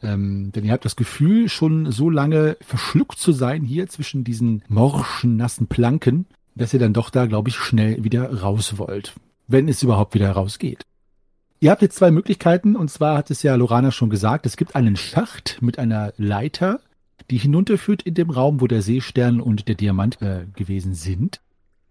Ähm, 0.00 0.52
denn 0.54 0.64
ihr 0.64 0.72
habt 0.72 0.84
das 0.84 0.94
Gefühl, 0.94 1.48
schon 1.48 1.90
so 1.90 2.08
lange 2.08 2.56
verschluckt 2.60 3.18
zu 3.18 3.32
sein 3.32 3.64
hier 3.64 3.88
zwischen 3.88 4.22
diesen 4.22 4.62
morschen, 4.68 5.36
nassen 5.36 5.66
Planken, 5.66 6.26
dass 6.58 6.74
ihr 6.74 6.80
dann 6.80 6.92
doch 6.92 7.10
da, 7.10 7.26
glaube 7.26 7.48
ich, 7.48 7.56
schnell 7.56 8.04
wieder 8.04 8.40
raus 8.42 8.78
wollt. 8.78 9.14
Wenn 9.46 9.68
es 9.68 9.82
überhaupt 9.82 10.14
wieder 10.14 10.30
rausgeht. 10.32 10.84
Ihr 11.60 11.70
habt 11.70 11.82
jetzt 11.82 11.96
zwei 11.96 12.10
Möglichkeiten, 12.10 12.76
und 12.76 12.90
zwar 12.90 13.16
hat 13.16 13.30
es 13.30 13.42
ja 13.42 13.54
Lorana 13.56 13.90
schon 13.90 14.10
gesagt, 14.10 14.46
es 14.46 14.56
gibt 14.56 14.76
einen 14.76 14.96
Schacht 14.96 15.58
mit 15.60 15.78
einer 15.78 16.12
Leiter, 16.16 16.80
die 17.30 17.38
hinunterführt 17.38 18.02
in 18.02 18.14
dem 18.14 18.30
Raum, 18.30 18.60
wo 18.60 18.66
der 18.66 18.82
Seestern 18.82 19.40
und 19.40 19.66
der 19.68 19.74
Diamant 19.74 20.22
äh, 20.22 20.46
gewesen 20.54 20.94
sind. 20.94 21.40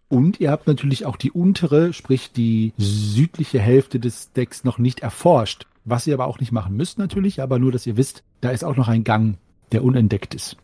Und 0.10 0.40
ihr 0.40 0.52
habt 0.52 0.68
natürlich 0.68 1.06
auch 1.06 1.18
die 1.18 1.32
untere, 1.32 1.92
sprich 1.92 2.32
die 2.32 2.74
südliche 2.78 3.60
Hälfte 3.60 4.00
des 4.00 4.32
Decks 4.32 4.64
noch 4.64 4.78
nicht 4.78 5.02
erforscht. 5.02 5.66
Was 5.84 6.08
ihr 6.08 6.14
aber 6.14 6.28
auch 6.28 6.40
nicht 6.40 6.52
machen 6.52 6.76
müsst 6.76 6.98
natürlich, 6.98 7.42
aber 7.42 7.60
nur, 7.60 7.72
dass 7.72 7.86
ihr 7.88 7.98
wisst, 7.98 8.24
da 8.42 8.52
ist 8.52 8.64
auch 8.64 8.78
noch 8.78 8.88
ein 8.88 9.04
Gang, 9.04 9.38
der 9.72 9.84
unentdeckt 9.84 10.34
ist. 10.34 10.58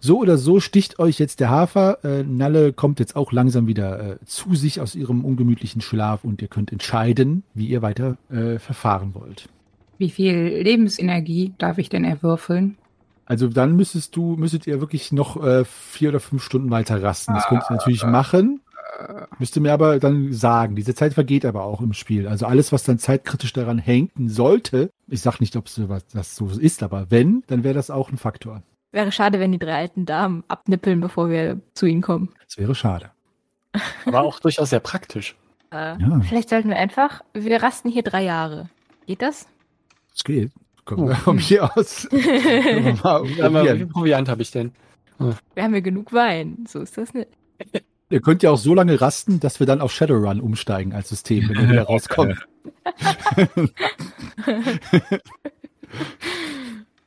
So 0.00 0.18
oder 0.20 0.38
so 0.38 0.60
sticht 0.60 0.98
euch 0.98 1.18
jetzt 1.18 1.40
der 1.40 1.50
Hafer. 1.50 2.04
Äh, 2.04 2.22
Nalle 2.22 2.72
kommt 2.72 3.00
jetzt 3.00 3.16
auch 3.16 3.32
langsam 3.32 3.66
wieder 3.66 4.12
äh, 4.12 4.16
zu 4.24 4.54
sich 4.54 4.80
aus 4.80 4.94
ihrem 4.94 5.24
ungemütlichen 5.24 5.80
Schlaf 5.80 6.22
und 6.22 6.40
ihr 6.40 6.48
könnt 6.48 6.70
entscheiden, 6.70 7.42
wie 7.54 7.66
ihr 7.66 7.82
weiter 7.82 8.16
äh, 8.30 8.58
verfahren 8.58 9.14
wollt. 9.14 9.48
Wie 9.98 10.10
viel 10.10 10.60
Lebensenergie 10.62 11.52
darf 11.58 11.78
ich 11.78 11.88
denn 11.88 12.04
erwürfeln? 12.04 12.76
Also 13.26 13.48
dann 13.48 13.74
müsstest 13.74 14.14
du, 14.14 14.36
müsstet 14.36 14.66
ihr 14.68 14.80
wirklich 14.80 15.10
noch 15.10 15.42
äh, 15.44 15.64
vier 15.64 16.10
oder 16.10 16.20
fünf 16.20 16.44
Stunden 16.44 16.70
weiter 16.70 17.02
rasten. 17.02 17.34
Das 17.34 17.46
könnt 17.46 17.64
ihr 17.68 17.74
natürlich 17.74 18.04
machen. 18.04 18.60
Müsst 19.38 19.54
ihr 19.56 19.62
mir 19.62 19.72
aber 19.72 19.98
dann 19.98 20.32
sagen. 20.32 20.74
Diese 20.74 20.94
Zeit 20.94 21.14
vergeht 21.14 21.44
aber 21.44 21.64
auch 21.64 21.80
im 21.80 21.92
Spiel. 21.92 22.26
Also 22.26 22.46
alles, 22.46 22.72
was 22.72 22.84
dann 22.84 22.98
zeitkritisch 22.98 23.52
daran 23.52 23.78
hängen 23.78 24.10
sollte, 24.28 24.90
ich 25.08 25.20
sag 25.20 25.40
nicht, 25.40 25.56
ob 25.56 25.66
es 25.66 25.80
das 26.12 26.36
so 26.36 26.48
ist, 26.48 26.82
aber 26.82 27.10
wenn, 27.10 27.42
dann 27.48 27.64
wäre 27.64 27.74
das 27.74 27.90
auch 27.90 28.10
ein 28.10 28.16
Faktor. 28.16 28.62
Wäre 28.92 29.12
schade, 29.12 29.38
wenn 29.38 29.52
die 29.52 29.58
drei 29.58 29.74
alten 29.74 30.06
Damen 30.06 30.44
abnippeln, 30.48 31.00
bevor 31.00 31.28
wir 31.28 31.60
zu 31.74 31.86
ihnen 31.86 32.00
kommen. 32.02 32.30
Das 32.46 32.56
wäre 32.58 32.74
schade. 32.74 33.10
Aber 34.06 34.22
auch 34.22 34.40
durchaus 34.40 34.70
sehr 34.70 34.80
praktisch. 34.80 35.36
Äh, 35.70 35.98
Ja. 36.00 36.20
Vielleicht 36.26 36.48
sollten 36.48 36.70
wir 36.70 36.76
einfach, 36.76 37.22
wir 37.34 37.62
rasten 37.62 37.90
hier 37.90 38.02
drei 38.02 38.22
Jahre. 38.24 38.70
Geht 39.06 39.20
das? 39.22 39.46
Es 40.14 40.24
geht. 40.24 40.50
Kommen 40.86 41.08
wir 41.08 41.16
von 41.16 41.36
hier 41.38 41.76
aus. 41.76 42.08
Mal 42.12 43.24
wie 43.24 43.66
viel. 43.76 43.86
Proviant 43.86 44.28
habe 44.28 44.40
ich 44.40 44.50
denn? 44.50 44.72
Wir 45.54 45.62
haben 45.64 45.74
ja 45.74 45.80
genug 45.80 46.12
Wein. 46.14 46.64
So 46.66 46.80
ist 46.80 46.96
das 46.96 47.12
nicht. 47.12 47.28
Ihr 48.10 48.22
könnt 48.22 48.42
ja 48.42 48.50
auch 48.50 48.56
so 48.56 48.72
lange 48.72 48.98
rasten, 49.02 49.38
dass 49.38 49.60
wir 49.60 49.66
dann 49.66 49.82
auf 49.82 49.92
Shadowrun 49.92 50.40
umsteigen 50.40 50.94
als 50.94 51.10
System, 51.10 51.46
wenn 51.50 51.56
wir 51.58 51.68
wieder 51.70 51.82
rauskommen. 51.88 52.38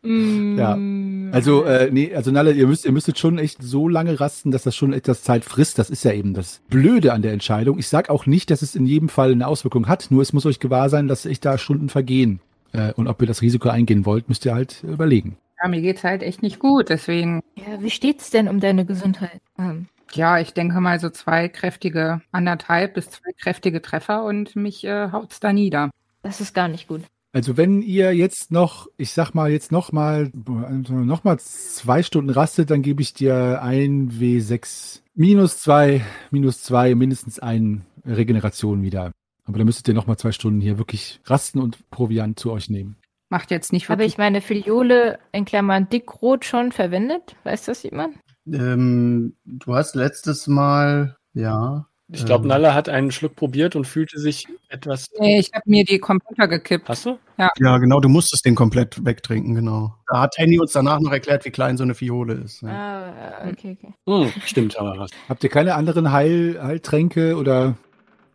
Ja. 0.03 0.75
Mm, 0.75 1.29
Also, 1.33 1.63
äh, 1.63 1.89
nee, 1.91 2.13
also 2.13 2.31
Nalle, 2.31 2.51
ihr 2.53 2.67
müsst, 2.67 2.85
ihr 2.85 2.91
müsstet 2.91 3.19
schon 3.19 3.37
echt 3.37 3.61
so 3.61 3.87
lange 3.87 4.19
rasten, 4.19 4.51
dass 4.51 4.63
das 4.63 4.75
schon 4.75 4.93
etwas 4.93 5.23
Zeit 5.23 5.45
frisst. 5.45 5.77
Das 5.79 5.89
ist 5.89 6.03
ja 6.03 6.11
eben 6.11 6.33
das 6.33 6.61
Blöde 6.69 7.13
an 7.13 7.21
der 7.21 7.33
Entscheidung. 7.33 7.77
Ich 7.79 7.87
sag 7.87 8.09
auch 8.09 8.25
nicht, 8.25 8.49
dass 8.49 8.61
es 8.61 8.75
in 8.75 8.85
jedem 8.85 9.09
Fall 9.09 9.31
eine 9.31 9.47
Auswirkung 9.47 9.87
hat, 9.87 10.07
nur 10.09 10.21
es 10.21 10.33
muss 10.33 10.45
euch 10.45 10.59
gewahr 10.59 10.89
sein, 10.89 11.07
dass 11.07 11.25
echt 11.25 11.45
da 11.45 11.57
Stunden 11.57 11.89
vergehen. 11.89 12.39
Äh, 12.73 12.93
und 12.93 13.07
ob 13.07 13.21
ihr 13.21 13.27
das 13.27 13.41
Risiko 13.41 13.69
eingehen 13.69 14.05
wollt, 14.05 14.27
müsst 14.27 14.45
ihr 14.45 14.53
halt 14.55 14.83
überlegen. 14.83 15.37
Ja, 15.61 15.69
mir 15.69 15.81
geht's 15.81 16.03
halt 16.03 16.23
echt 16.23 16.41
nicht 16.41 16.57
gut, 16.57 16.89
deswegen, 16.89 17.41
ja, 17.55 17.79
wie 17.81 17.91
steht's 17.91 18.31
denn 18.31 18.47
um 18.47 18.59
deine 18.59 18.83
Gesundheit? 18.85 19.39
Ähm, 19.59 19.85
ja, 20.13 20.39
ich 20.39 20.53
denke 20.53 20.81
mal 20.81 20.99
so 20.99 21.09
zwei 21.09 21.47
kräftige, 21.47 22.21
anderthalb 22.31 22.95
bis 22.95 23.09
zwei 23.11 23.31
kräftige 23.39 23.81
Treffer 23.81 24.23
und 24.23 24.55
mich 24.55 24.83
äh, 24.83 25.11
haut's 25.11 25.39
da 25.39 25.53
nieder. 25.53 25.91
das 26.23 26.41
ist 26.41 26.53
gar 26.55 26.67
nicht 26.67 26.87
gut. 26.87 27.03
Also 27.33 27.55
wenn 27.55 27.81
ihr 27.81 28.13
jetzt 28.13 28.51
noch, 28.51 28.87
ich 28.97 29.11
sag 29.11 29.33
mal 29.33 29.51
jetzt 29.51 29.71
noch 29.71 29.93
mal, 29.93 30.29
noch 30.33 31.23
mal 31.23 31.39
zwei 31.39 32.03
Stunden 32.03 32.29
rastet, 32.29 32.69
dann 32.69 32.81
gebe 32.81 33.01
ich 33.01 33.13
dir 33.13 33.61
ein 33.61 34.11
W6 34.11 34.99
minus 35.15 35.59
zwei, 35.59 36.01
minus 36.29 36.61
zwei, 36.61 36.93
mindestens 36.93 37.39
ein 37.39 37.85
Regeneration 38.05 38.81
wieder. 38.81 39.11
Aber 39.45 39.57
dann 39.57 39.65
müsstet 39.65 39.87
ihr 39.87 39.93
noch 39.93 40.07
mal 40.07 40.17
zwei 40.17 40.31
Stunden 40.33 40.59
hier 40.59 40.77
wirklich 40.77 41.21
rasten 41.25 41.59
und 41.59 41.89
Proviant 41.89 42.37
zu 42.37 42.51
euch 42.51 42.69
nehmen. 42.69 42.97
Macht 43.29 43.49
jetzt 43.49 43.71
nicht 43.71 43.87
Habe 43.87 44.03
ich 44.03 44.17
meine 44.17 44.41
Filiole 44.41 45.17
in 45.31 45.45
Klammern 45.45 45.87
dickrot 45.87 46.43
schon 46.43 46.73
verwendet? 46.73 47.37
Weiß 47.45 47.63
das 47.63 47.83
jemand? 47.83 48.17
Ähm, 48.45 49.37
du 49.45 49.73
hast 49.73 49.95
letztes 49.95 50.47
Mal, 50.47 51.15
ja. 51.33 51.87
Ich 52.13 52.25
glaube, 52.25 52.43
ähm, 52.43 52.49
Nalle 52.49 52.73
hat 52.73 52.89
einen 52.89 53.11
Schluck 53.11 53.35
probiert 53.35 53.75
und 53.75 53.87
fühlte 53.87 54.19
sich 54.19 54.47
etwas. 54.67 55.07
Nee, 55.17 55.39
ich 55.39 55.51
habe 55.53 55.63
mir 55.65 55.85
die 55.85 55.99
Computer 55.99 56.47
gekippt. 56.47 56.89
Hast 56.89 57.05
du? 57.05 57.17
Ja, 57.37 57.77
genau, 57.77 58.01
du 58.01 58.09
musstest 58.09 58.45
den 58.45 58.53
komplett 58.53 59.03
wegtrinken, 59.05 59.55
genau. 59.55 59.95
Da 60.07 60.21
hat 60.21 60.35
Henny 60.37 60.59
uns 60.59 60.73
danach 60.73 60.99
noch 60.99 61.11
erklärt, 61.11 61.45
wie 61.45 61.51
klein 61.51 61.77
so 61.77 61.83
eine 61.83 61.95
Fiole 61.95 62.33
ist. 62.33 62.63
Ne? 62.63 62.71
Ah, 62.71 63.47
okay, 63.49 63.77
okay. 63.79 63.93
Hm, 64.05 64.31
stimmt, 64.45 64.77
aber 64.77 64.97
was. 64.97 65.11
Habt 65.29 65.43
ihr 65.43 65.49
keine 65.49 65.75
anderen 65.75 66.11
Heil 66.11 66.59
Heiltränke 66.61 67.37
oder 67.37 67.75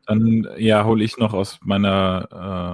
Dann 0.06 0.48
ja, 0.56 0.84
hole 0.84 1.04
ich 1.04 1.18
noch 1.18 1.34
aus 1.34 1.58
meiner 1.62 2.28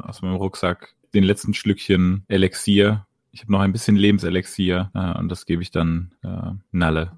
äh, 0.05 0.09
aus 0.09 0.23
meinem 0.23 0.37
Rucksack 0.37 0.95
den 1.15 1.25
letzten 1.25 1.53
Schlückchen 1.53 2.25
Elixier. 2.29 3.07
Ich 3.33 3.41
habe 3.41 3.53
noch 3.53 3.61
ein 3.61 3.73
bisschen 3.73 3.97
Lebenselixier 3.97 4.91
äh, 4.95 5.19
und 5.19 5.29
das 5.31 5.47
gebe 5.47 5.63
ich 5.63 5.71
dann 5.71 6.13
äh, 6.23 6.53
Nalle. 6.71 7.13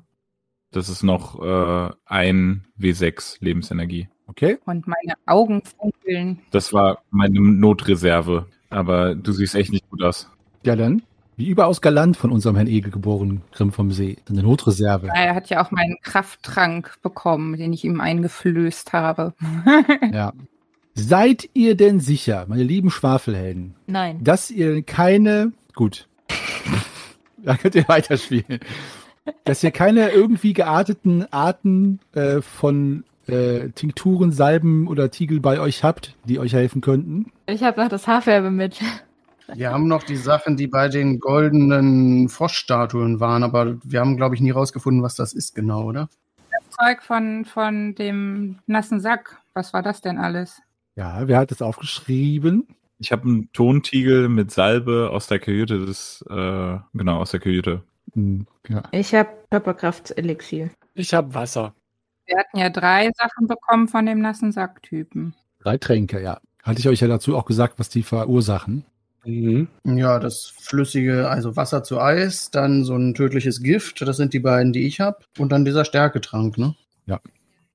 Das 0.74 0.88
ist 0.88 1.02
noch 1.02 1.40
äh, 1.40 1.92
ein 2.06 2.64
W6 2.78 3.36
Lebensenergie. 3.40 4.08
okay? 4.26 4.58
Und 4.66 4.86
meine 4.88 5.14
Augen 5.26 5.62
funkeln. 5.78 6.40
Das 6.50 6.72
war 6.72 6.98
meine 7.10 7.40
Notreserve. 7.40 8.46
Aber 8.70 9.14
du 9.14 9.30
siehst 9.32 9.54
echt 9.54 9.70
nicht 9.70 9.88
gut 9.88 10.02
aus. 10.02 10.28
Ja 10.64 10.74
dann. 10.74 11.02
Wie 11.36 11.48
überaus 11.48 11.80
galant 11.80 12.16
von 12.16 12.30
unserem 12.30 12.56
Herrn 12.56 12.66
Egel 12.68 12.90
geboren, 12.92 13.42
Grimm 13.52 13.72
vom 13.72 13.90
See. 13.92 14.16
Eine 14.28 14.42
Notreserve. 14.42 15.08
Ja, 15.08 15.14
Er 15.14 15.34
hat 15.34 15.48
ja 15.50 15.64
auch 15.64 15.70
meinen 15.70 15.96
Krafttrank 16.02 16.96
bekommen, 17.02 17.56
den 17.56 17.72
ich 17.72 17.84
ihm 17.84 18.00
eingeflößt 18.00 18.92
habe. 18.92 19.34
Ja. 20.12 20.32
Seid 20.96 21.50
ihr 21.54 21.76
denn 21.76 21.98
sicher, 21.98 22.46
meine 22.48 22.62
lieben 22.62 22.88
Schwafelhelden, 22.90 23.74
Nein. 23.88 24.22
dass 24.22 24.48
ihr 24.50 24.82
keine, 24.84 25.52
gut, 25.74 26.06
da 27.42 27.56
könnt 27.56 27.74
ihr 27.74 27.88
weiterspielen, 27.88 28.60
dass 29.44 29.62
ihr 29.62 29.70
keine 29.70 30.10
irgendwie 30.10 30.52
gearteten 30.52 31.26
Arten 31.32 32.00
äh, 32.12 32.40
von 32.40 33.04
äh, 33.26 33.70
Tinkturen, 33.70 34.32
Salben 34.32 34.86
oder 34.88 35.10
Tiegel 35.10 35.40
bei 35.40 35.60
euch 35.60 35.82
habt, 35.84 36.16
die 36.24 36.38
euch 36.38 36.52
helfen 36.52 36.80
könnten? 36.80 37.32
Ich 37.46 37.62
habe 37.62 37.80
noch 37.80 37.88
das 37.88 38.06
Haarfärbe 38.06 38.50
mit. 38.50 38.80
Wir 39.54 39.70
haben 39.70 39.88
noch 39.88 40.02
die 40.02 40.16
Sachen, 40.16 40.56
die 40.56 40.66
bei 40.66 40.88
den 40.88 41.20
goldenen 41.20 42.30
Froschstatuen 42.30 43.20
waren, 43.20 43.42
aber 43.42 43.76
wir 43.84 44.00
haben, 44.00 44.16
glaube 44.16 44.34
ich, 44.34 44.40
nie 44.40 44.50
rausgefunden, 44.50 45.02
was 45.02 45.16
das 45.16 45.34
ist 45.34 45.54
genau, 45.54 45.84
oder? 45.84 46.08
Zeug 46.80 47.02
von, 47.02 47.44
von 47.44 47.94
dem 47.94 48.58
nassen 48.66 49.00
Sack. 49.00 49.38
Was 49.52 49.72
war 49.72 49.82
das 49.82 50.00
denn 50.00 50.18
alles? 50.18 50.60
Ja, 50.96 51.26
wer 51.28 51.38
hat 51.38 51.50
das 51.50 51.62
aufgeschrieben? 51.62 52.66
Ich 52.98 53.12
habe 53.12 53.24
einen 53.24 53.52
Tontiegel 53.52 54.28
mit 54.28 54.50
Salbe 54.50 55.10
aus 55.10 55.26
der 55.26 55.38
Kajüte 55.38 55.84
des, 55.84 56.24
äh, 56.28 56.78
genau, 56.94 57.18
aus 57.20 57.30
der 57.30 57.40
Kajüte. 57.40 57.82
Hm, 58.14 58.46
ja. 58.68 58.82
Ich 58.90 59.14
habe 59.14 59.30
Körperkraftselixier. 59.50 60.70
Ich 60.94 61.14
habe 61.14 61.34
Wasser. 61.34 61.74
Wir 62.26 62.38
hatten 62.38 62.58
ja 62.58 62.70
drei 62.70 63.10
Sachen 63.16 63.46
bekommen 63.46 63.88
von 63.88 64.06
dem 64.06 64.20
nassen 64.20 64.52
Sack-Typen. 64.52 65.34
Drei 65.60 65.78
Tränke, 65.78 66.22
ja. 66.22 66.40
Hatte 66.62 66.80
ich 66.80 66.88
euch 66.88 67.00
ja 67.00 67.08
dazu 67.08 67.36
auch 67.36 67.44
gesagt, 67.44 67.78
was 67.78 67.90
die 67.90 68.02
verursachen. 68.02 68.84
Mhm. 69.24 69.68
Ja, 69.84 70.18
das 70.18 70.46
flüssige, 70.46 71.28
also 71.28 71.56
Wasser 71.56 71.82
zu 71.82 72.00
Eis, 72.00 72.50
dann 72.50 72.84
so 72.84 72.94
ein 72.94 73.14
tödliches 73.14 73.62
Gift, 73.62 74.00
das 74.02 74.16
sind 74.16 74.32
die 74.32 74.40
beiden, 74.40 74.72
die 74.72 74.86
ich 74.86 75.00
habe, 75.00 75.18
und 75.38 75.50
dann 75.50 75.64
dieser 75.64 75.84
Stärketrank, 75.84 76.58
ne? 76.58 76.74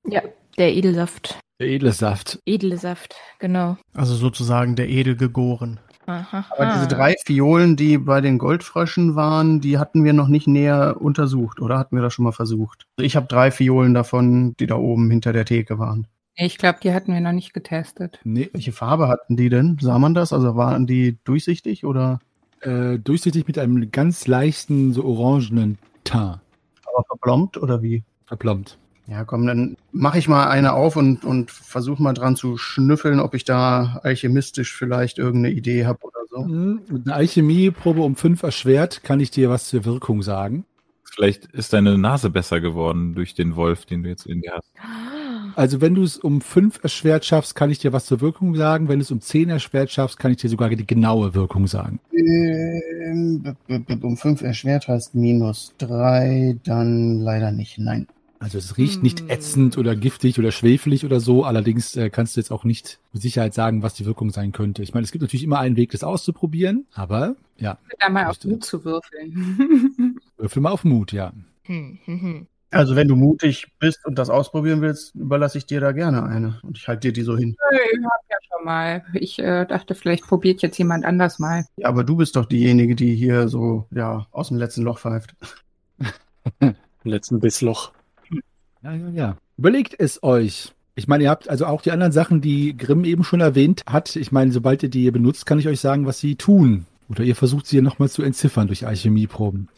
Ja, 0.04 0.22
der 0.56 0.74
Edelsaft. 0.74 1.38
Der 1.60 1.68
edle 1.68 1.92
Saft. 1.92 2.40
Edle 2.46 2.78
Saft, 2.78 3.14
genau. 3.38 3.76
Also 3.92 4.14
sozusagen 4.14 4.76
der 4.76 4.88
Edel 4.88 5.14
gegoren. 5.14 5.78
Aha. 6.10 6.44
Aber 6.50 6.72
diese 6.74 6.88
drei 6.88 7.14
Fiolen, 7.24 7.76
die 7.76 7.98
bei 7.98 8.20
den 8.20 8.38
Goldfröschen 8.38 9.14
waren, 9.16 9.60
die 9.60 9.78
hatten 9.78 10.04
wir 10.04 10.12
noch 10.12 10.28
nicht 10.28 10.46
näher 10.46 10.96
untersucht, 11.00 11.60
oder 11.60 11.78
hatten 11.78 11.96
wir 11.96 12.02
das 12.02 12.12
schon 12.14 12.24
mal 12.24 12.32
versucht? 12.32 12.86
Also 12.96 13.06
ich 13.06 13.16
habe 13.16 13.26
drei 13.26 13.50
Fiolen 13.50 13.94
davon, 13.94 14.54
die 14.58 14.66
da 14.66 14.76
oben 14.76 15.10
hinter 15.10 15.32
der 15.32 15.44
Theke 15.44 15.78
waren. 15.78 16.06
Nee, 16.38 16.46
Ich 16.46 16.58
glaube, 16.58 16.78
die 16.82 16.92
hatten 16.92 17.12
wir 17.12 17.20
noch 17.20 17.32
nicht 17.32 17.52
getestet. 17.52 18.20
Nee, 18.24 18.50
Welche 18.52 18.72
Farbe 18.72 19.08
hatten 19.08 19.36
die 19.36 19.48
denn? 19.48 19.78
Sah 19.80 19.98
man 19.98 20.14
das? 20.14 20.32
Also 20.32 20.56
waren 20.56 20.86
die 20.86 21.18
durchsichtig 21.24 21.84
oder 21.84 22.18
äh, 22.62 22.98
durchsichtig 22.98 23.46
mit 23.46 23.58
einem 23.58 23.90
ganz 23.90 24.26
leichten, 24.26 24.92
so 24.92 25.04
orangenen 25.04 25.78
Teint. 26.04 26.40
aber 26.86 27.04
verplombt 27.06 27.56
oder 27.56 27.82
wie? 27.82 28.02
Verplombt. 28.26 28.78
Ja, 29.10 29.24
komm, 29.24 29.44
dann 29.44 29.76
mache 29.90 30.20
ich 30.20 30.28
mal 30.28 30.48
eine 30.48 30.72
auf 30.72 30.94
und, 30.94 31.24
und 31.24 31.50
versuche 31.50 32.00
mal 32.00 32.12
dran 32.12 32.36
zu 32.36 32.56
schnüffeln, 32.56 33.18
ob 33.18 33.34
ich 33.34 33.42
da 33.42 33.98
alchemistisch 34.04 34.72
vielleicht 34.72 35.18
irgendeine 35.18 35.52
Idee 35.52 35.84
habe 35.84 35.98
oder 36.04 36.20
so. 36.30 36.44
Mit 36.44 37.06
einer 37.06 37.16
Alchemieprobe 37.16 38.02
um 38.02 38.14
fünf 38.14 38.44
erschwert 38.44 39.02
kann 39.02 39.18
ich 39.18 39.32
dir 39.32 39.50
was 39.50 39.66
zur 39.66 39.84
Wirkung 39.84 40.22
sagen. 40.22 40.64
Vielleicht 41.02 41.46
ist 41.46 41.72
deine 41.72 41.98
Nase 41.98 42.30
besser 42.30 42.60
geworden 42.60 43.16
durch 43.16 43.34
den 43.34 43.56
Wolf, 43.56 43.84
den 43.84 44.04
du 44.04 44.08
jetzt 44.08 44.26
in 44.26 44.42
dir 44.42 44.52
hast. 44.52 44.70
Also 45.56 45.80
wenn 45.80 45.96
du 45.96 46.04
es 46.04 46.16
um 46.16 46.40
fünf 46.40 46.78
erschwert 46.84 47.24
schaffst, 47.24 47.56
kann 47.56 47.68
ich 47.68 47.80
dir 47.80 47.92
was 47.92 48.06
zur 48.06 48.20
Wirkung 48.20 48.54
sagen. 48.54 48.88
Wenn 48.88 49.00
du 49.00 49.02
es 49.02 49.10
um 49.10 49.20
zehn 49.20 49.50
erschwert 49.50 49.90
schaffst, 49.90 50.20
kann 50.20 50.30
ich 50.30 50.36
dir 50.36 50.48
sogar 50.48 50.68
die 50.68 50.86
genaue 50.86 51.34
Wirkung 51.34 51.66
sagen. 51.66 51.98
Ähm, 52.12 53.56
um 54.02 54.16
fünf 54.16 54.42
erschwert 54.42 54.86
heißt 54.86 55.16
minus 55.16 55.74
drei, 55.78 56.56
dann 56.62 57.18
leider 57.18 57.50
nicht. 57.50 57.76
Nein. 57.78 58.06
Also 58.42 58.56
es 58.56 58.78
riecht 58.78 59.02
nicht 59.02 59.20
Hm. 59.20 59.30
ätzend 59.30 59.76
oder 59.78 59.94
giftig 59.94 60.38
oder 60.38 60.50
schwefelig 60.50 61.04
oder 61.04 61.20
so. 61.20 61.44
Allerdings 61.44 61.94
äh, 61.96 62.08
kannst 62.08 62.36
du 62.36 62.40
jetzt 62.40 62.50
auch 62.50 62.64
nicht 62.64 62.98
mit 63.12 63.20
Sicherheit 63.22 63.52
sagen, 63.52 63.82
was 63.82 63.92
die 63.94 64.06
Wirkung 64.06 64.30
sein 64.30 64.52
könnte. 64.52 64.82
Ich 64.82 64.94
meine, 64.94 65.04
es 65.04 65.12
gibt 65.12 65.20
natürlich 65.22 65.44
immer 65.44 65.58
einen 65.58 65.76
Weg, 65.76 65.90
das 65.90 66.02
auszuprobieren. 66.02 66.86
Aber 66.94 67.36
ja, 67.58 67.76
Da 68.00 68.08
mal 68.08 68.26
auf. 68.26 68.42
Mut 68.44 68.64
zu 68.64 68.82
würfeln. 68.84 70.18
würfel 70.38 70.62
mal 70.62 70.70
auf 70.70 70.84
Mut, 70.84 71.12
ja. 71.12 71.32
Hm, 71.64 71.98
hm, 72.06 72.20
hm. 72.22 72.46
Also 72.72 72.96
wenn 72.96 73.08
du 73.08 73.16
mutig 73.16 73.66
bist 73.78 74.06
und 74.06 74.16
das 74.18 74.30
ausprobieren 74.30 74.80
willst, 74.80 75.14
überlasse 75.16 75.58
ich 75.58 75.66
dir 75.66 75.80
da 75.80 75.92
gerne 75.92 76.22
eine. 76.22 76.60
Und 76.62 76.78
ich 76.78 76.88
halte 76.88 77.08
dir 77.08 77.12
die 77.12 77.22
so 77.22 77.36
hin. 77.36 77.56
ich 77.72 78.04
hab 78.04 78.20
ja 78.30 78.36
schon 78.48 78.64
mal. 78.64 79.04
Ich 79.12 79.38
äh, 79.38 79.66
dachte, 79.66 79.94
vielleicht 79.94 80.24
probiert 80.24 80.62
jetzt 80.62 80.78
jemand 80.78 81.04
anders 81.04 81.38
mal. 81.40 81.66
Ja, 81.76 81.88
aber 81.88 82.04
du 82.04 82.16
bist 82.16 82.36
doch 82.36 82.46
diejenige, 82.46 82.94
die 82.94 83.14
hier 83.16 83.48
so, 83.48 83.86
ja, 83.90 84.26
aus 84.30 84.48
dem 84.48 84.56
letzten 84.56 84.82
Loch 84.82 84.98
pfeift. 85.00 85.34
Im 86.60 86.74
letzten 87.04 87.40
Bissloch. 87.40 87.92
Ja, 88.82 88.94
ja, 88.94 89.08
ja. 89.08 89.36
Überlegt 89.56 89.94
es 89.98 90.22
euch. 90.22 90.72
Ich 90.94 91.08
meine, 91.08 91.24
ihr 91.24 91.30
habt 91.30 91.48
also 91.48 91.66
auch 91.66 91.82
die 91.82 91.92
anderen 91.92 92.12
Sachen, 92.12 92.40
die 92.40 92.76
Grimm 92.76 93.04
eben 93.04 93.24
schon 93.24 93.40
erwähnt 93.40 93.82
hat. 93.86 94.16
Ich 94.16 94.32
meine, 94.32 94.52
sobald 94.52 94.82
ihr 94.82 94.88
die 94.88 95.10
benutzt, 95.10 95.46
kann 95.46 95.58
ich 95.58 95.68
euch 95.68 95.80
sagen, 95.80 96.06
was 96.06 96.18
sie 96.18 96.36
tun. 96.36 96.86
Oder 97.08 97.24
ihr 97.24 97.34
versucht 97.34 97.66
sie 97.66 97.80
nochmal 97.80 98.08
zu 98.08 98.22
entziffern 98.22 98.68
durch 98.68 98.86
Alchemieproben. 98.86 99.68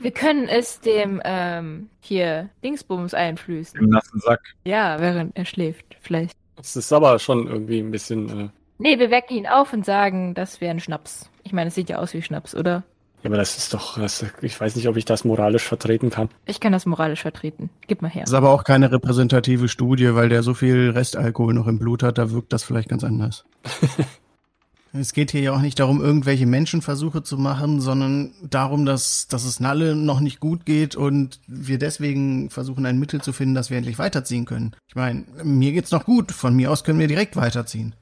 Wir 0.00 0.10
können 0.10 0.48
es 0.48 0.80
dem 0.80 1.20
ähm, 1.24 1.88
hier 2.00 2.48
Dingsbums 2.64 3.14
einflößen. 3.14 3.78
Im 3.78 3.90
nassen 3.90 4.20
Sack. 4.20 4.40
Ja, 4.64 4.98
während 5.00 5.36
er 5.36 5.44
schläft, 5.44 5.96
vielleicht. 6.00 6.36
Das 6.56 6.74
ist 6.76 6.92
aber 6.92 7.18
schon 7.18 7.46
irgendwie 7.46 7.78
ein 7.78 7.90
bisschen. 7.90 8.28
Äh, 8.28 8.48
Nee, 8.82 8.98
wir 8.98 9.10
wecken 9.10 9.36
ihn 9.36 9.46
auf 9.46 9.74
und 9.74 9.84
sagen, 9.84 10.32
das 10.32 10.62
wäre 10.62 10.70
ein 10.70 10.80
Schnaps. 10.80 11.28
Ich 11.44 11.52
meine, 11.52 11.68
es 11.68 11.74
sieht 11.74 11.90
ja 11.90 11.98
aus 11.98 12.14
wie 12.14 12.22
Schnaps, 12.22 12.54
oder? 12.54 12.82
Ja, 13.22 13.28
aber 13.28 13.36
das 13.36 13.58
ist 13.58 13.74
doch. 13.74 13.98
Das, 13.98 14.24
ich 14.40 14.58
weiß 14.58 14.76
nicht, 14.76 14.88
ob 14.88 14.96
ich 14.96 15.04
das 15.04 15.24
moralisch 15.24 15.64
vertreten 15.64 16.10
kann. 16.10 16.30
Ich 16.46 16.58
kann 16.58 16.72
das 16.72 16.86
moralisch 16.86 17.20
vertreten. 17.20 17.68
Gib 17.86 18.00
mal 18.00 18.08
her. 18.08 18.22
Das 18.22 18.30
ist 18.30 18.36
aber 18.36 18.50
auch 18.50 18.64
keine 18.64 18.90
repräsentative 18.90 19.68
Studie, 19.68 20.14
weil 20.14 20.30
der 20.30 20.42
so 20.42 20.54
viel 20.54 20.90
Restalkohol 20.90 21.52
noch 21.52 21.66
im 21.66 21.78
Blut 21.78 22.02
hat, 22.02 22.16
da 22.16 22.30
wirkt 22.30 22.52
das 22.52 22.64
vielleicht 22.64 22.88
ganz 22.88 23.04
anders. 23.04 23.44
es 24.92 25.12
geht 25.12 25.30
hier 25.32 25.42
ja 25.42 25.52
auch 25.52 25.60
nicht 25.60 25.78
darum, 25.78 26.00
irgendwelche 26.00 26.46
Menschenversuche 26.46 27.22
zu 27.22 27.36
machen, 27.36 27.80
sondern 27.82 28.32
darum, 28.42 28.86
dass, 28.86 29.28
dass 29.28 29.44
es 29.44 29.60
Nalle 29.60 29.94
noch 29.94 30.20
nicht 30.20 30.40
gut 30.40 30.64
geht 30.64 30.96
und 30.96 31.40
wir 31.46 31.78
deswegen 31.78 32.48
versuchen, 32.48 32.86
ein 32.86 32.98
Mittel 32.98 33.20
zu 33.20 33.34
finden, 33.34 33.54
dass 33.54 33.68
wir 33.68 33.76
endlich 33.76 33.98
weiterziehen 33.98 34.46
können. 34.46 34.74
Ich 34.88 34.94
meine, 34.94 35.26
mir 35.44 35.72
geht's 35.72 35.90
noch 35.90 36.06
gut. 36.06 36.32
Von 36.32 36.56
mir 36.56 36.70
aus 36.70 36.84
können 36.84 36.98
wir 36.98 37.06
direkt 37.06 37.36
weiterziehen. 37.36 37.94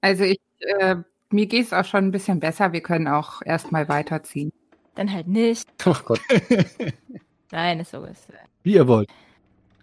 Also 0.00 0.24
ich, 0.24 0.40
äh, 0.80 0.96
mir 1.30 1.46
geht's 1.46 1.72
auch 1.72 1.84
schon 1.84 2.06
ein 2.06 2.10
bisschen 2.10 2.40
besser. 2.40 2.72
Wir 2.72 2.82
können 2.82 3.08
auch 3.08 3.40
erstmal 3.44 3.88
weiterziehen. 3.88 4.52
Dann 4.94 5.12
halt 5.12 5.26
nicht. 5.28 5.68
Oh 5.86 5.94
Gott. 6.04 6.20
Nein, 7.50 7.80
ist 7.80 7.90
so. 7.92 8.04
Ist, 8.04 8.26
Wie 8.62 8.74
ihr 8.74 8.86
wollt. 8.88 9.08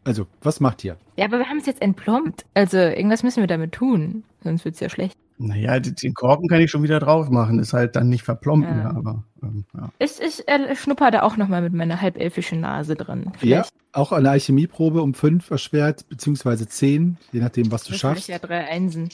Also, 0.03 0.26
was 0.41 0.59
macht 0.59 0.84
ihr? 0.84 0.97
ja, 1.16 1.26
aber 1.26 1.38
wir 1.39 1.47
haben 1.47 1.59
es 1.59 1.68
jetzt 1.68 1.82
entplombt. 1.82 2.43
Also, 2.55 2.78
irgendwas 2.78 3.22
müssen 3.24 3.41
wir 3.41 3.47
damit 3.47 3.72
tun. 3.74 4.24
Sonst 4.43 4.66
wird's 4.66 4.80
ja 4.80 4.89
schlecht. 4.89 5.16
Naja, 5.38 5.80
die- 5.80 5.93
den 5.93 6.14
Korken 6.16 6.47
kann 6.47 6.59
ich 6.62 6.72
schon 6.72 6.82
wieder 6.84 6.99
drauf 6.99 7.30
machen. 7.30 7.59
Ist 7.59 7.74
halt 7.74 7.95
dann 7.95 8.09
nicht 8.09 8.24
verplombt 8.24 8.68
Ja. 8.68 8.74
mehr, 8.74 8.89
aber 8.95 9.24
ähm, 9.43 9.66
ja. 9.76 9.89
Ich, 9.99 10.20
ich 10.20 10.47
äh, 10.47 10.76
schnupper 10.76 11.12
da 11.12 11.22
auch 11.24 11.38
nochmal 11.38 11.62
mit 11.62 11.74
meiner 11.74 12.01
halbelfischen 12.01 12.62
Nase 12.62 12.95
drin. 12.95 13.26
Ja, 13.26 13.32
Vielleicht 13.38 13.74
auch 13.93 14.12
eine 14.12 14.30
Alchemieprobe 14.32 15.01
um 15.01 15.14
fünf 15.14 15.49
erschwert, 15.51 16.07
beziehungsweise 16.09 16.68
zehn, 16.68 17.18
je 17.32 17.39
nachdem, 17.39 17.72
was 17.72 17.84
du 17.84 17.93
das 17.93 18.03
habe 18.03 18.18
ich 18.18 18.26
schaffst. 18.26 18.30
ja 18.30 18.39
drei 18.47 18.68
Einsen. 18.68 19.09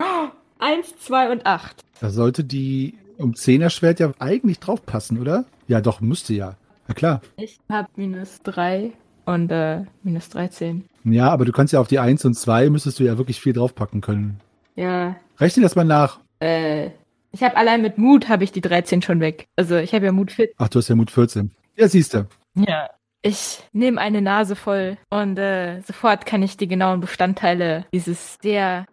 Oh, 0.00 0.28
eins, 0.58 0.96
zwei 0.98 1.30
und 1.30 1.46
acht. 1.46 1.84
Da 2.00 2.10
sollte 2.10 2.42
die 2.44 2.94
um 3.22 3.34
zehn 3.34 3.62
erschwert 3.62 4.00
ja 4.00 4.12
eigentlich 4.18 4.58
draufpassen, 4.60 5.18
oder? 5.20 5.44
Ja, 5.68 5.80
doch, 5.80 6.00
müsste 6.00 6.34
ja. 6.34 6.56
Na 6.88 6.94
klar. 6.94 7.20
Ich 7.36 7.58
habe 7.70 7.88
minus 7.96 8.40
drei 8.42 8.92
und 9.24 9.50
äh, 9.52 9.84
minus 10.02 10.28
13. 10.30 10.84
Ja, 11.04 11.30
aber 11.30 11.44
du 11.44 11.52
kannst 11.52 11.72
ja 11.72 11.80
auf 11.80 11.88
die 11.88 11.98
eins 12.00 12.24
und 12.24 12.34
zwei 12.34 12.68
müsstest 12.70 12.98
du 12.98 13.04
ja 13.04 13.16
wirklich 13.18 13.40
viel 13.40 13.52
draufpacken 13.52 14.00
können. 14.00 14.40
Ja, 14.74 15.16
Rechne 15.38 15.62
das 15.62 15.76
mal 15.76 15.84
nach. 15.84 16.18
äh, 16.40 16.90
ich 17.34 17.42
habe 17.42 17.56
allein 17.56 17.80
mit 17.80 17.96
Mut 17.96 18.28
habe 18.28 18.44
ich 18.44 18.52
die 18.52 18.60
13 18.60 19.00
schon 19.00 19.20
weg. 19.20 19.46
Also 19.56 19.76
ich 19.76 19.94
habe 19.94 20.04
ja 20.04 20.12
Mut 20.12 20.32
fit. 20.32 20.52
Ach, 20.58 20.68
du 20.68 20.78
hast 20.80 20.88
ja 20.88 20.96
Mut 20.96 21.10
14. 21.10 21.50
Ja, 21.76 21.88
siehst 21.88 22.12
du. 22.14 22.26
Ja. 22.54 22.90
Ich 23.22 23.60
nehme 23.72 24.00
eine 24.00 24.20
Nase 24.20 24.54
voll 24.56 24.98
und 25.08 25.38
äh, 25.38 25.80
sofort 25.82 26.26
kann 26.26 26.42
ich 26.42 26.56
die 26.56 26.66
genauen 26.68 27.00
Bestandteile 27.00 27.86
dieses 27.94 28.36
sehr, 28.42 28.84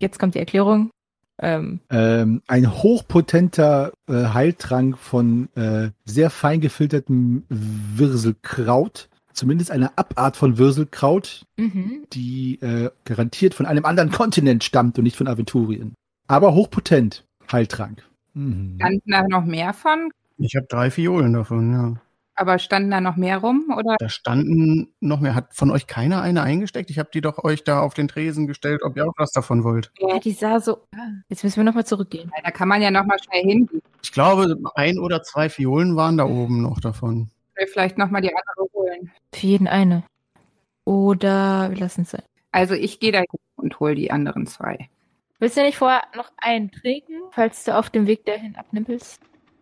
jetzt 0.00 0.18
kommt 0.18 0.34
die 0.34 0.40
Erklärung, 0.40 0.90
ähm, 1.38 1.80
Ähm, 1.90 2.42
ein 2.46 2.82
hochpotenter 2.82 3.92
äh, 4.08 4.26
Heiltrank 4.26 4.98
von 4.98 5.48
äh, 5.54 5.90
sehr 6.04 6.30
fein 6.30 6.60
gefiltertem 6.60 7.44
Wirselkraut. 7.48 9.08
Zumindest 9.32 9.70
eine 9.70 9.96
Abart 9.98 10.36
von 10.36 10.56
Wirselkraut, 10.56 11.44
mhm. 11.58 12.06
die 12.12 12.58
äh, 12.62 12.90
garantiert 13.04 13.52
von 13.52 13.66
einem 13.66 13.84
anderen 13.84 14.10
Kontinent 14.10 14.64
stammt 14.64 14.96
und 14.96 15.04
nicht 15.04 15.16
von 15.16 15.28
Aventurien. 15.28 15.94
Aber 16.26 16.54
hochpotent. 16.54 17.24
Heiltrank. 17.52 18.02
Mhm. 18.34 18.76
Standen 18.76 19.10
da 19.10 19.22
noch 19.28 19.44
mehr 19.44 19.72
von? 19.72 20.10
Ich 20.38 20.56
habe 20.56 20.66
drei 20.68 20.90
Fiolen 20.90 21.34
davon, 21.34 21.72
ja. 21.72 21.94
Aber 22.36 22.58
standen 22.58 22.90
da 22.90 23.00
noch 23.00 23.16
mehr 23.16 23.38
rum? 23.38 23.72
Oder? 23.76 23.96
Da 23.98 24.10
standen 24.10 24.94
noch 25.00 25.20
mehr. 25.20 25.34
Hat 25.34 25.54
von 25.54 25.70
euch 25.70 25.86
keiner 25.86 26.20
eine 26.20 26.42
eingesteckt? 26.42 26.90
Ich 26.90 26.98
habe 26.98 27.08
die 27.12 27.22
doch 27.22 27.42
euch 27.42 27.64
da 27.64 27.80
auf 27.80 27.94
den 27.94 28.08
Tresen 28.08 28.46
gestellt, 28.46 28.82
ob 28.84 28.96
ihr 28.96 29.06
auch 29.08 29.14
was 29.16 29.32
davon 29.32 29.64
wollt. 29.64 29.90
ja, 29.98 30.18
die 30.18 30.32
sah 30.32 30.60
so, 30.60 30.86
jetzt 31.28 31.44
müssen 31.44 31.56
wir 31.56 31.64
nochmal 31.64 31.86
zurückgehen. 31.86 32.30
Da 32.44 32.50
kann 32.50 32.68
man 32.68 32.82
ja 32.82 32.90
noch 32.90 33.06
mal 33.06 33.18
schnell 33.22 33.42
hin. 33.42 33.68
Ich 34.02 34.12
glaube, 34.12 34.56
ein 34.74 34.98
oder 34.98 35.22
zwei 35.22 35.48
Fiolen 35.48 35.96
waren 35.96 36.18
da 36.18 36.24
oben 36.26 36.60
noch 36.60 36.78
davon. 36.78 37.30
Vielleicht 37.72 37.96
noch 37.96 38.10
mal 38.10 38.20
die 38.20 38.34
andere 38.34 38.72
holen. 38.74 39.10
Für 39.32 39.46
jeden 39.46 39.66
eine. 39.66 40.04
Oder 40.84 41.70
wir 41.70 41.78
lassen 41.78 42.02
es 42.02 42.10
sein. 42.10 42.22
Also 42.52 42.74
ich 42.74 43.00
gehe 43.00 43.12
da 43.12 43.18
hin 43.18 43.26
und 43.56 43.80
hole 43.80 43.94
die 43.94 44.10
anderen 44.10 44.46
zwei. 44.46 44.88
Willst 45.38 45.56
du 45.56 45.62
nicht 45.62 45.78
vorher 45.78 46.02
noch 46.14 46.30
einen 46.36 46.70
trinken, 46.70 47.22
falls 47.32 47.64
du 47.64 47.76
auf 47.76 47.90
dem 47.90 48.06
Weg 48.06 48.24
dahin 48.26 48.56
abnippelst? 48.56 49.20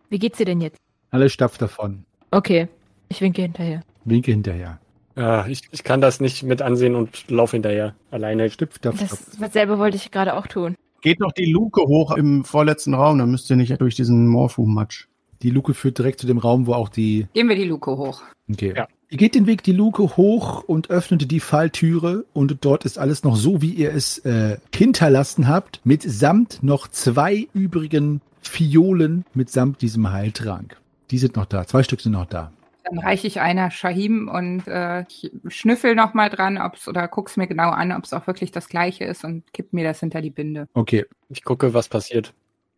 Wie 0.09 0.19
geht's 0.19 0.37
dir 0.37 0.45
denn 0.45 0.61
jetzt? 0.61 0.79
Alle 1.11 1.29
stapft 1.29 1.61
davon. 1.61 2.05
Okay, 2.31 2.67
ich 3.09 3.21
winke 3.21 3.41
hinterher. 3.41 3.81
Winke 4.03 4.31
hinterher. 4.31 4.79
Ja, 5.15 5.47
ich, 5.47 5.61
ich 5.71 5.83
kann 5.83 6.01
das 6.01 6.19
nicht 6.19 6.43
mit 6.43 6.61
ansehen 6.61 6.95
und 6.95 7.29
laufe 7.29 7.55
hinterher. 7.55 7.95
Alleine. 8.11 8.49
Stüpft 8.49 8.83
davon. 8.83 9.07
Das 9.07 9.37
dasselbe 9.39 9.79
wollte 9.79 9.95
ich 9.95 10.11
gerade 10.11 10.33
auch 10.33 10.47
tun. 10.47 10.75
Geht 11.01 11.21
doch 11.21 11.31
die 11.31 11.51
Luke 11.51 11.81
hoch 11.81 12.17
im 12.17 12.43
vorletzten 12.43 12.93
Raum, 12.93 13.19
dann 13.19 13.29
müsst 13.29 13.49
ihr 13.49 13.55
nicht 13.55 13.79
durch 13.79 13.95
diesen 13.95 14.27
Morphu-Matsch. 14.27 15.05
Die 15.43 15.51
Luke 15.51 15.73
führt 15.73 15.99
direkt 15.99 16.19
zu 16.19 16.27
dem 16.27 16.39
Raum, 16.39 16.65
wo 16.65 16.73
auch 16.73 16.89
die. 16.89 17.27
Gehen 17.33 17.47
wir 17.47 17.55
die 17.55 17.65
Luke 17.65 17.91
hoch. 17.91 18.23
Okay. 18.51 18.73
Ja. 18.75 18.87
Ihr 19.09 19.17
geht 19.17 19.35
den 19.35 19.45
Weg 19.45 19.61
die 19.61 19.71
Luke 19.71 20.17
hoch 20.17 20.63
und 20.63 20.89
öffnet 20.89 21.29
die 21.29 21.39
Falltüre 21.39 22.25
und 22.33 22.57
dort 22.61 22.85
ist 22.85 22.97
alles 22.97 23.23
noch 23.23 23.35
so, 23.35 23.61
wie 23.61 23.69
ihr 23.69 23.93
es 23.93 24.17
äh, 24.19 24.57
hinterlassen 24.73 25.47
habt, 25.47 25.79
mitsamt 25.83 26.63
noch 26.63 26.87
zwei 26.87 27.47
übrigen 27.53 28.21
Fiolen 28.41 29.25
mitsamt 29.33 29.81
diesem 29.81 30.11
Heiltrank. 30.11 30.77
Die 31.11 31.17
sind 31.17 31.35
noch 31.35 31.45
da. 31.45 31.65
Zwei 31.65 31.83
Stück 31.83 32.01
sind 32.01 32.13
noch 32.13 32.25
da. 32.25 32.51
Dann 32.83 32.99
reiche 32.99 33.25
ich 33.25 33.41
einer 33.41 33.71
Shahim 33.71 34.27
und 34.27 34.67
äh, 34.67 35.05
ich 35.09 35.31
schnüffel 35.47 35.95
noch 35.95 36.13
mal 36.13 36.29
dran, 36.29 36.59
ob's 36.59 36.87
oder 36.87 37.07
guck's 37.07 37.35
mir 37.35 37.47
genau 37.47 37.69
an, 37.71 37.91
ob 37.91 38.03
es 38.03 38.13
auch 38.13 38.27
wirklich 38.27 38.51
das 38.51 38.69
gleiche 38.69 39.05
ist 39.05 39.23
und 39.23 39.43
kipp 39.53 39.73
mir 39.73 39.83
das 39.83 39.99
hinter 40.01 40.21
die 40.21 40.29
Binde. 40.29 40.67
Okay. 40.73 41.05
Ich 41.29 41.43
gucke, 41.43 41.73
was 41.73 41.87
passiert. 41.87 42.33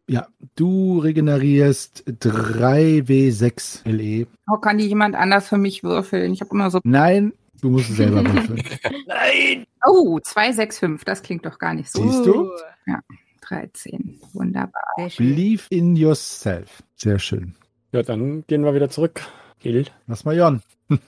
Ja, 0.09 0.27
du 0.55 0.99
regenerierst 0.99 2.05
3W6 2.07 3.81
LE. 3.89 4.27
Oh, 4.49 4.57
kann 4.57 4.77
die 4.77 4.87
jemand 4.87 5.15
anders 5.15 5.49
für 5.49 5.57
mich 5.57 5.83
würfeln? 5.83 6.31
Ich 6.31 6.39
habe 6.39 6.51
immer 6.51 6.71
so. 6.71 6.79
Nein, 6.85 7.33
du 7.61 7.69
musst 7.69 7.89
es 7.89 7.97
selber 7.97 8.23
würfeln. 8.23 8.63
Oh, 9.89 10.19
265, 10.19 11.05
das 11.05 11.23
klingt 11.23 11.45
doch 11.45 11.59
gar 11.59 11.73
nicht 11.73 11.89
so. 11.89 12.01
Siehst 12.01 12.25
du? 12.25 12.51
13. 13.41 14.19
Wunderbar. 14.33 14.83
Believe 15.17 15.63
in 15.69 15.95
yourself. 15.95 16.83
Sehr 16.95 17.19
schön. 17.19 17.55
Ja, 17.91 18.03
dann 18.03 18.45
gehen 18.47 18.63
wir 18.63 18.73
wieder 18.73 18.89
zurück. 18.89 19.21
Hild. 19.59 19.93
Lass 20.07 20.25
mal 20.25 20.35
Jon. 20.35 20.61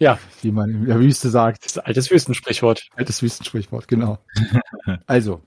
Ja. 0.00 0.16
Wie 0.42 0.52
man 0.52 0.70
in 0.70 0.84
der 0.86 1.00
Wüste 1.00 1.28
sagt. 1.28 1.64
Das 1.64 1.72
ist 1.72 1.78
ein 1.78 1.86
altes 1.86 2.08
Wüstensprichwort. 2.08 2.88
Altes 2.94 3.20
Wüstensprichwort, 3.20 3.88
genau. 3.88 4.18
also, 5.08 5.42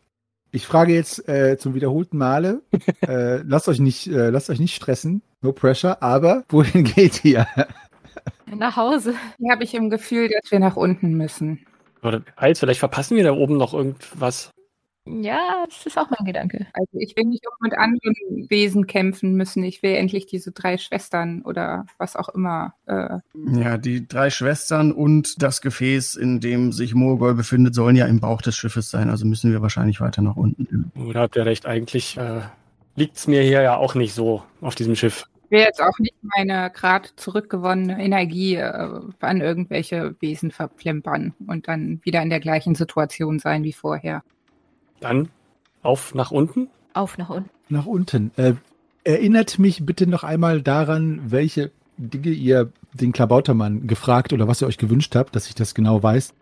ich 0.52 0.68
frage 0.68 0.94
jetzt 0.94 1.26
äh, 1.30 1.58
zum 1.58 1.74
wiederholten 1.74 2.18
Male, 2.18 2.62
äh, 3.08 3.38
lasst 3.44 3.70
euch 3.70 3.80
nicht, 3.80 4.08
äh, 4.08 4.30
lasst 4.30 4.50
euch 4.50 4.60
nicht 4.60 4.76
stressen, 4.76 5.22
no 5.42 5.54
pressure, 5.54 6.04
aber 6.04 6.44
wohin 6.50 6.84
geht 6.84 7.24
ihr? 7.24 7.48
Nach 8.54 8.76
Hause. 8.76 9.16
Hier 9.38 9.54
habe 9.54 9.64
ich 9.64 9.74
im 9.74 9.90
Gefühl, 9.90 10.28
dass 10.28 10.52
wir 10.52 10.60
nach 10.60 10.76
unten 10.76 11.14
müssen. 11.14 11.66
Oder 12.04 12.22
vielleicht 12.54 12.80
verpassen 12.80 13.16
wir 13.16 13.24
da 13.24 13.32
oben 13.32 13.56
noch 13.56 13.74
irgendwas. 13.74 14.52
Ja, 15.08 15.66
das 15.68 15.86
ist 15.86 15.98
auch 15.98 16.10
mein 16.12 16.26
Gedanke. 16.26 16.68
Also 16.74 16.90
ich 16.94 17.16
will 17.18 17.26
nicht 17.26 17.44
auch 17.48 17.60
mit 17.60 17.74
anderen 17.76 18.16
Wesen 18.50 18.86
kämpfen 18.86 19.34
müssen. 19.34 19.64
Ich 19.64 19.82
will 19.82 19.96
endlich 19.96 20.28
diese 20.28 20.52
drei 20.52 20.78
Schwestern 20.78 21.42
oder 21.42 21.86
was 21.98 22.16
auch 22.16 22.30
immer. 22.30 22.76
Äh, 22.86 23.18
Ja, 23.60 23.78
die 23.78 24.08
drei 24.08 24.30
Schwestern 24.30 24.92
und 24.92 25.42
das 25.42 25.62
Gefäß, 25.62 26.16
in 26.16 26.40
dem 26.40 26.72
sich 26.72 26.94
Morgol 26.94 27.34
befindet, 27.34 27.74
sollen 27.74 27.96
ja 27.96 28.06
im 28.06 28.20
Bauch 28.20 28.42
des 28.44 28.56
Schiffes 28.56 28.92
sein. 28.92 29.10
Also 29.10 29.26
müssen 29.26 29.52
wir 29.52 29.62
wahrscheinlich 29.64 30.02
weiter 30.02 30.22
nach 30.22 30.36
unten. 30.36 30.92
Oder 30.96 31.22
habt 31.22 31.36
ihr 31.36 31.46
recht, 31.46 31.66
eigentlich 31.66 32.18
äh, 32.18 32.42
liegt's 32.96 33.26
mir 33.28 33.42
hier 33.42 33.62
ja 33.64 33.78
auch 33.78 33.96
nicht 33.96 34.14
so 34.14 34.44
auf 34.62 34.76
diesem 34.76 34.96
Schiff. 34.96 35.26
ich 35.46 35.52
will 35.52 35.60
jetzt 35.62 35.82
auch 35.82 35.98
nicht 36.00 36.16
meine 36.22 36.70
gerade 36.70 37.10
zurückgewonnene 37.16 38.00
Energie 38.04 38.56
äh, 38.56 39.02
an 39.20 39.42
irgendwelche 39.42 40.16
Wesen 40.20 40.52
verplempern 40.52 41.34
und 41.48 41.68
dann 41.68 42.00
wieder 42.04 42.22
in 42.22 42.30
der 42.30 42.40
gleichen 42.40 42.76
Situation 42.76 43.40
sein 43.40 43.64
wie 43.64 43.74
vorher. 43.74 44.22
Dann 45.02 45.30
auf 45.82 46.16
nach 46.16 46.32
unten. 46.32 46.70
Auf 46.94 47.18
nach 47.18 47.30
unten. 47.30 47.50
Nach 47.70 47.86
unten. 47.86 48.32
Äh, 48.38 48.54
erinnert 49.04 49.60
mich 49.60 49.86
bitte 49.86 50.08
noch 50.08 50.24
einmal 50.24 50.62
daran, 50.62 51.32
welche 51.32 51.72
Dinge 51.98 52.30
ihr 52.30 52.72
den 52.94 53.12
Klabautermann 53.12 53.88
gefragt 53.88 54.32
oder 54.34 54.48
was 54.48 54.62
ihr 54.62 54.68
euch 54.68 54.78
gewünscht 54.78 55.16
habt, 55.16 55.36
dass 55.36 55.48
ich 55.48 55.56
das 55.56 55.76
genau 55.76 56.02
weiß. 56.02 56.34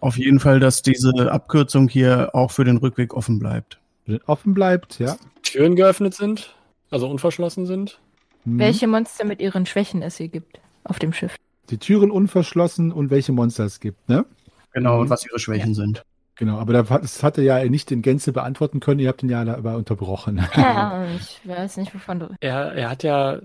Auf 0.00 0.16
jeden 0.16 0.40
Fall, 0.40 0.60
dass 0.60 0.82
diese 0.82 1.30
Abkürzung 1.30 1.88
hier 1.88 2.30
auch 2.34 2.50
für 2.50 2.64
den 2.64 2.78
Rückweg 2.78 3.14
offen 3.14 3.38
bleibt. 3.38 3.78
Offen 4.26 4.54
bleibt, 4.54 4.98
ja. 4.98 5.16
Türen 5.42 5.76
geöffnet 5.76 6.14
sind, 6.14 6.54
also 6.90 7.08
unverschlossen 7.08 7.66
sind. 7.66 8.00
Hm. 8.44 8.58
Welche 8.58 8.86
Monster 8.86 9.24
mit 9.24 9.40
ihren 9.40 9.66
Schwächen 9.66 10.02
es 10.02 10.16
hier 10.16 10.28
gibt 10.28 10.60
auf 10.84 10.98
dem 10.98 11.12
Schiff. 11.12 11.36
Die 11.68 11.78
Türen 11.78 12.10
unverschlossen 12.10 12.92
und 12.92 13.10
welche 13.10 13.32
Monster 13.32 13.64
es 13.64 13.78
gibt, 13.78 14.08
ne? 14.08 14.24
Genau, 14.72 15.00
und 15.00 15.10
was 15.10 15.26
ihre 15.26 15.38
Schwächen 15.38 15.74
sind. 15.74 16.02
Genau, 16.40 16.58
aber 16.58 16.72
da- 16.72 16.98
das 16.98 17.22
hat 17.22 17.36
er 17.36 17.44
ja 17.44 17.62
nicht 17.68 17.92
in 17.92 18.00
Gänze 18.00 18.32
beantworten 18.32 18.80
können. 18.80 18.98
Ihr 18.98 19.08
habt 19.08 19.22
ihn 19.22 19.28
ja 19.28 19.44
da 19.44 19.54
aber 19.54 19.76
unterbrochen. 19.76 20.40
Ja, 20.56 21.04
ich 21.14 21.38
weiß 21.46 21.76
nicht, 21.76 21.94
wovon 21.94 22.18
du. 22.18 22.28
Er, 22.40 22.72
er 22.72 22.88
hat 22.88 23.02
ja 23.02 23.40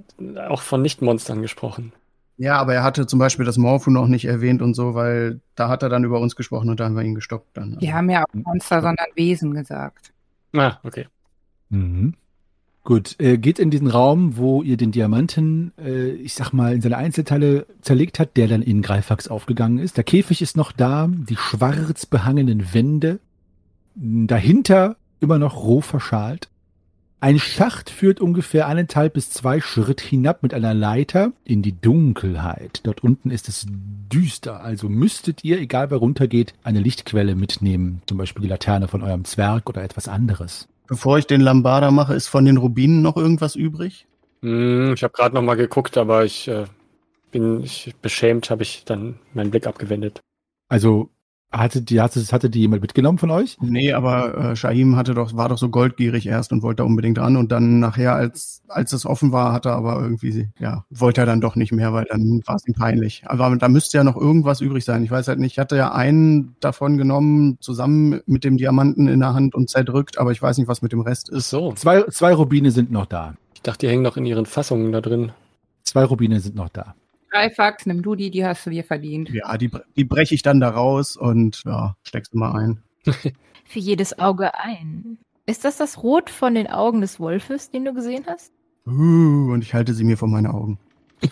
auch 0.48 0.62
von 0.62 0.82
Nichtmonstern 0.82 1.41
gesprochen. 1.41 1.91
Ja, 2.38 2.58
aber 2.58 2.74
er 2.74 2.84
hatte 2.84 3.06
zum 3.06 3.20
Beispiel 3.20 3.46
das 3.46 3.58
Morphu 3.58 3.91
noch 3.91 4.08
nicht 4.08 4.24
erwähnt 4.24 4.62
und 4.62 4.76
so, 4.76 4.96
weil 4.96 5.41
da 5.56 5.68
hat 5.68 5.84
er 5.84 5.89
dann 5.89 6.06
über 6.06 6.22
uns 6.22 6.38
gesprochen 6.38 6.70
und 6.70 6.80
da 6.80 6.86
haben 6.86 6.96
wir 6.96 7.04
ihn 7.04 7.16
gestoppt 7.16 7.58
dann. 7.58 7.78
Die 7.80 7.93
haben 7.93 8.10
ja 8.10 8.24
auch 8.24 8.34
Monster, 8.34 8.82
sondern 8.82 9.08
Wesen 9.16 9.54
gesagt. 9.54 10.14
Ah, 10.56 10.78
okay. 10.84 11.08
Mhm. 11.70 12.14
Gut, 12.86 13.15
äh, 13.19 13.39
geht 13.39 13.57
in 13.57 13.71
diesen 13.71 13.88
Raum, 13.88 14.38
wo 14.38 14.61
ihr 14.61 14.77
den 14.77 14.91
Diamanten, 14.91 15.73
äh, 15.83 16.11
ich 16.11 16.36
sag 16.36 16.53
mal, 16.53 16.75
in 16.75 16.81
seine 16.81 16.97
Einzelteile 16.97 17.65
zerlegt 17.81 18.19
hat, 18.19 18.38
der 18.38 18.47
dann 18.47 18.61
in 18.61 18.83
Greifax 18.83 19.27
aufgegangen 19.27 19.79
ist. 19.79 19.97
Der 19.97 20.03
Käfig 20.03 20.43
ist 20.43 20.55
noch 20.55 20.71
da, 20.71 21.09
die 21.09 21.36
schwarz 21.36 22.05
behangenen 22.05 22.75
Wände, 22.75 23.19
dahinter 23.95 24.97
immer 25.19 25.39
noch 25.39 25.63
roh 25.63 25.81
verschalt. 25.81 26.47
Ein 27.21 27.39
Schacht 27.39 27.89
führt 27.89 28.21
ungefähr 28.21 28.67
eineinhalb 28.67 29.13
bis 29.13 29.31
zwei 29.31 29.61
Schritt 29.61 29.99
hinab 29.99 30.43
mit 30.43 30.53
einer 30.53 30.75
Leiter 30.75 31.31
in 31.43 31.63
die 31.63 31.71
Dunkelheit. 31.71 32.81
Dort 32.83 33.03
unten 33.03 33.31
ist 33.31 33.49
es 33.49 33.65
düster, 33.67 34.61
also 34.61 34.89
müsstet 34.89 35.43
ihr, 35.43 35.59
egal 35.59 35.89
wer 35.89 35.97
runtergeht, 35.97 36.53
eine 36.61 36.81
Lichtquelle 36.81 37.33
mitnehmen, 37.33 38.03
zum 38.05 38.19
Beispiel 38.19 38.43
die 38.43 38.49
Laterne 38.49 38.88
von 38.88 39.01
eurem 39.01 39.25
Zwerg 39.25 39.67
oder 39.67 39.81
etwas 39.81 40.07
anderes. 40.07 40.67
Bevor 40.88 41.17
ich 41.17 41.27
den 41.27 41.41
Lambada 41.41 41.91
mache, 41.91 42.13
ist 42.13 42.27
von 42.27 42.45
den 42.45 42.57
Rubinen 42.57 43.01
noch 43.01 43.17
irgendwas 43.17 43.55
übrig? 43.55 44.07
Hm, 44.41 44.93
ich 44.93 45.03
habe 45.03 45.13
gerade 45.13 45.36
noch 45.36 45.41
mal 45.41 45.55
geguckt, 45.55 45.97
aber 45.97 46.25
ich 46.25 46.47
äh, 46.47 46.65
bin 47.31 47.63
ich, 47.63 47.93
beschämt, 48.01 48.49
habe 48.49 48.63
ich 48.63 48.86
dann 48.86 49.19
meinen 49.33 49.51
Blick 49.51 49.67
abgewendet. 49.67 50.21
Also 50.67 51.09
hatte 51.52 51.82
die, 51.82 52.02
hatte, 52.02 52.20
hatte 52.32 52.50
die 52.50 52.60
jemand 52.60 52.82
mitgenommen 52.82 53.18
von 53.18 53.32
euch? 53.32 53.58
Nee, 53.62 53.93
aber 53.93 54.38
äh, 54.52 54.56
Shahim 54.56 54.96
hatte 54.98 55.14
doch, 55.14 55.36
war 55.36 55.48
doch 55.50 55.58
so 55.58 55.70
goldgierig 55.70 56.26
erst 56.26 56.52
und 56.52 56.62
wollte 56.64 56.78
da 56.78 56.84
unbedingt 56.84 57.18
ran 57.18 57.38
und 57.38 57.52
dann 57.52 57.80
nachher, 57.80 58.14
als, 58.14 58.62
als 58.68 58.91
es 58.91 59.06
offen 59.06 59.32
war, 59.32 59.54
hat 59.54 59.66
er 59.66 59.74
aber 59.74 60.02
irgendwie, 60.02 60.50
ja, 60.60 60.84
wollte 60.89 61.22
er 61.22 61.26
dann 61.28 61.39
doch 61.41 61.56
nicht 61.56 61.72
mehr, 61.72 61.93
weil 61.93 62.06
dann 62.10 62.41
war 62.46 62.56
es 62.56 62.68
ihm 62.68 62.74
peinlich. 62.74 63.24
Aber 63.26 63.56
da 63.56 63.70
müsste 63.70 63.98
ja 63.98 64.04
noch 64.04 64.18
irgendwas 64.18 64.60
übrig 64.60 64.84
sein. 64.84 65.04
Ich 65.04 65.12
weiß 65.12 65.28
halt 65.30 65.39
nicht, 65.39 65.54
ich 65.54 65.60
hatte 65.60 65.78
ja 65.78 65.93
einen 65.93 66.56
davon 66.60 66.98
genommen, 66.98 67.58
zusammen 67.62 68.20
mit 68.26 68.43
dem 68.43 68.58
Diamanten 68.58 69.08
in 69.08 69.20
der 69.22 69.34
Hand 69.34 69.56
und 69.56 69.70
zerdrückt, 69.70 70.18
aber 70.18 70.32
ich 70.32 70.41
weiß 70.41 70.58
nicht, 70.58 70.68
was 70.68 70.82
mit 70.82 70.91
dem 70.91 71.02
Rest 71.02 71.30
Ach 71.32 71.38
ist. 71.38 71.50
so, 71.50 71.72
Zwei, 71.74 72.04
zwei 72.10 72.34
Rubine 72.34 72.72
sind 72.72 72.91
noch 72.91 73.06
da. 73.06 73.36
ich 73.54 73.62
dachte, 73.62 73.86
die 73.86 73.91
hängen 73.91 74.04
noch 74.04 74.18
in 74.18 74.26
ihren 74.26 74.46
Fassungen 74.46 74.91
da 74.91 75.00
drin. 75.00 75.32
Zwei 75.84 76.04
Rubine 76.04 76.39
sind 76.41 76.56
noch 76.56 76.70
da. 76.70 76.96
Dreifax, 77.36 77.86
nimm 77.86 78.01
du 78.01 78.15
die, 78.15 78.31
die 78.31 78.45
hast 78.45 78.65
du 78.65 78.69
dir 78.69 78.83
verdient. 78.83 79.29
Ja, 79.29 79.57
die, 79.57 79.69
die 79.95 80.05
breche 80.05 80.36
ich 80.36 80.41
dann 80.41 80.59
da 80.59 80.69
raus 80.69 81.17
und 81.17 81.63
ja, 81.65 81.95
steckst 82.03 82.33
du 82.33 82.38
mal 82.38 82.53
ein. 82.53 82.83
Für 83.65 83.79
jedes 83.79 84.19
Auge 84.19 84.57
ein. 84.57 85.17
Ist 85.45 85.65
das 85.65 85.77
das 85.77 86.01
Rot 86.01 86.29
von 86.29 86.55
den 86.55 86.67
Augen 86.67 87.01
des 87.01 87.19
Wolfes, 87.19 87.69
den 87.71 87.86
du 87.86 87.93
gesehen 87.93 88.23
hast? 88.27 88.51
Uh, 88.88 89.51
und 89.51 89.63
ich 89.63 89.73
halte 89.73 89.93
sie 89.93 90.03
mir 90.03 90.17
vor 90.17 90.27
meine 90.27 90.53
Augen. 90.53 90.79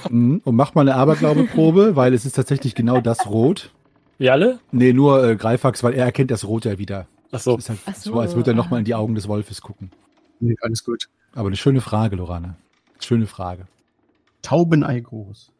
Mhm. 0.10 0.42
Und 0.44 0.56
mach 0.56 0.76
mal 0.76 0.82
eine 0.82 0.96
Aberglaubeprobe, 0.96 1.96
weil 1.96 2.14
es 2.14 2.26
ist 2.26 2.34
tatsächlich 2.34 2.76
genau 2.76 3.00
das 3.00 3.28
Rot. 3.28 3.72
Wir 4.18 4.34
alle? 4.34 4.60
Nee, 4.72 4.94
nur 4.94 5.24
äh, 5.24 5.36
Greifax, 5.36 5.84
weil 5.84 5.94
er 5.94 6.06
erkennt 6.06 6.32
das 6.32 6.46
Rot 6.46 6.66
ja 6.66 6.78
wieder. 6.78 7.08
Ach 7.32 7.40
so. 7.40 7.58
Halt 7.58 7.80
Ach 7.86 7.96
so, 7.96 8.14
so, 8.14 8.20
als 8.20 8.36
würde 8.36 8.52
er 8.52 8.56
nochmal 8.56 8.80
in 8.80 8.86
die 8.86 8.96
Augen 8.96 9.16
des 9.16 9.28
Wolfes 9.28 9.62
gucken. 9.62 9.92
Nee, 10.40 10.56
alles 10.62 10.84
gut. 10.84 11.10
Aber 11.34 11.48
eine 11.48 11.56
schöne 11.56 11.82
Frage, 11.82 12.16
Lorana. 12.16 12.56
Schöne 13.00 13.26
Frage. 13.26 13.68
Taubenei 14.42 15.00
groß. 15.00 15.53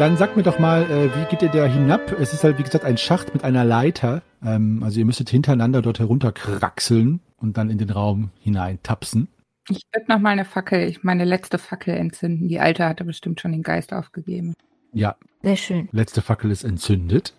Dann 0.00 0.16
sagt 0.16 0.34
mir 0.34 0.42
doch 0.42 0.58
mal, 0.58 0.90
äh, 0.90 1.14
wie 1.14 1.26
geht 1.26 1.42
ihr 1.42 1.50
da 1.50 1.66
hinab? 1.66 2.12
Es 2.18 2.32
ist 2.32 2.42
halt, 2.42 2.56
wie 2.56 2.62
gesagt, 2.62 2.86
ein 2.86 2.96
Schacht 2.96 3.34
mit 3.34 3.44
einer 3.44 3.64
Leiter. 3.66 4.22
Ähm, 4.42 4.82
also 4.82 4.98
ihr 4.98 5.04
müsstet 5.04 5.28
hintereinander 5.28 5.82
dort 5.82 5.98
herunterkraxeln 5.98 7.20
und 7.36 7.58
dann 7.58 7.68
in 7.68 7.76
den 7.76 7.90
Raum 7.90 8.30
hineintapsen. 8.40 9.28
Ich 9.68 9.82
würde 9.92 10.10
noch 10.10 10.18
mal 10.18 10.30
eine 10.30 10.46
Fackel, 10.46 10.88
ich 10.88 11.04
meine 11.04 11.26
letzte 11.26 11.58
Fackel 11.58 11.92
entzünden. 11.94 12.48
Die 12.48 12.60
alte 12.60 12.86
hatte 12.86 13.04
bestimmt 13.04 13.42
schon 13.42 13.52
den 13.52 13.62
Geist 13.62 13.92
aufgegeben. 13.92 14.54
Ja, 14.94 15.16
Sehr 15.42 15.56
schön. 15.56 15.90
letzte 15.92 16.22
Fackel 16.22 16.50
ist 16.50 16.64
entzündet. 16.64 17.34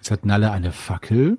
Es 0.00 0.10
hat 0.10 0.24
Nalle 0.24 0.52
eine 0.52 0.72
Fackel, 0.72 1.36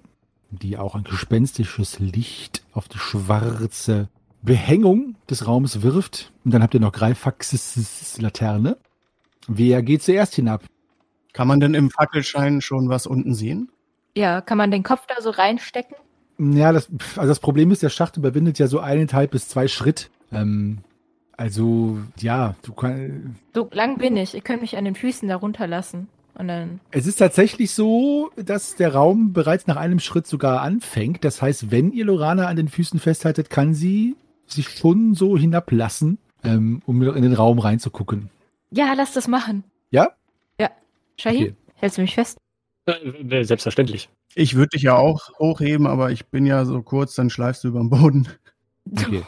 die 0.52 0.78
auch 0.78 0.94
ein 0.94 1.06
gespenstisches 1.06 1.98
Licht 1.98 2.62
auf 2.74 2.88
die 2.88 3.00
schwarze 3.00 4.10
Behängung 4.44 5.16
des 5.28 5.48
Raumes 5.48 5.82
wirft. 5.82 6.32
Und 6.46 6.54
dann 6.54 6.62
habt 6.62 6.76
ihr 6.76 6.80
noch 6.80 6.92
Greifaxes 6.92 8.20
Laterne. 8.22 8.78
Wer 9.48 9.82
geht 9.82 10.04
zuerst 10.04 10.36
hinab? 10.36 10.64
Kann 11.34 11.48
man 11.48 11.60
denn 11.60 11.74
im 11.74 11.90
Fackelschein 11.90 12.62
schon 12.62 12.90
was 12.90 13.08
unten 13.08 13.34
sehen? 13.34 13.70
Ja, 14.16 14.42
kann 14.42 14.58
man 14.58 14.72
den 14.72 14.84
Kopf 14.84 15.06
da 15.08 15.22
so 15.22 15.30
reinstecken? 15.30 15.96
Ja, 16.40 16.72
das, 16.72 16.90
also 17.16 17.30
das 17.30 17.40
Problem 17.40 17.72
ist, 17.72 17.84
der 17.84 17.90
Schacht 17.90 18.18
überwindet 18.18 18.60
ja 18.60 18.68
so 18.68 18.80
eineinhalb 18.80 19.32
bis 19.32 19.48
zwei 19.48 19.68
Schritt. 19.68 20.10
Ähm, 20.32 20.80
also, 21.36 22.00
ja, 22.20 22.56
du 22.64 22.74
kannst. 22.74 23.14
So 23.54 23.70
lang 23.72 23.98
bin 23.98 24.18
ich. 24.18 24.34
Ihr 24.34 24.42
könnt 24.42 24.62
mich 24.62 24.78
an 24.78 24.86
den 24.86 24.96
Füßen 24.96 25.28
da 25.30 25.36
runterlassen. 25.36 26.08
Und 26.34 26.48
dann. 26.48 26.80
Es 26.92 27.08
ist 27.08 27.18
tatsächlich 27.18 27.72
so, 27.72 28.32
dass 28.36 28.76
der 28.76 28.94
Raum 28.94 29.34
bereits 29.34 29.66
nach 29.66 29.78
einem 29.78 30.00
Schritt 30.00 30.28
sogar 30.28 30.62
anfängt. 30.62 31.24
Das 31.24 31.42
heißt, 31.42 31.72
wenn 31.72 31.92
ihr 31.92 32.06
Lorana 32.06 32.48
an 32.48 32.56
den 32.56 32.68
Füßen 32.68 33.00
festhaltet, 33.00 33.50
kann 33.50 33.74
sie 33.74 34.16
sich 34.46 34.70
schon 34.70 35.16
so 35.16 35.38
hinablassen, 35.38 36.20
ähm, 36.44 36.82
um 36.86 37.02
in 37.02 37.24
den 37.24 37.34
Raum 37.34 37.60
reinzugucken. 37.60 38.30
Ja, 38.72 38.94
lass 38.96 39.14
das 39.14 39.28
machen. 39.28 39.64
Ja? 39.92 40.10
Ja. 40.60 40.70
Shahim, 41.18 41.44
Okay. 41.44 41.56
hältst 41.76 41.98
du 41.98 42.02
mich 42.02 42.16
fest? 42.16 42.38
Selbstverständlich. 43.44 44.10
Ich 44.36 44.56
würde 44.56 44.70
dich 44.70 44.84
ja 44.84 44.96
auch 44.96 45.30
hochheben, 45.40 45.88
aber 45.88 46.12
ich 46.12 46.28
bin 46.28 46.46
ja 46.46 46.64
so 46.66 46.82
kurz, 46.82 47.16
dann 47.16 47.30
schleifst 47.30 47.64
du 47.64 47.70
über 47.70 47.80
den 47.80 47.90
Boden. 47.90 48.28
Okay. 48.90 49.24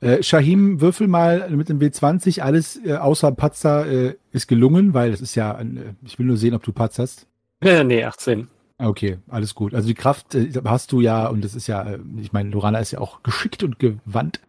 äh, 0.00 0.22
Shahim, 0.22 0.80
würfel 0.80 1.08
mal 1.08 1.50
mit 1.50 1.68
dem 1.68 1.80
W20. 1.80 2.42
Alles 2.42 2.80
äh, 2.84 2.94
außer 2.94 3.32
Patzer 3.32 3.86
äh, 3.86 4.14
ist 4.30 4.46
gelungen, 4.46 4.94
weil 4.94 5.10
das 5.10 5.20
ist 5.20 5.34
ja, 5.34 5.52
ein, 5.56 5.76
äh, 5.76 5.94
ich 6.04 6.16
will 6.20 6.26
nur 6.26 6.36
sehen, 6.36 6.54
ob 6.54 6.62
du 6.62 6.70
patzerst. 6.70 7.26
Äh, 7.60 7.82
nee, 7.82 8.04
18. 8.04 8.46
Okay, 8.78 9.18
alles 9.26 9.56
gut. 9.56 9.74
Also 9.74 9.88
die 9.88 9.94
Kraft 9.94 10.36
äh, 10.36 10.52
hast 10.64 10.92
du 10.92 11.00
ja, 11.00 11.26
und 11.26 11.42
das 11.42 11.56
ist 11.56 11.66
ja, 11.66 11.82
äh, 11.82 11.98
ich 12.20 12.32
meine, 12.32 12.50
Lorana 12.50 12.78
ist 12.78 12.92
ja 12.92 13.00
auch 13.00 13.24
geschickt 13.24 13.64
und 13.64 13.80
gewandt. 13.80 14.40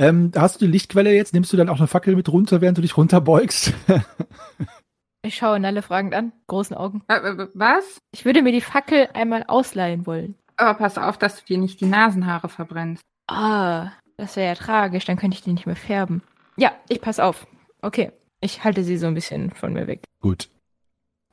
Ähm, 0.00 0.32
hast 0.34 0.60
du 0.60 0.64
die 0.64 0.70
Lichtquelle 0.72 1.14
jetzt? 1.14 1.34
Nimmst 1.34 1.52
du 1.52 1.58
dann 1.58 1.68
auch 1.68 1.76
eine 1.76 1.86
Fackel 1.86 2.16
mit 2.16 2.32
runter, 2.32 2.62
während 2.62 2.78
du 2.78 2.82
dich 2.82 2.96
runterbeugst? 2.96 3.74
Ich 5.22 5.34
schaue 5.34 5.60
Nalle 5.60 5.82
fragend 5.82 6.14
an. 6.14 6.32
Großen 6.46 6.74
Augen. 6.74 7.02
Äh, 7.08 7.16
äh, 7.16 7.48
Was? 7.52 7.98
Ich 8.10 8.24
würde 8.24 8.40
mir 8.40 8.52
die 8.52 8.62
Fackel 8.62 9.06
einmal 9.12 9.44
ausleihen 9.46 10.06
wollen. 10.06 10.34
Aber 10.56 10.72
pass 10.72 10.96
auf, 10.96 11.18
dass 11.18 11.38
du 11.38 11.44
dir 11.44 11.58
nicht 11.58 11.82
die 11.82 11.86
Nasenhaare 11.86 12.48
verbrennst. 12.48 13.02
Ah, 13.26 13.92
das 14.16 14.36
wäre 14.36 14.48
ja 14.48 14.54
tragisch. 14.54 15.04
Dann 15.04 15.18
könnte 15.18 15.34
ich 15.34 15.42
die 15.42 15.52
nicht 15.52 15.66
mehr 15.66 15.76
färben. 15.76 16.22
Ja, 16.56 16.72
ich 16.88 17.02
pass 17.02 17.20
auf. 17.20 17.46
Okay. 17.82 18.12
Ich 18.40 18.64
halte 18.64 18.82
sie 18.82 18.96
so 18.96 19.08
ein 19.08 19.14
bisschen 19.14 19.50
von 19.50 19.74
mir 19.74 19.86
weg. 19.86 20.04
Gut. 20.20 20.48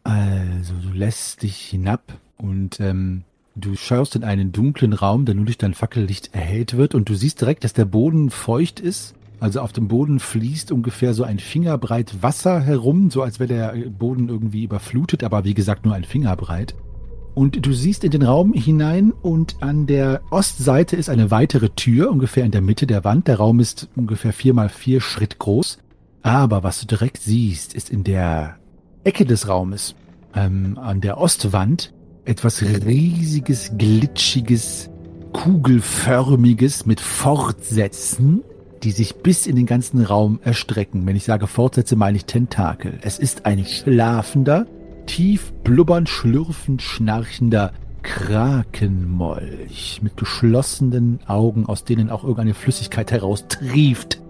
Also, 0.03 0.74
du 0.74 0.89
lässt 0.89 1.43
dich 1.43 1.57
hinab 1.57 2.01
und 2.38 2.82
ähm, 2.82 3.24
du 3.60 3.76
schaust 3.76 4.16
in 4.16 4.24
einen 4.24 4.51
dunklen 4.51 4.93
Raum, 4.93 5.26
der 5.26 5.36
nur 5.36 5.45
durch 5.45 5.58
dein 5.58 5.74
Fackellicht 5.74 6.34
erhellt 6.34 6.78
wird 6.78 6.95
und 6.95 7.10
du 7.10 7.16
siehst 7.16 7.41
direkt, 7.41 7.64
dass 7.64 7.74
der 7.74 7.86
Boden 7.86 8.30
feucht 8.30 8.80
ist. 8.80 9.16
Also 9.39 9.62
auf 9.62 9.72
dem 9.72 9.88
Boden 9.88 10.20
fließt 10.20 10.72
ungefähr 10.72 11.14
so 11.14 11.24
ein 11.24 11.38
Fingerbreit 11.38 12.24
Wasser 12.24 12.60
herum, 12.60 13.12
so 13.12 13.22
als 13.22 13.39
wäre 13.39 13.47
der 13.47 13.89
Boden 13.89 14.30
irgendwie 14.30 14.64
überflutet, 14.64 15.24
aber 15.24 15.43
wie 15.43 15.53
gesagt 15.53 15.86
nur 15.86 15.93
ein 15.93 16.05
Fingerbreit. 16.05 16.76
Und 17.36 17.64
du 17.64 17.72
siehst 17.72 18.03
in 18.03 18.10
den 18.10 18.24
Raum 18.24 18.53
hinein 18.53 19.12
und 19.12 19.58
an 19.62 19.86
der 19.86 20.22
Ostseite 20.32 20.95
ist 20.95 21.08
eine 21.08 21.30
weitere 21.30 21.70
Tür, 21.70 22.10
ungefähr 22.10 22.45
in 22.45 22.51
der 22.51 22.62
Mitte 22.62 22.88
der 22.88 23.03
Wand. 23.03 23.28
Der 23.28 23.38
Raum 23.38 23.60
ist 23.60 23.89
ungefähr 23.95 24.34
vier 24.34 24.55
mal 24.55 24.70
vier 24.70 25.01
Schritt 25.01 25.38
groß. 25.38 25.78
Aber 26.24 26.64
was 26.64 26.80
du 26.80 26.88
direkt 26.88 27.18
siehst, 27.18 27.76
ist 27.76 27.91
in 27.91 28.03
der 28.03 28.58
Ecke 29.03 29.24
des 29.24 29.47
Raumes 29.47 29.93
ähm, 30.34 30.80
an 30.82 30.99
der 30.99 31.20
Ostwand 31.20 31.93
etwas 32.28 32.61
riesiges, 32.61 33.71
glitschiges, 33.78 34.89
kugelförmiges 35.34 36.86
mit 36.86 36.99
Fortsätzen, 36.99 38.43
die 38.84 38.91
sich 38.91 39.15
bis 39.15 39.47
in 39.47 39.55
den 39.55 39.65
ganzen 39.65 40.03
Raum 40.03 40.39
erstrecken. 40.43 41.05
Wenn 41.05 41.15
ich 41.15 41.23
sage 41.23 41.47
Fortsätze, 41.47 41.95
meine 41.95 42.17
ich 42.17 42.25
Tentakel. 42.25 42.99
Es 43.01 43.17
ist 43.17 43.45
ein 43.45 43.65
schlafender, 43.65 44.67
tief 45.05 45.53
blubbernd, 45.63 46.09
schlürfend, 46.09 46.82
schnarchender 46.82 47.71
Krakenmolch 48.03 50.01
mit 50.01 50.17
geschlossenen 50.17 51.19
Augen, 51.28 51.65
aus 51.65 51.86
denen 51.86 52.09
auch 52.09 52.23
irgendeine 52.23 52.53
Flüssigkeit 52.53 53.11
heraustrieft. 53.11 54.21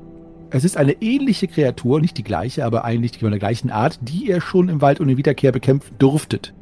Es 0.50 0.64
ist 0.64 0.78
eine 0.78 1.02
ähnliche 1.02 1.48
Kreatur, 1.48 2.00
nicht 2.00 2.18
die 2.18 2.24
gleiche, 2.24 2.64
aber 2.64 2.86
eigentlich 2.86 3.20
von 3.20 3.32
der 3.32 3.40
gleichen 3.40 3.70
Art, 3.70 4.00
die 4.02 4.28
ihr 4.28 4.40
schon 4.40 4.70
im 4.70 4.82
Wald 4.82 5.02
ohne 5.02 5.18
Wiederkehr 5.18 5.52
bekämpfen 5.52 5.96
durftet. 5.98 6.54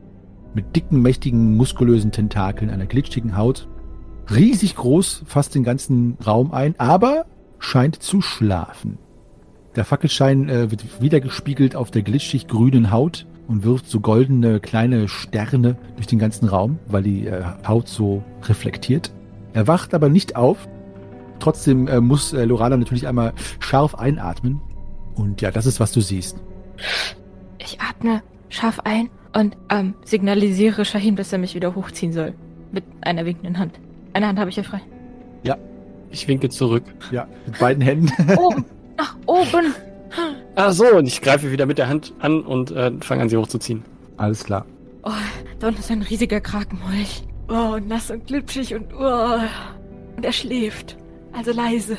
Mit 0.55 0.73
dicken, 0.75 1.01
mächtigen, 1.01 1.57
muskulösen 1.57 2.13
Tentakeln, 2.13 2.71
einer 2.71 2.85
glitschigen 2.85 3.35
Haut. 3.35 3.67
Riesig 4.33 4.75
groß, 4.75 5.23
fasst 5.25 5.53
den 5.53 5.65
ganzen 5.65 6.17
Raum 6.25 6.53
ein, 6.53 6.75
aber 6.79 7.25
scheint 7.59 8.01
zu 8.01 8.21
schlafen. 8.21 8.97
Der 9.75 9.83
Fackelschein 9.83 10.47
äh, 10.47 10.71
wird 10.71 11.01
wiedergespiegelt 11.01 11.75
auf 11.75 11.91
der 11.91 12.03
glitschig 12.03 12.47
grünen 12.47 12.89
Haut 12.89 13.27
und 13.49 13.63
wirft 13.63 13.89
so 13.89 13.99
goldene 13.99 14.61
kleine 14.61 15.09
Sterne 15.09 15.75
durch 15.95 16.07
den 16.07 16.19
ganzen 16.19 16.47
Raum, 16.47 16.79
weil 16.87 17.03
die 17.03 17.27
äh, 17.27 17.43
Haut 17.67 17.89
so 17.89 18.23
reflektiert. 18.43 19.11
Er 19.51 19.67
wacht 19.67 19.93
aber 19.93 20.07
nicht 20.07 20.37
auf. 20.37 20.69
Trotzdem 21.39 21.89
äh, 21.89 21.99
muss 21.99 22.31
äh, 22.31 22.45
Lorana 22.45 22.77
natürlich 22.77 23.07
einmal 23.07 23.33
scharf 23.59 23.95
einatmen. 23.95 24.61
Und 25.15 25.41
ja, 25.41 25.51
das 25.51 25.65
ist, 25.65 25.81
was 25.81 25.91
du 25.91 25.99
siehst. 25.99 26.37
Ich 27.57 27.79
atme 27.81 28.21
scharf 28.47 28.79
ein 28.85 29.09
und 29.35 29.55
ähm, 29.69 29.93
signalisiere 30.03 30.85
Shahim, 30.85 31.15
dass 31.15 31.31
er 31.31 31.37
mich 31.39 31.53
wieder 31.53 31.75
hochziehen 31.75 32.13
soll. 32.13 32.33
Mit 32.71 32.83
einer 33.01 33.25
winkenden 33.25 33.59
Hand. 33.59 33.79
Eine 34.13 34.27
Hand 34.27 34.39
habe 34.39 34.49
ich 34.49 34.55
ja 34.55 34.63
frei. 34.63 34.81
Ich 36.11 36.29
winke 36.29 36.47
zurück. 36.47 36.83
Ja, 37.11 37.27
mit 37.45 37.59
beiden 37.59 37.81
Händen. 37.83 38.07
Oben! 38.37 38.63
Nach 38.97 39.17
oben! 39.25 39.73
Ach 40.55 40.71
so, 40.71 40.85
und 40.95 41.07
ich 41.07 41.21
greife 41.21 41.51
wieder 41.51 41.65
mit 41.65 41.77
der 41.77 41.89
Hand 41.89 42.13
an 42.19 42.41
und 42.41 42.71
äh, 42.71 42.89
fange 43.01 43.23
an, 43.23 43.27
sie 43.29 43.35
hochzuziehen. 43.35 43.83
Alles 44.15 44.45
klar. 44.45 44.65
Oh, 45.03 45.11
da 45.59 45.67
unten 45.67 45.79
ist 45.81 45.91
ein 45.91 46.03
riesiger 46.03 46.39
Krakenmolch. 46.39 47.23
Oh, 47.49 47.77
nass 47.85 48.11
und 48.11 48.25
glitschig 48.27 48.73
und 48.75 48.93
oh. 48.93 49.39
Und 50.15 50.23
er 50.25 50.31
schläft. 50.31 50.95
Also 51.33 51.51
leise. 51.51 51.97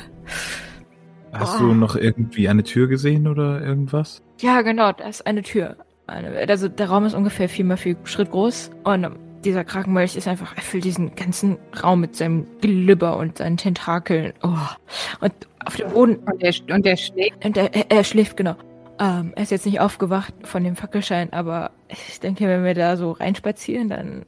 Hast 1.31 1.57
Oh. 1.61 1.65
du 1.67 1.73
noch 1.75 1.95
irgendwie 1.95 2.49
eine 2.49 2.63
Tür 2.63 2.87
gesehen 2.87 3.27
oder 3.27 3.61
irgendwas? 3.61 4.23
Ja, 4.41 4.63
genau, 4.63 4.93
da 4.93 5.07
ist 5.07 5.27
eine 5.27 5.43
Tür. 5.43 5.75
Also 6.07 6.67
der 6.69 6.89
Raum 6.89 7.05
ist 7.05 7.13
ungefähr 7.13 7.49
vier 7.49 7.65
mal 7.65 7.77
vier 7.77 7.97
Schritt 8.05 8.31
groß 8.31 8.71
und 8.83 9.07
dieser 9.43 9.63
Krakenmolch 9.63 10.15
ist 10.15 10.27
einfach, 10.27 10.55
er 10.55 10.61
füllt 10.61 10.83
diesen 10.83 11.15
ganzen 11.15 11.57
Raum 11.83 12.01
mit 12.01 12.15
seinem 12.15 12.47
Glibber 12.61 13.17
und 13.17 13.37
seinen 13.37 13.57
Tentakeln. 13.57 14.33
Oh. 14.43 14.57
Und 15.21 15.33
auf 15.65 15.75
dem 15.75 15.89
Boden, 15.89 16.15
Und 16.17 16.41
der, 16.41 16.53
und 16.73 16.85
der 16.85 16.97
schlägt. 16.97 17.45
und 17.45 17.57
er, 17.57 17.73
er, 17.73 17.91
er 17.91 18.03
schläft, 18.03 18.37
genau. 18.37 18.55
Ähm, 18.99 19.33
er 19.35 19.43
ist 19.43 19.51
jetzt 19.51 19.65
nicht 19.65 19.79
aufgewacht 19.79 20.33
von 20.43 20.63
dem 20.63 20.75
Fackelschein, 20.75 21.31
aber 21.33 21.71
ich 21.89 22.19
denke, 22.19 22.47
wenn 22.47 22.63
wir 22.63 22.73
da 22.73 22.97
so 22.97 23.11
reinspazieren, 23.11 23.89
dann. 23.89 24.25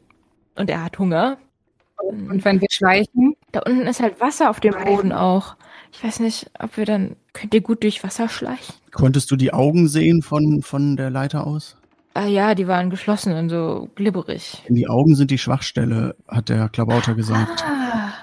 Und 0.55 0.69
er 0.69 0.83
hat 0.83 0.99
Hunger. 0.99 1.37
Und 1.97 2.45
wenn 2.45 2.61
wir 2.61 2.67
schleichen, 2.71 3.35
Da 3.51 3.61
unten 3.65 3.87
ist 3.87 4.01
halt 4.01 4.21
Wasser 4.21 4.49
auf 4.49 4.59
dem 4.59 4.73
Boden 4.85 5.11
auch. 5.11 5.55
Ich 5.91 6.03
weiß 6.03 6.19
nicht, 6.19 6.49
ob 6.59 6.77
wir 6.77 6.85
dann. 6.85 7.15
Könnt 7.33 7.53
ihr 7.53 7.61
gut 7.61 7.83
durch 7.83 8.03
Wasser 8.03 8.29
schleichen? 8.29 8.75
Konntest 8.91 9.31
du 9.31 9.35
die 9.35 9.53
Augen 9.53 9.87
sehen 9.87 10.21
von, 10.21 10.61
von 10.61 10.95
der 10.95 11.09
Leiter 11.09 11.45
aus? 11.45 11.77
Ah 12.13 12.25
ja, 12.25 12.55
die 12.55 12.67
waren 12.67 12.89
geschlossen 12.89 13.33
und 13.33 13.49
so 13.49 13.89
glibberig. 13.95 14.63
Die 14.67 14.87
Augen 14.87 15.15
sind 15.15 15.31
die 15.31 15.37
Schwachstelle, 15.37 16.15
hat 16.27 16.49
der 16.49 16.69
Klabauter 16.69 17.13
gesagt. 17.13 17.63
Ah, 17.65 18.13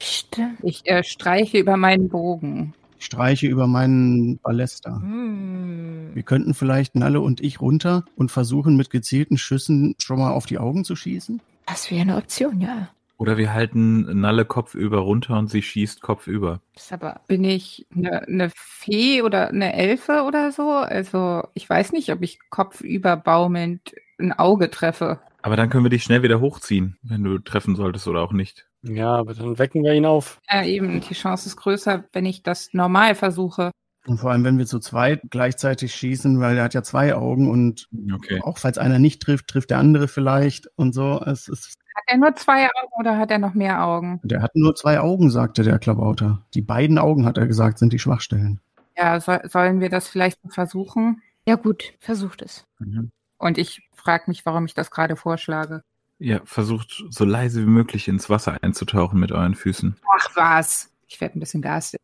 stimmt. 0.00 0.58
ich 0.62 0.82
äh, 0.86 1.02
streiche 1.02 1.58
über 1.58 1.76
meinen 1.76 2.08
Bogen. 2.08 2.74
Ich 2.98 3.06
streiche 3.06 3.46
über 3.46 3.66
meinen 3.66 4.38
Ballester. 4.38 5.00
Hm. 5.00 6.10
Wir 6.14 6.22
könnten 6.22 6.54
vielleicht 6.54 6.94
Nalle 6.94 7.20
und 7.20 7.40
ich 7.40 7.60
runter 7.60 8.04
und 8.16 8.30
versuchen, 8.30 8.76
mit 8.76 8.90
gezielten 8.90 9.36
Schüssen 9.36 9.94
schon 9.98 10.20
mal 10.20 10.30
auf 10.30 10.46
die 10.46 10.58
Augen 10.58 10.84
zu 10.84 10.94
schießen. 10.94 11.40
Das 11.66 11.90
wäre 11.90 12.02
eine 12.02 12.16
Option, 12.16 12.60
ja. 12.60 12.88
Oder 13.24 13.38
wir 13.38 13.54
halten 13.54 14.20
Nalle 14.20 14.44
kopfüber 14.44 14.98
runter 14.98 15.38
und 15.38 15.48
sie 15.48 15.62
schießt 15.62 16.02
kopfüber. 16.02 16.60
Das 16.74 16.84
ist 16.84 16.92
aber. 16.92 17.22
Bin 17.26 17.42
ich 17.42 17.86
eine, 17.96 18.20
eine 18.28 18.50
Fee 18.54 19.22
oder 19.22 19.48
eine 19.48 19.72
Elfe 19.72 20.24
oder 20.24 20.52
so? 20.52 20.68
Also 20.72 21.42
ich 21.54 21.66
weiß 21.66 21.92
nicht, 21.92 22.12
ob 22.12 22.20
ich 22.20 22.38
kopfüber 22.50 23.16
baumelnd 23.16 23.94
ein 24.18 24.34
Auge 24.34 24.68
treffe. 24.68 25.20
Aber 25.40 25.56
dann 25.56 25.70
können 25.70 25.86
wir 25.86 25.90
dich 25.90 26.02
schnell 26.02 26.22
wieder 26.22 26.42
hochziehen, 26.42 26.98
wenn 27.02 27.24
du 27.24 27.38
treffen 27.38 27.76
solltest 27.76 28.06
oder 28.08 28.20
auch 28.20 28.32
nicht. 28.32 28.66
Ja, 28.82 29.14
aber 29.14 29.32
dann 29.32 29.58
wecken 29.58 29.82
wir 29.84 29.94
ihn 29.94 30.04
auf. 30.04 30.38
Ja, 30.50 30.62
eben, 30.62 31.00
die 31.00 31.14
Chance 31.14 31.48
ist 31.48 31.56
größer, 31.56 32.04
wenn 32.12 32.26
ich 32.26 32.42
das 32.42 32.74
normal 32.74 33.14
versuche. 33.14 33.70
Und 34.06 34.18
vor 34.18 34.30
allem, 34.30 34.44
wenn 34.44 34.58
wir 34.58 34.66
zu 34.66 34.80
zweit 34.80 35.22
gleichzeitig 35.30 35.94
schießen, 35.94 36.38
weil 36.40 36.58
er 36.58 36.64
hat 36.64 36.74
ja 36.74 36.82
zwei 36.82 37.14
Augen 37.14 37.50
und 37.50 37.88
Okay. 38.14 38.40
auch 38.42 38.58
falls 38.58 38.76
einer 38.78 38.98
nicht 38.98 39.22
trifft, 39.22 39.48
trifft 39.48 39.70
der 39.70 39.78
andere 39.78 40.08
vielleicht 40.08 40.68
und 40.76 40.92
so. 40.92 41.22
Es 41.24 41.48
ist, 41.48 41.78
Hat 41.94 42.04
er 42.08 42.18
nur 42.18 42.34
zwei 42.36 42.64
Augen 42.66 42.92
oder 42.98 43.16
hat 43.16 43.30
er 43.30 43.38
noch 43.38 43.54
mehr 43.54 43.82
Augen? 43.84 44.20
der 44.22 44.42
hat 44.42 44.54
nur 44.54 44.74
zwei 44.74 45.00
Augen, 45.00 45.30
sagte 45.30 45.62
der 45.62 45.78
Klabauter. 45.78 46.44
Die 46.54 46.60
beiden 46.62 46.98
Augen, 46.98 47.24
hat 47.24 47.38
er 47.38 47.46
gesagt, 47.46 47.78
sind 47.78 47.92
die 47.92 47.98
Schwachstellen. 47.98 48.60
Ja, 48.96 49.18
so, 49.20 49.36
sollen 49.44 49.80
wir 49.80 49.88
das 49.88 50.06
vielleicht 50.08 50.38
versuchen? 50.48 51.22
Ja, 51.46 51.56
gut, 51.56 51.94
versucht 52.00 52.42
es. 52.42 52.66
Mhm. 52.78 53.10
Und 53.38 53.58
ich 53.58 53.88
frage 53.94 54.24
mich, 54.28 54.44
warum 54.46 54.66
ich 54.66 54.74
das 54.74 54.90
gerade 54.90 55.16
vorschlage. 55.16 55.82
Ja, 56.18 56.40
versucht 56.44 57.04
so 57.10 57.24
leise 57.24 57.60
wie 57.62 57.70
möglich 57.70 58.06
ins 58.08 58.30
Wasser 58.30 58.56
einzutauchen 58.62 59.18
mit 59.18 59.32
euren 59.32 59.54
Füßen. 59.54 59.96
Ach 60.16 60.28
was. 60.36 60.90
Ich 61.14 61.20
werde 61.20 61.38
ein 61.38 61.40
bisschen 61.40 61.62
garstig. 61.62 62.00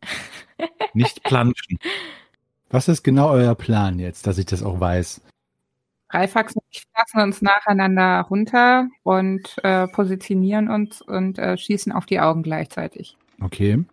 Nicht 0.94 1.24
planschen. 1.24 1.78
Was 2.70 2.86
ist 2.86 3.02
genau 3.02 3.30
euer 3.30 3.56
Plan 3.56 3.98
jetzt, 3.98 4.28
dass 4.28 4.38
ich 4.38 4.46
das 4.46 4.62
auch 4.62 4.78
weiß? 4.78 5.20
Reifax 6.10 6.54
und 6.54 6.62
ich 6.70 6.84
lassen 6.96 7.20
uns 7.20 7.42
nacheinander 7.42 8.20
runter 8.30 8.88
und 9.02 9.56
äh, 9.64 9.88
positionieren 9.88 10.68
uns 10.70 11.02
und 11.02 11.38
äh, 11.40 11.56
schießen 11.58 11.90
auf 11.92 12.06
die 12.06 12.20
Augen 12.20 12.44
gleichzeitig. 12.44 13.16
Okay. 13.40 13.84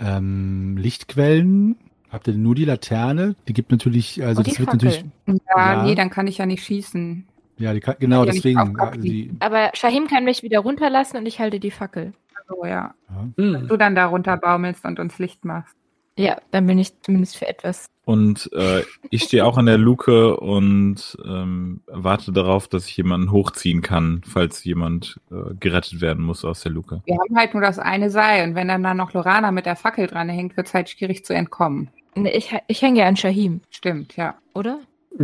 Ähm, 0.00 0.76
Lichtquellen? 0.76 1.76
Habt 2.10 2.28
ihr 2.28 2.34
nur 2.34 2.54
die 2.54 2.64
Laterne? 2.66 3.36
Die 3.48 3.52
gibt 3.54 3.70
natürlich, 3.70 4.22
also 4.22 4.42
die 4.42 4.50
das 4.50 4.58
wird 4.58 4.70
Fackel. 4.70 4.88
natürlich, 4.90 5.46
Ja, 5.56 5.72
Ja. 5.76 5.82
nee, 5.82 5.94
dann 5.94 6.10
kann 6.10 6.26
ich 6.26 6.36
ja 6.38 6.44
nicht 6.46 6.62
schießen. 6.64 7.26
ja, 7.58 7.72
die 7.72 7.80
kann, 7.80 7.96
genau, 7.98 8.24
Ja, 8.24 8.32
deswegen. 8.32 8.78
also 8.78 9.00
die, 9.00 9.30
Aber 9.40 9.70
Shahim 9.72 10.06
kann 10.08 10.24
mich 10.24 10.42
wieder 10.42 10.60
runterlassen 10.60 11.16
und 11.16 11.26
ich 11.26 11.38
halte 11.38 11.58
die 11.58 11.70
Fackel. 11.70 12.12
So, 12.48 12.64
ja. 12.64 12.94
ja. 13.10 13.28
Hm. 13.36 13.68
Du 13.68 13.76
dann 13.76 13.94
da 13.94 14.06
runter 14.06 14.36
baumelst 14.36 14.84
und 14.84 14.98
uns 14.98 15.18
Licht 15.18 15.44
machst. 15.44 15.74
Ja, 16.18 16.36
dann 16.50 16.66
bin 16.66 16.80
ich 16.80 17.00
zumindest 17.02 17.36
für 17.36 17.46
etwas. 17.46 17.86
Und 18.04 18.50
äh, 18.52 18.82
ich 19.10 19.22
stehe 19.22 19.44
auch 19.44 19.56
an 19.56 19.66
der 19.66 19.78
Luke 19.78 20.36
und 20.38 21.16
ähm, 21.24 21.82
warte 21.86 22.32
darauf, 22.32 22.66
dass 22.66 22.86
ich 22.88 22.96
jemanden 22.96 23.30
hochziehen 23.30 23.82
kann, 23.82 24.22
falls 24.26 24.64
jemand 24.64 25.20
äh, 25.30 25.54
gerettet 25.60 26.00
werden 26.00 26.24
muss 26.24 26.44
aus 26.44 26.62
der 26.62 26.72
Luke. 26.72 27.02
Wir 27.04 27.18
haben 27.18 27.36
halt 27.36 27.54
nur 27.54 27.62
das 27.62 27.78
eine 27.78 28.10
Seil 28.10 28.48
und 28.48 28.56
wenn 28.56 28.66
dann 28.66 28.82
da 28.82 28.94
noch 28.94 29.12
Lorana 29.12 29.52
mit 29.52 29.66
der 29.66 29.76
Fackel 29.76 30.08
dran 30.08 30.28
hängt, 30.28 30.56
wird 30.56 30.66
es 30.66 30.74
halt 30.74 30.88
schwierig 30.88 31.24
zu 31.24 31.34
entkommen. 31.34 31.90
Nee, 32.16 32.30
Ich, 32.30 32.52
ich 32.66 32.82
hänge 32.82 33.00
ja 33.00 33.06
an 33.06 33.16
Shahim, 33.16 33.60
Stimmt, 33.70 34.16
ja. 34.16 34.34
oder? 34.54 34.80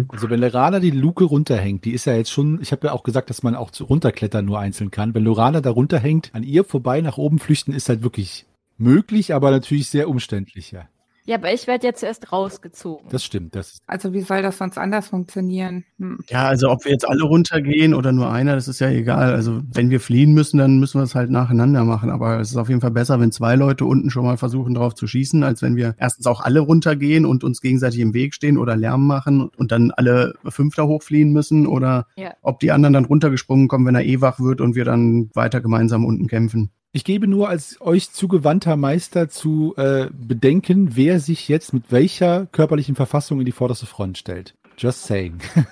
Also 0.09 0.29
wenn 0.29 0.41
Lorana 0.41 0.81
die 0.81 0.91
Luke 0.91 1.25
runterhängt, 1.25 1.85
die 1.85 1.93
ist 1.93 2.07
ja 2.07 2.15
jetzt 2.15 2.31
schon, 2.31 2.61
ich 2.61 2.73
habe 2.73 2.89
ja 2.89 2.93
auch 2.93 3.03
gesagt, 3.03 3.31
dass 3.31 3.43
man 3.43 3.55
auch 3.55 3.71
zu 3.71 3.85
runterklettern 3.85 4.45
nur 4.45 4.59
einzeln 4.59 4.91
kann. 4.91 5.15
Wenn 5.15 5.25
Lorana 5.25 5.61
da 5.61 5.71
runterhängt, 5.71 6.31
an 6.33 6.43
ihr 6.43 6.65
vorbei 6.65 7.01
nach 7.01 7.19
oben 7.19 7.39
flüchten, 7.39 7.73
ist 7.73 7.89
halt 7.89 8.03
wirklich 8.03 8.47
möglich, 8.77 9.35
aber 9.35 9.51
natürlich 9.51 9.89
sehr 9.89 10.09
umständlich, 10.09 10.73
ja. 10.73 10.89
Ja, 11.27 11.37
aber 11.37 11.53
ich 11.55 11.67
werde 11.67 11.87
ja 11.87 11.95
zuerst 11.95 12.33
rausgezogen. 12.33 13.09
Das 13.11 13.25
stimmt. 13.25 13.55
Das 13.55 13.79
Also 13.87 14.13
wie 14.13 14.21
soll 14.21 14.43
das 14.43 14.59
sonst 14.59 14.77
anders 14.77 15.09
funktionieren? 15.09 15.85
Hm. 15.99 16.19
Ja, 16.29 16.47
also 16.49 16.69
ob 16.71 16.85
wir 16.85 16.93
jetzt 16.93 17.09
alle 17.09 17.23
runtergehen 17.25 17.95
oder 17.95 18.13
nur 18.13 18.31
einer, 18.31 18.55
das 18.55 18.69
ist 18.69 18.79
ja 18.81 18.91
egal. 18.91 19.33
Also 19.33 19.63
wenn 19.73 19.89
wir 19.89 20.01
fliehen 20.01 20.35
müssen, 20.35 20.59
dann 20.59 20.79
müssen 20.79 21.01
wir 21.01 21.05
es 21.05 21.15
halt 21.15 21.31
nacheinander 21.31 21.85
machen. 21.85 22.11
Aber 22.11 22.41
es 22.41 22.51
ist 22.51 22.57
auf 22.59 22.69
jeden 22.69 22.83
Fall 22.83 22.91
besser, 22.91 23.21
wenn 23.21 23.33
zwei 23.33 23.57
Leute 23.57 23.87
unten 23.87 24.11
schon 24.11 24.25
mal 24.25 24.37
versuchen, 24.37 24.75
drauf 24.75 24.95
zu 24.95 25.07
schießen, 25.07 25.43
als 25.45 25.63
wenn 25.63 25.77
wir 25.77 25.95
erstens 25.99 26.27
auch 26.27 26.43
alle 26.43 26.61
runtergehen 26.61 27.25
und 27.25 27.43
uns 27.43 27.63
gegenseitig 27.63 28.01
im 28.01 28.13
Weg 28.13 28.35
stehen 28.35 28.59
oder 28.59 28.77
Lärm 28.77 29.07
machen 29.07 29.49
und 29.57 29.73
dann 29.73 29.93
alle 29.93 30.35
fünf 30.49 30.75
da 30.75 30.83
hochfliehen 30.83 31.33
müssen 31.33 31.67
oder 31.67 32.07
Ja. 32.17 32.35
ob 32.43 32.61
die 32.61 32.71
anderen 32.71 32.93
dann 32.93 33.07
runtergesprungen 33.07 33.69
kommen, 33.69 33.87
wenn 33.87 33.95
er 33.95 34.05
eh 34.05 34.21
wach 34.21 34.41
wird 34.41 34.61
und 34.61 34.75
wir 34.75 34.85
dann 34.85 35.31
weiter 35.33 35.63
gemeinsam 35.63 36.05
unten 36.05 36.27
kämpfen. 36.27 36.71
Ich 36.97 37.03
gebe 37.03 37.27
nur 37.27 37.49
als 37.49 37.81
euch 37.81 38.13
zugewandter 38.13 38.77
Meister 38.77 39.29
zu 39.29 39.75
äh, 39.77 40.07
bedenken, 40.13 40.95
wer 40.95 41.19
sich 41.19 41.49
jetzt 41.49 41.73
mit 41.73 41.91
welcher 41.91 42.47
körperlichen 42.47 42.95
Verfassung 42.95 43.41
in 43.41 43.47
die 43.47 43.51
vorderste 43.51 43.85
Front 43.85 44.17
stellt. 44.17 44.55
Just 44.79 45.05
saying. 45.05 45.39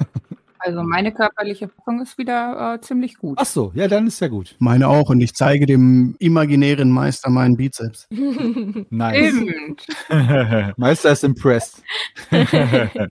Also 0.64 0.84
meine 0.84 1.10
körperliche 1.10 1.68
Fassung 1.68 2.00
ist 2.02 2.18
wieder 2.18 2.74
äh, 2.76 2.80
ziemlich 2.80 3.18
gut. 3.18 3.36
Ach 3.40 3.46
so, 3.46 3.72
ja, 3.74 3.88
dann 3.88 4.06
ist 4.06 4.20
ja 4.20 4.28
gut. 4.28 4.54
Meine 4.60 4.86
auch 4.86 5.10
und 5.10 5.20
ich 5.20 5.34
zeige 5.34 5.66
dem 5.66 6.14
imaginären 6.20 6.88
Meister 6.88 7.30
meinen 7.30 7.56
Bizeps. 7.56 8.06
Nice. 8.90 9.34
Stimmt. 9.34 10.78
Meister 10.78 11.10
ist 11.10 11.24
impressed. 11.24 11.82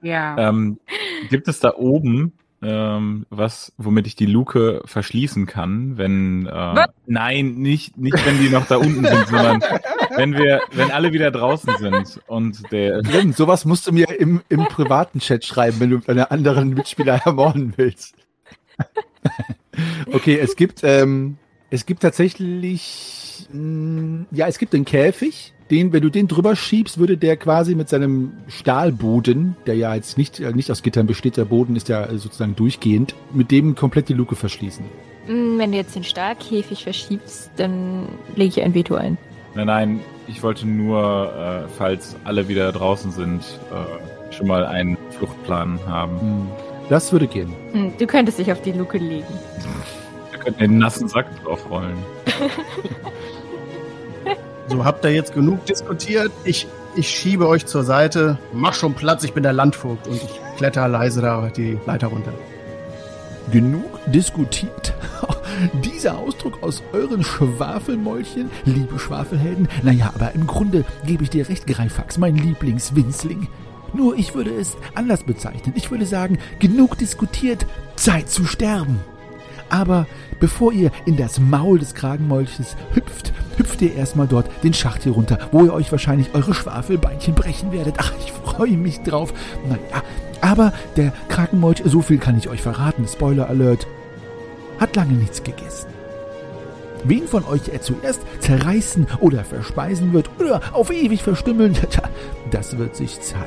Ja. 0.00 0.50
ähm, 0.50 0.78
gibt 1.30 1.48
es 1.48 1.58
da 1.58 1.74
oben, 1.74 2.32
ähm, 2.66 3.26
was, 3.30 3.72
womit 3.78 4.08
ich 4.08 4.16
die 4.16 4.26
Luke 4.26 4.82
verschließen 4.84 5.46
kann, 5.46 5.96
wenn 5.96 6.46
äh, 6.46 6.86
nein, 7.06 7.54
nicht, 7.54 7.96
nicht 7.96 8.26
wenn 8.26 8.40
die 8.40 8.48
noch 8.48 8.66
da 8.66 8.76
unten 8.76 9.04
sind, 9.04 9.28
sondern 9.28 9.62
wenn 10.16 10.36
wir, 10.36 10.60
wenn 10.72 10.90
alle 10.90 11.12
wieder 11.12 11.30
draußen 11.30 11.76
sind 11.78 12.20
und 12.26 12.72
der 12.72 13.02
Glenn, 13.02 13.32
sowas 13.32 13.64
musst 13.64 13.86
du 13.86 13.92
mir 13.92 14.18
im, 14.18 14.42
im 14.48 14.64
privaten 14.64 15.20
Chat 15.20 15.44
schreiben, 15.44 15.78
wenn 15.78 15.90
du 15.90 15.98
deine 15.98 16.32
anderen 16.32 16.70
Mitspieler 16.70 17.20
ermorden 17.24 17.74
willst. 17.76 18.16
okay, 20.12 20.36
es 20.38 20.56
gibt, 20.56 20.80
ähm, 20.82 21.38
es 21.70 21.86
gibt 21.86 22.02
tatsächlich, 22.02 23.46
mh, 23.52 24.26
ja, 24.32 24.48
es 24.48 24.58
gibt 24.58 24.72
den 24.72 24.84
Käfig, 24.84 25.54
den, 25.70 25.92
wenn 25.92 26.02
du 26.02 26.10
den 26.10 26.28
drüber 26.28 26.54
schiebst, 26.54 26.98
würde 26.98 27.16
der 27.16 27.36
quasi 27.36 27.74
mit 27.74 27.88
seinem 27.88 28.32
Stahlboden, 28.48 29.56
der 29.66 29.74
ja 29.76 29.94
jetzt 29.94 30.16
nicht, 30.16 30.38
äh, 30.40 30.52
nicht 30.52 30.70
aus 30.70 30.82
Gittern 30.82 31.06
besteht, 31.06 31.36
der 31.36 31.44
Boden 31.44 31.74
ist 31.76 31.88
ja 31.88 32.06
sozusagen 32.16 32.54
durchgehend, 32.56 33.14
mit 33.32 33.50
dem 33.50 33.74
komplett 33.74 34.08
die 34.08 34.14
Luke 34.14 34.36
verschließen. 34.36 34.84
Mm, 35.26 35.58
Wenn 35.58 35.72
du 35.72 35.78
jetzt 35.78 35.96
den 35.96 36.04
Stahlkäfig 36.04 36.84
verschiebst, 36.84 37.50
dann 37.56 38.06
lege 38.36 38.48
ich 38.48 38.62
ein 38.62 38.74
Veto 38.74 38.94
ein. 38.94 39.18
Nein, 39.54 39.66
nein, 39.66 40.00
ich 40.28 40.42
wollte 40.42 40.66
nur, 40.68 41.32
äh, 41.66 41.68
falls 41.76 42.14
alle 42.24 42.46
wieder 42.48 42.70
draußen 42.72 43.10
sind, 43.10 43.42
äh, 43.72 44.32
schon 44.32 44.46
mal 44.46 44.64
einen 44.66 44.96
Fluchtplan 45.18 45.78
haben. 45.86 46.20
Hm, 46.20 46.46
Das 46.88 47.10
würde 47.10 47.26
gehen. 47.26 47.52
Hm, 47.72 47.92
Du 47.98 48.06
könntest 48.06 48.38
dich 48.38 48.52
auf 48.52 48.62
die 48.62 48.72
Luke 48.72 48.98
legen. 48.98 49.24
Wir 50.30 50.38
könnten 50.38 50.60
den 50.60 50.78
nassen 50.78 51.08
Sack 51.08 51.26
draufrollen. 51.42 51.96
So, 54.68 54.84
habt 54.84 55.04
ihr 55.04 55.12
jetzt 55.12 55.32
genug 55.32 55.64
diskutiert? 55.66 56.32
Ich, 56.44 56.66
ich 56.96 57.08
schiebe 57.08 57.46
euch 57.46 57.66
zur 57.66 57.84
Seite. 57.84 58.38
Mach 58.52 58.74
schon 58.74 58.94
Platz, 58.94 59.22
ich 59.22 59.32
bin 59.32 59.44
der 59.44 59.52
Landvogt 59.52 60.08
und 60.08 60.16
ich 60.16 60.40
kletter 60.56 60.88
leise 60.88 61.20
da 61.20 61.50
die 61.56 61.78
Leiter 61.86 62.08
runter. 62.08 62.32
Genug 63.52 64.00
diskutiert. 64.06 64.92
Dieser 65.84 66.18
Ausdruck 66.18 66.62
aus 66.62 66.82
euren 66.92 67.22
Schwafelmäulchen, 67.22 68.50
liebe 68.64 68.98
Schwafelhelden. 68.98 69.68
Naja, 69.82 70.10
aber 70.14 70.32
im 70.34 70.48
Grunde 70.48 70.84
gebe 71.04 71.22
ich 71.22 71.30
dir 71.30 71.48
recht, 71.48 71.66
Greifax, 71.68 72.18
mein 72.18 72.36
Lieblingswinzling. 72.36 73.46
Nur 73.94 74.16
ich 74.18 74.34
würde 74.34 74.50
es 74.50 74.76
anders 74.96 75.22
bezeichnen. 75.22 75.74
Ich 75.76 75.92
würde 75.92 76.06
sagen, 76.06 76.38
genug 76.58 76.98
diskutiert, 76.98 77.66
Zeit 77.94 78.28
zu 78.28 78.44
sterben. 78.44 79.00
Aber 79.68 80.06
bevor 80.40 80.72
ihr 80.72 80.90
in 81.06 81.16
das 81.16 81.40
Maul 81.40 81.78
des 81.78 81.94
Kragenmolches 81.94 82.76
hüpft, 82.94 83.32
hüpft 83.56 83.82
ihr 83.82 83.94
erstmal 83.94 84.26
dort 84.26 84.48
den 84.62 84.74
Schacht 84.74 85.02
hier 85.02 85.12
runter, 85.12 85.38
wo 85.52 85.64
ihr 85.64 85.72
euch 85.72 85.90
wahrscheinlich 85.90 86.34
eure 86.34 86.54
Schwafelbeinchen 86.54 87.34
brechen 87.34 87.72
werdet. 87.72 87.96
Ach, 87.98 88.12
ich 88.20 88.32
freue 88.32 88.76
mich 88.76 89.00
drauf. 89.02 89.32
Naja, 89.68 90.02
aber 90.40 90.72
der 90.96 91.12
Krakenmolch, 91.28 91.82
so 91.84 92.02
viel 92.02 92.18
kann 92.18 92.38
ich 92.38 92.48
euch 92.48 92.62
verraten, 92.62 93.06
Spoiler 93.08 93.48
Alert, 93.48 93.86
hat 94.78 94.94
lange 94.96 95.14
nichts 95.14 95.42
gegessen. 95.42 95.88
Wen 97.04 97.26
von 97.28 97.44
euch 97.44 97.68
er 97.72 97.80
zuerst 97.80 98.20
zerreißen 98.40 99.06
oder 99.20 99.44
verspeisen 99.44 100.12
wird 100.12 100.28
oder 100.40 100.60
auf 100.72 100.90
ewig 100.90 101.22
verstümmeln, 101.22 101.76
das 102.50 102.78
wird 102.78 102.96
sich 102.96 103.20
zeigen. 103.20 103.46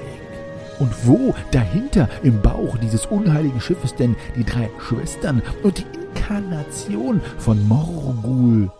Und 0.80 0.94
wo 1.06 1.36
dahinter 1.52 2.08
im 2.24 2.42
Bauch 2.42 2.78
dieses 2.78 3.06
unheiligen 3.06 3.60
Schiffes 3.60 3.96
denn 3.96 4.16
die 4.38 4.46
drei 4.46 4.70
Schwestern 4.80 5.42
und 5.62 5.80
die 5.80 5.99
Inkarnation 6.10 7.22
von 7.38 7.68
Morgul 7.68 8.72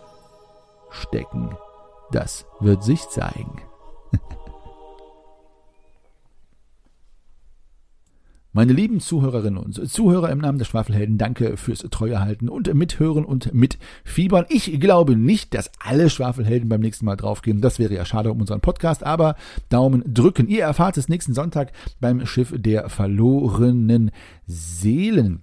stecken, 0.90 1.50
das 2.12 2.46
wird 2.60 2.82
sich 2.82 3.08
zeigen. 3.08 3.60
Meine 8.52 8.72
lieben 8.72 8.98
Zuhörerinnen 9.00 9.62
und 9.62 9.88
Zuhörer 9.88 10.30
im 10.30 10.38
Namen 10.38 10.58
der 10.58 10.64
Schwafelhelden, 10.64 11.18
danke 11.18 11.56
fürs 11.56 11.80
Treuehalten 11.90 12.48
und 12.48 12.72
Mithören 12.74 13.24
und 13.24 13.54
Mitfiebern. 13.54 14.46
Ich 14.48 14.80
glaube 14.80 15.14
nicht, 15.16 15.54
dass 15.54 15.70
alle 15.78 16.10
Schwafelhelden 16.10 16.68
beim 16.68 16.80
nächsten 16.80 17.04
Mal 17.04 17.16
draufgehen. 17.16 17.60
Das 17.60 17.78
wäre 17.78 17.94
ja 17.94 18.04
schade 18.04 18.32
um 18.32 18.40
unseren 18.40 18.60
Podcast, 18.60 19.04
aber 19.04 19.36
Daumen 19.68 20.02
drücken. 20.06 20.48
Ihr 20.48 20.64
erfahrt 20.64 20.96
es 20.96 21.08
nächsten 21.08 21.34
Sonntag 21.34 21.72
beim 22.00 22.26
Schiff 22.26 22.52
der 22.56 22.88
verlorenen 22.88 24.10
Seelen. 24.46 25.42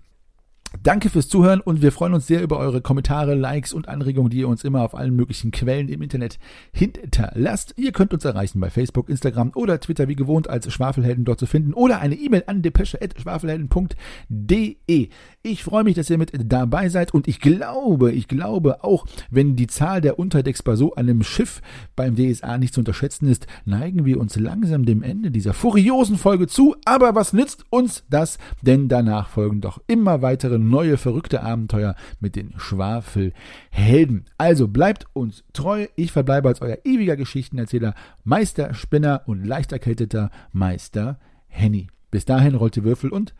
Danke 0.83 1.09
fürs 1.09 1.29
Zuhören 1.29 1.61
und 1.61 1.81
wir 1.81 1.91
freuen 1.91 2.13
uns 2.13 2.27
sehr 2.27 2.41
über 2.41 2.59
eure 2.59 2.81
Kommentare, 2.81 3.35
Likes 3.35 3.73
und 3.73 3.87
Anregungen, 3.87 4.29
die 4.29 4.39
ihr 4.39 4.47
uns 4.47 4.63
immer 4.63 4.83
auf 4.83 4.95
allen 4.95 5.15
möglichen 5.15 5.51
Quellen 5.51 5.89
im 5.89 6.01
Internet 6.01 6.39
hinterlasst. 6.71 7.73
Ihr 7.77 7.91
könnt 7.91 8.13
uns 8.13 8.25
erreichen 8.25 8.59
bei 8.59 8.69
Facebook, 8.69 9.09
Instagram 9.09 9.51
oder 9.55 9.79
Twitter 9.79 10.07
wie 10.07 10.15
gewohnt 10.15 10.49
als 10.49 10.71
Schwafelhelden 10.71 11.25
dort 11.25 11.39
zu 11.39 11.45
finden 11.45 11.73
oder 11.73 11.99
eine 11.99 12.15
E-Mail 12.15 12.43
an 12.47 12.61
depesche.schwafelhelden.de. 12.61 15.09
Ich 15.43 15.63
freue 15.63 15.83
mich, 15.83 15.95
dass 15.95 16.09
ihr 16.09 16.17
mit 16.17 16.31
dabei 16.45 16.89
seid 16.89 17.13
und 17.13 17.27
ich 17.27 17.39
glaube, 17.39 18.11
ich 18.11 18.27
glaube 18.27 18.83
auch, 18.83 19.05
wenn 19.29 19.55
die 19.55 19.67
Zahl 19.67 20.01
der 20.01 20.19
Unterdecks 20.19 20.63
bei 20.63 20.75
so 20.75 20.95
einem 20.95 21.23
Schiff 21.23 21.61
beim 21.95 22.15
DSA 22.15 22.57
nicht 22.57 22.73
zu 22.73 22.81
unterschätzen 22.81 23.27
ist, 23.27 23.45
neigen 23.65 24.05
wir 24.05 24.19
uns 24.19 24.35
langsam 24.37 24.85
dem 24.85 25.03
Ende 25.03 25.31
dieser 25.31 25.53
furiosen 25.53 26.17
Folge 26.17 26.47
zu. 26.47 26.75
Aber 26.85 27.15
was 27.15 27.33
nützt 27.33 27.65
uns 27.69 28.03
das? 28.09 28.37
Denn 28.61 28.89
danach 28.89 29.29
folgen 29.29 29.61
doch 29.61 29.79
immer 29.87 30.21
weitere 30.57 30.59
neue 30.59 30.97
verrückte 30.97 31.41
Abenteuer 31.41 31.95
mit 32.19 32.35
den 32.35 32.53
Schwafelhelden. 32.57 34.25
Also 34.37 34.67
bleibt 34.67 35.05
uns 35.13 35.43
treu. 35.53 35.87
Ich 35.95 36.11
verbleibe 36.11 36.47
als 36.49 36.61
euer 36.61 36.77
ewiger 36.83 37.15
Geschichtenerzähler, 37.15 37.93
Meister 38.23 38.73
Spinner 38.73 39.21
und 39.25 39.45
leicht 39.45 39.71
erkälteter 39.71 40.29
Meister 40.51 41.19
Henny. 41.47 41.87
Bis 42.11 42.25
dahin 42.25 42.55
rollt 42.55 42.75
die 42.75 42.83
Würfel 42.83 43.09
und 43.11 43.33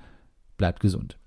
bleibt 0.57 0.80
gesund. 0.80 1.18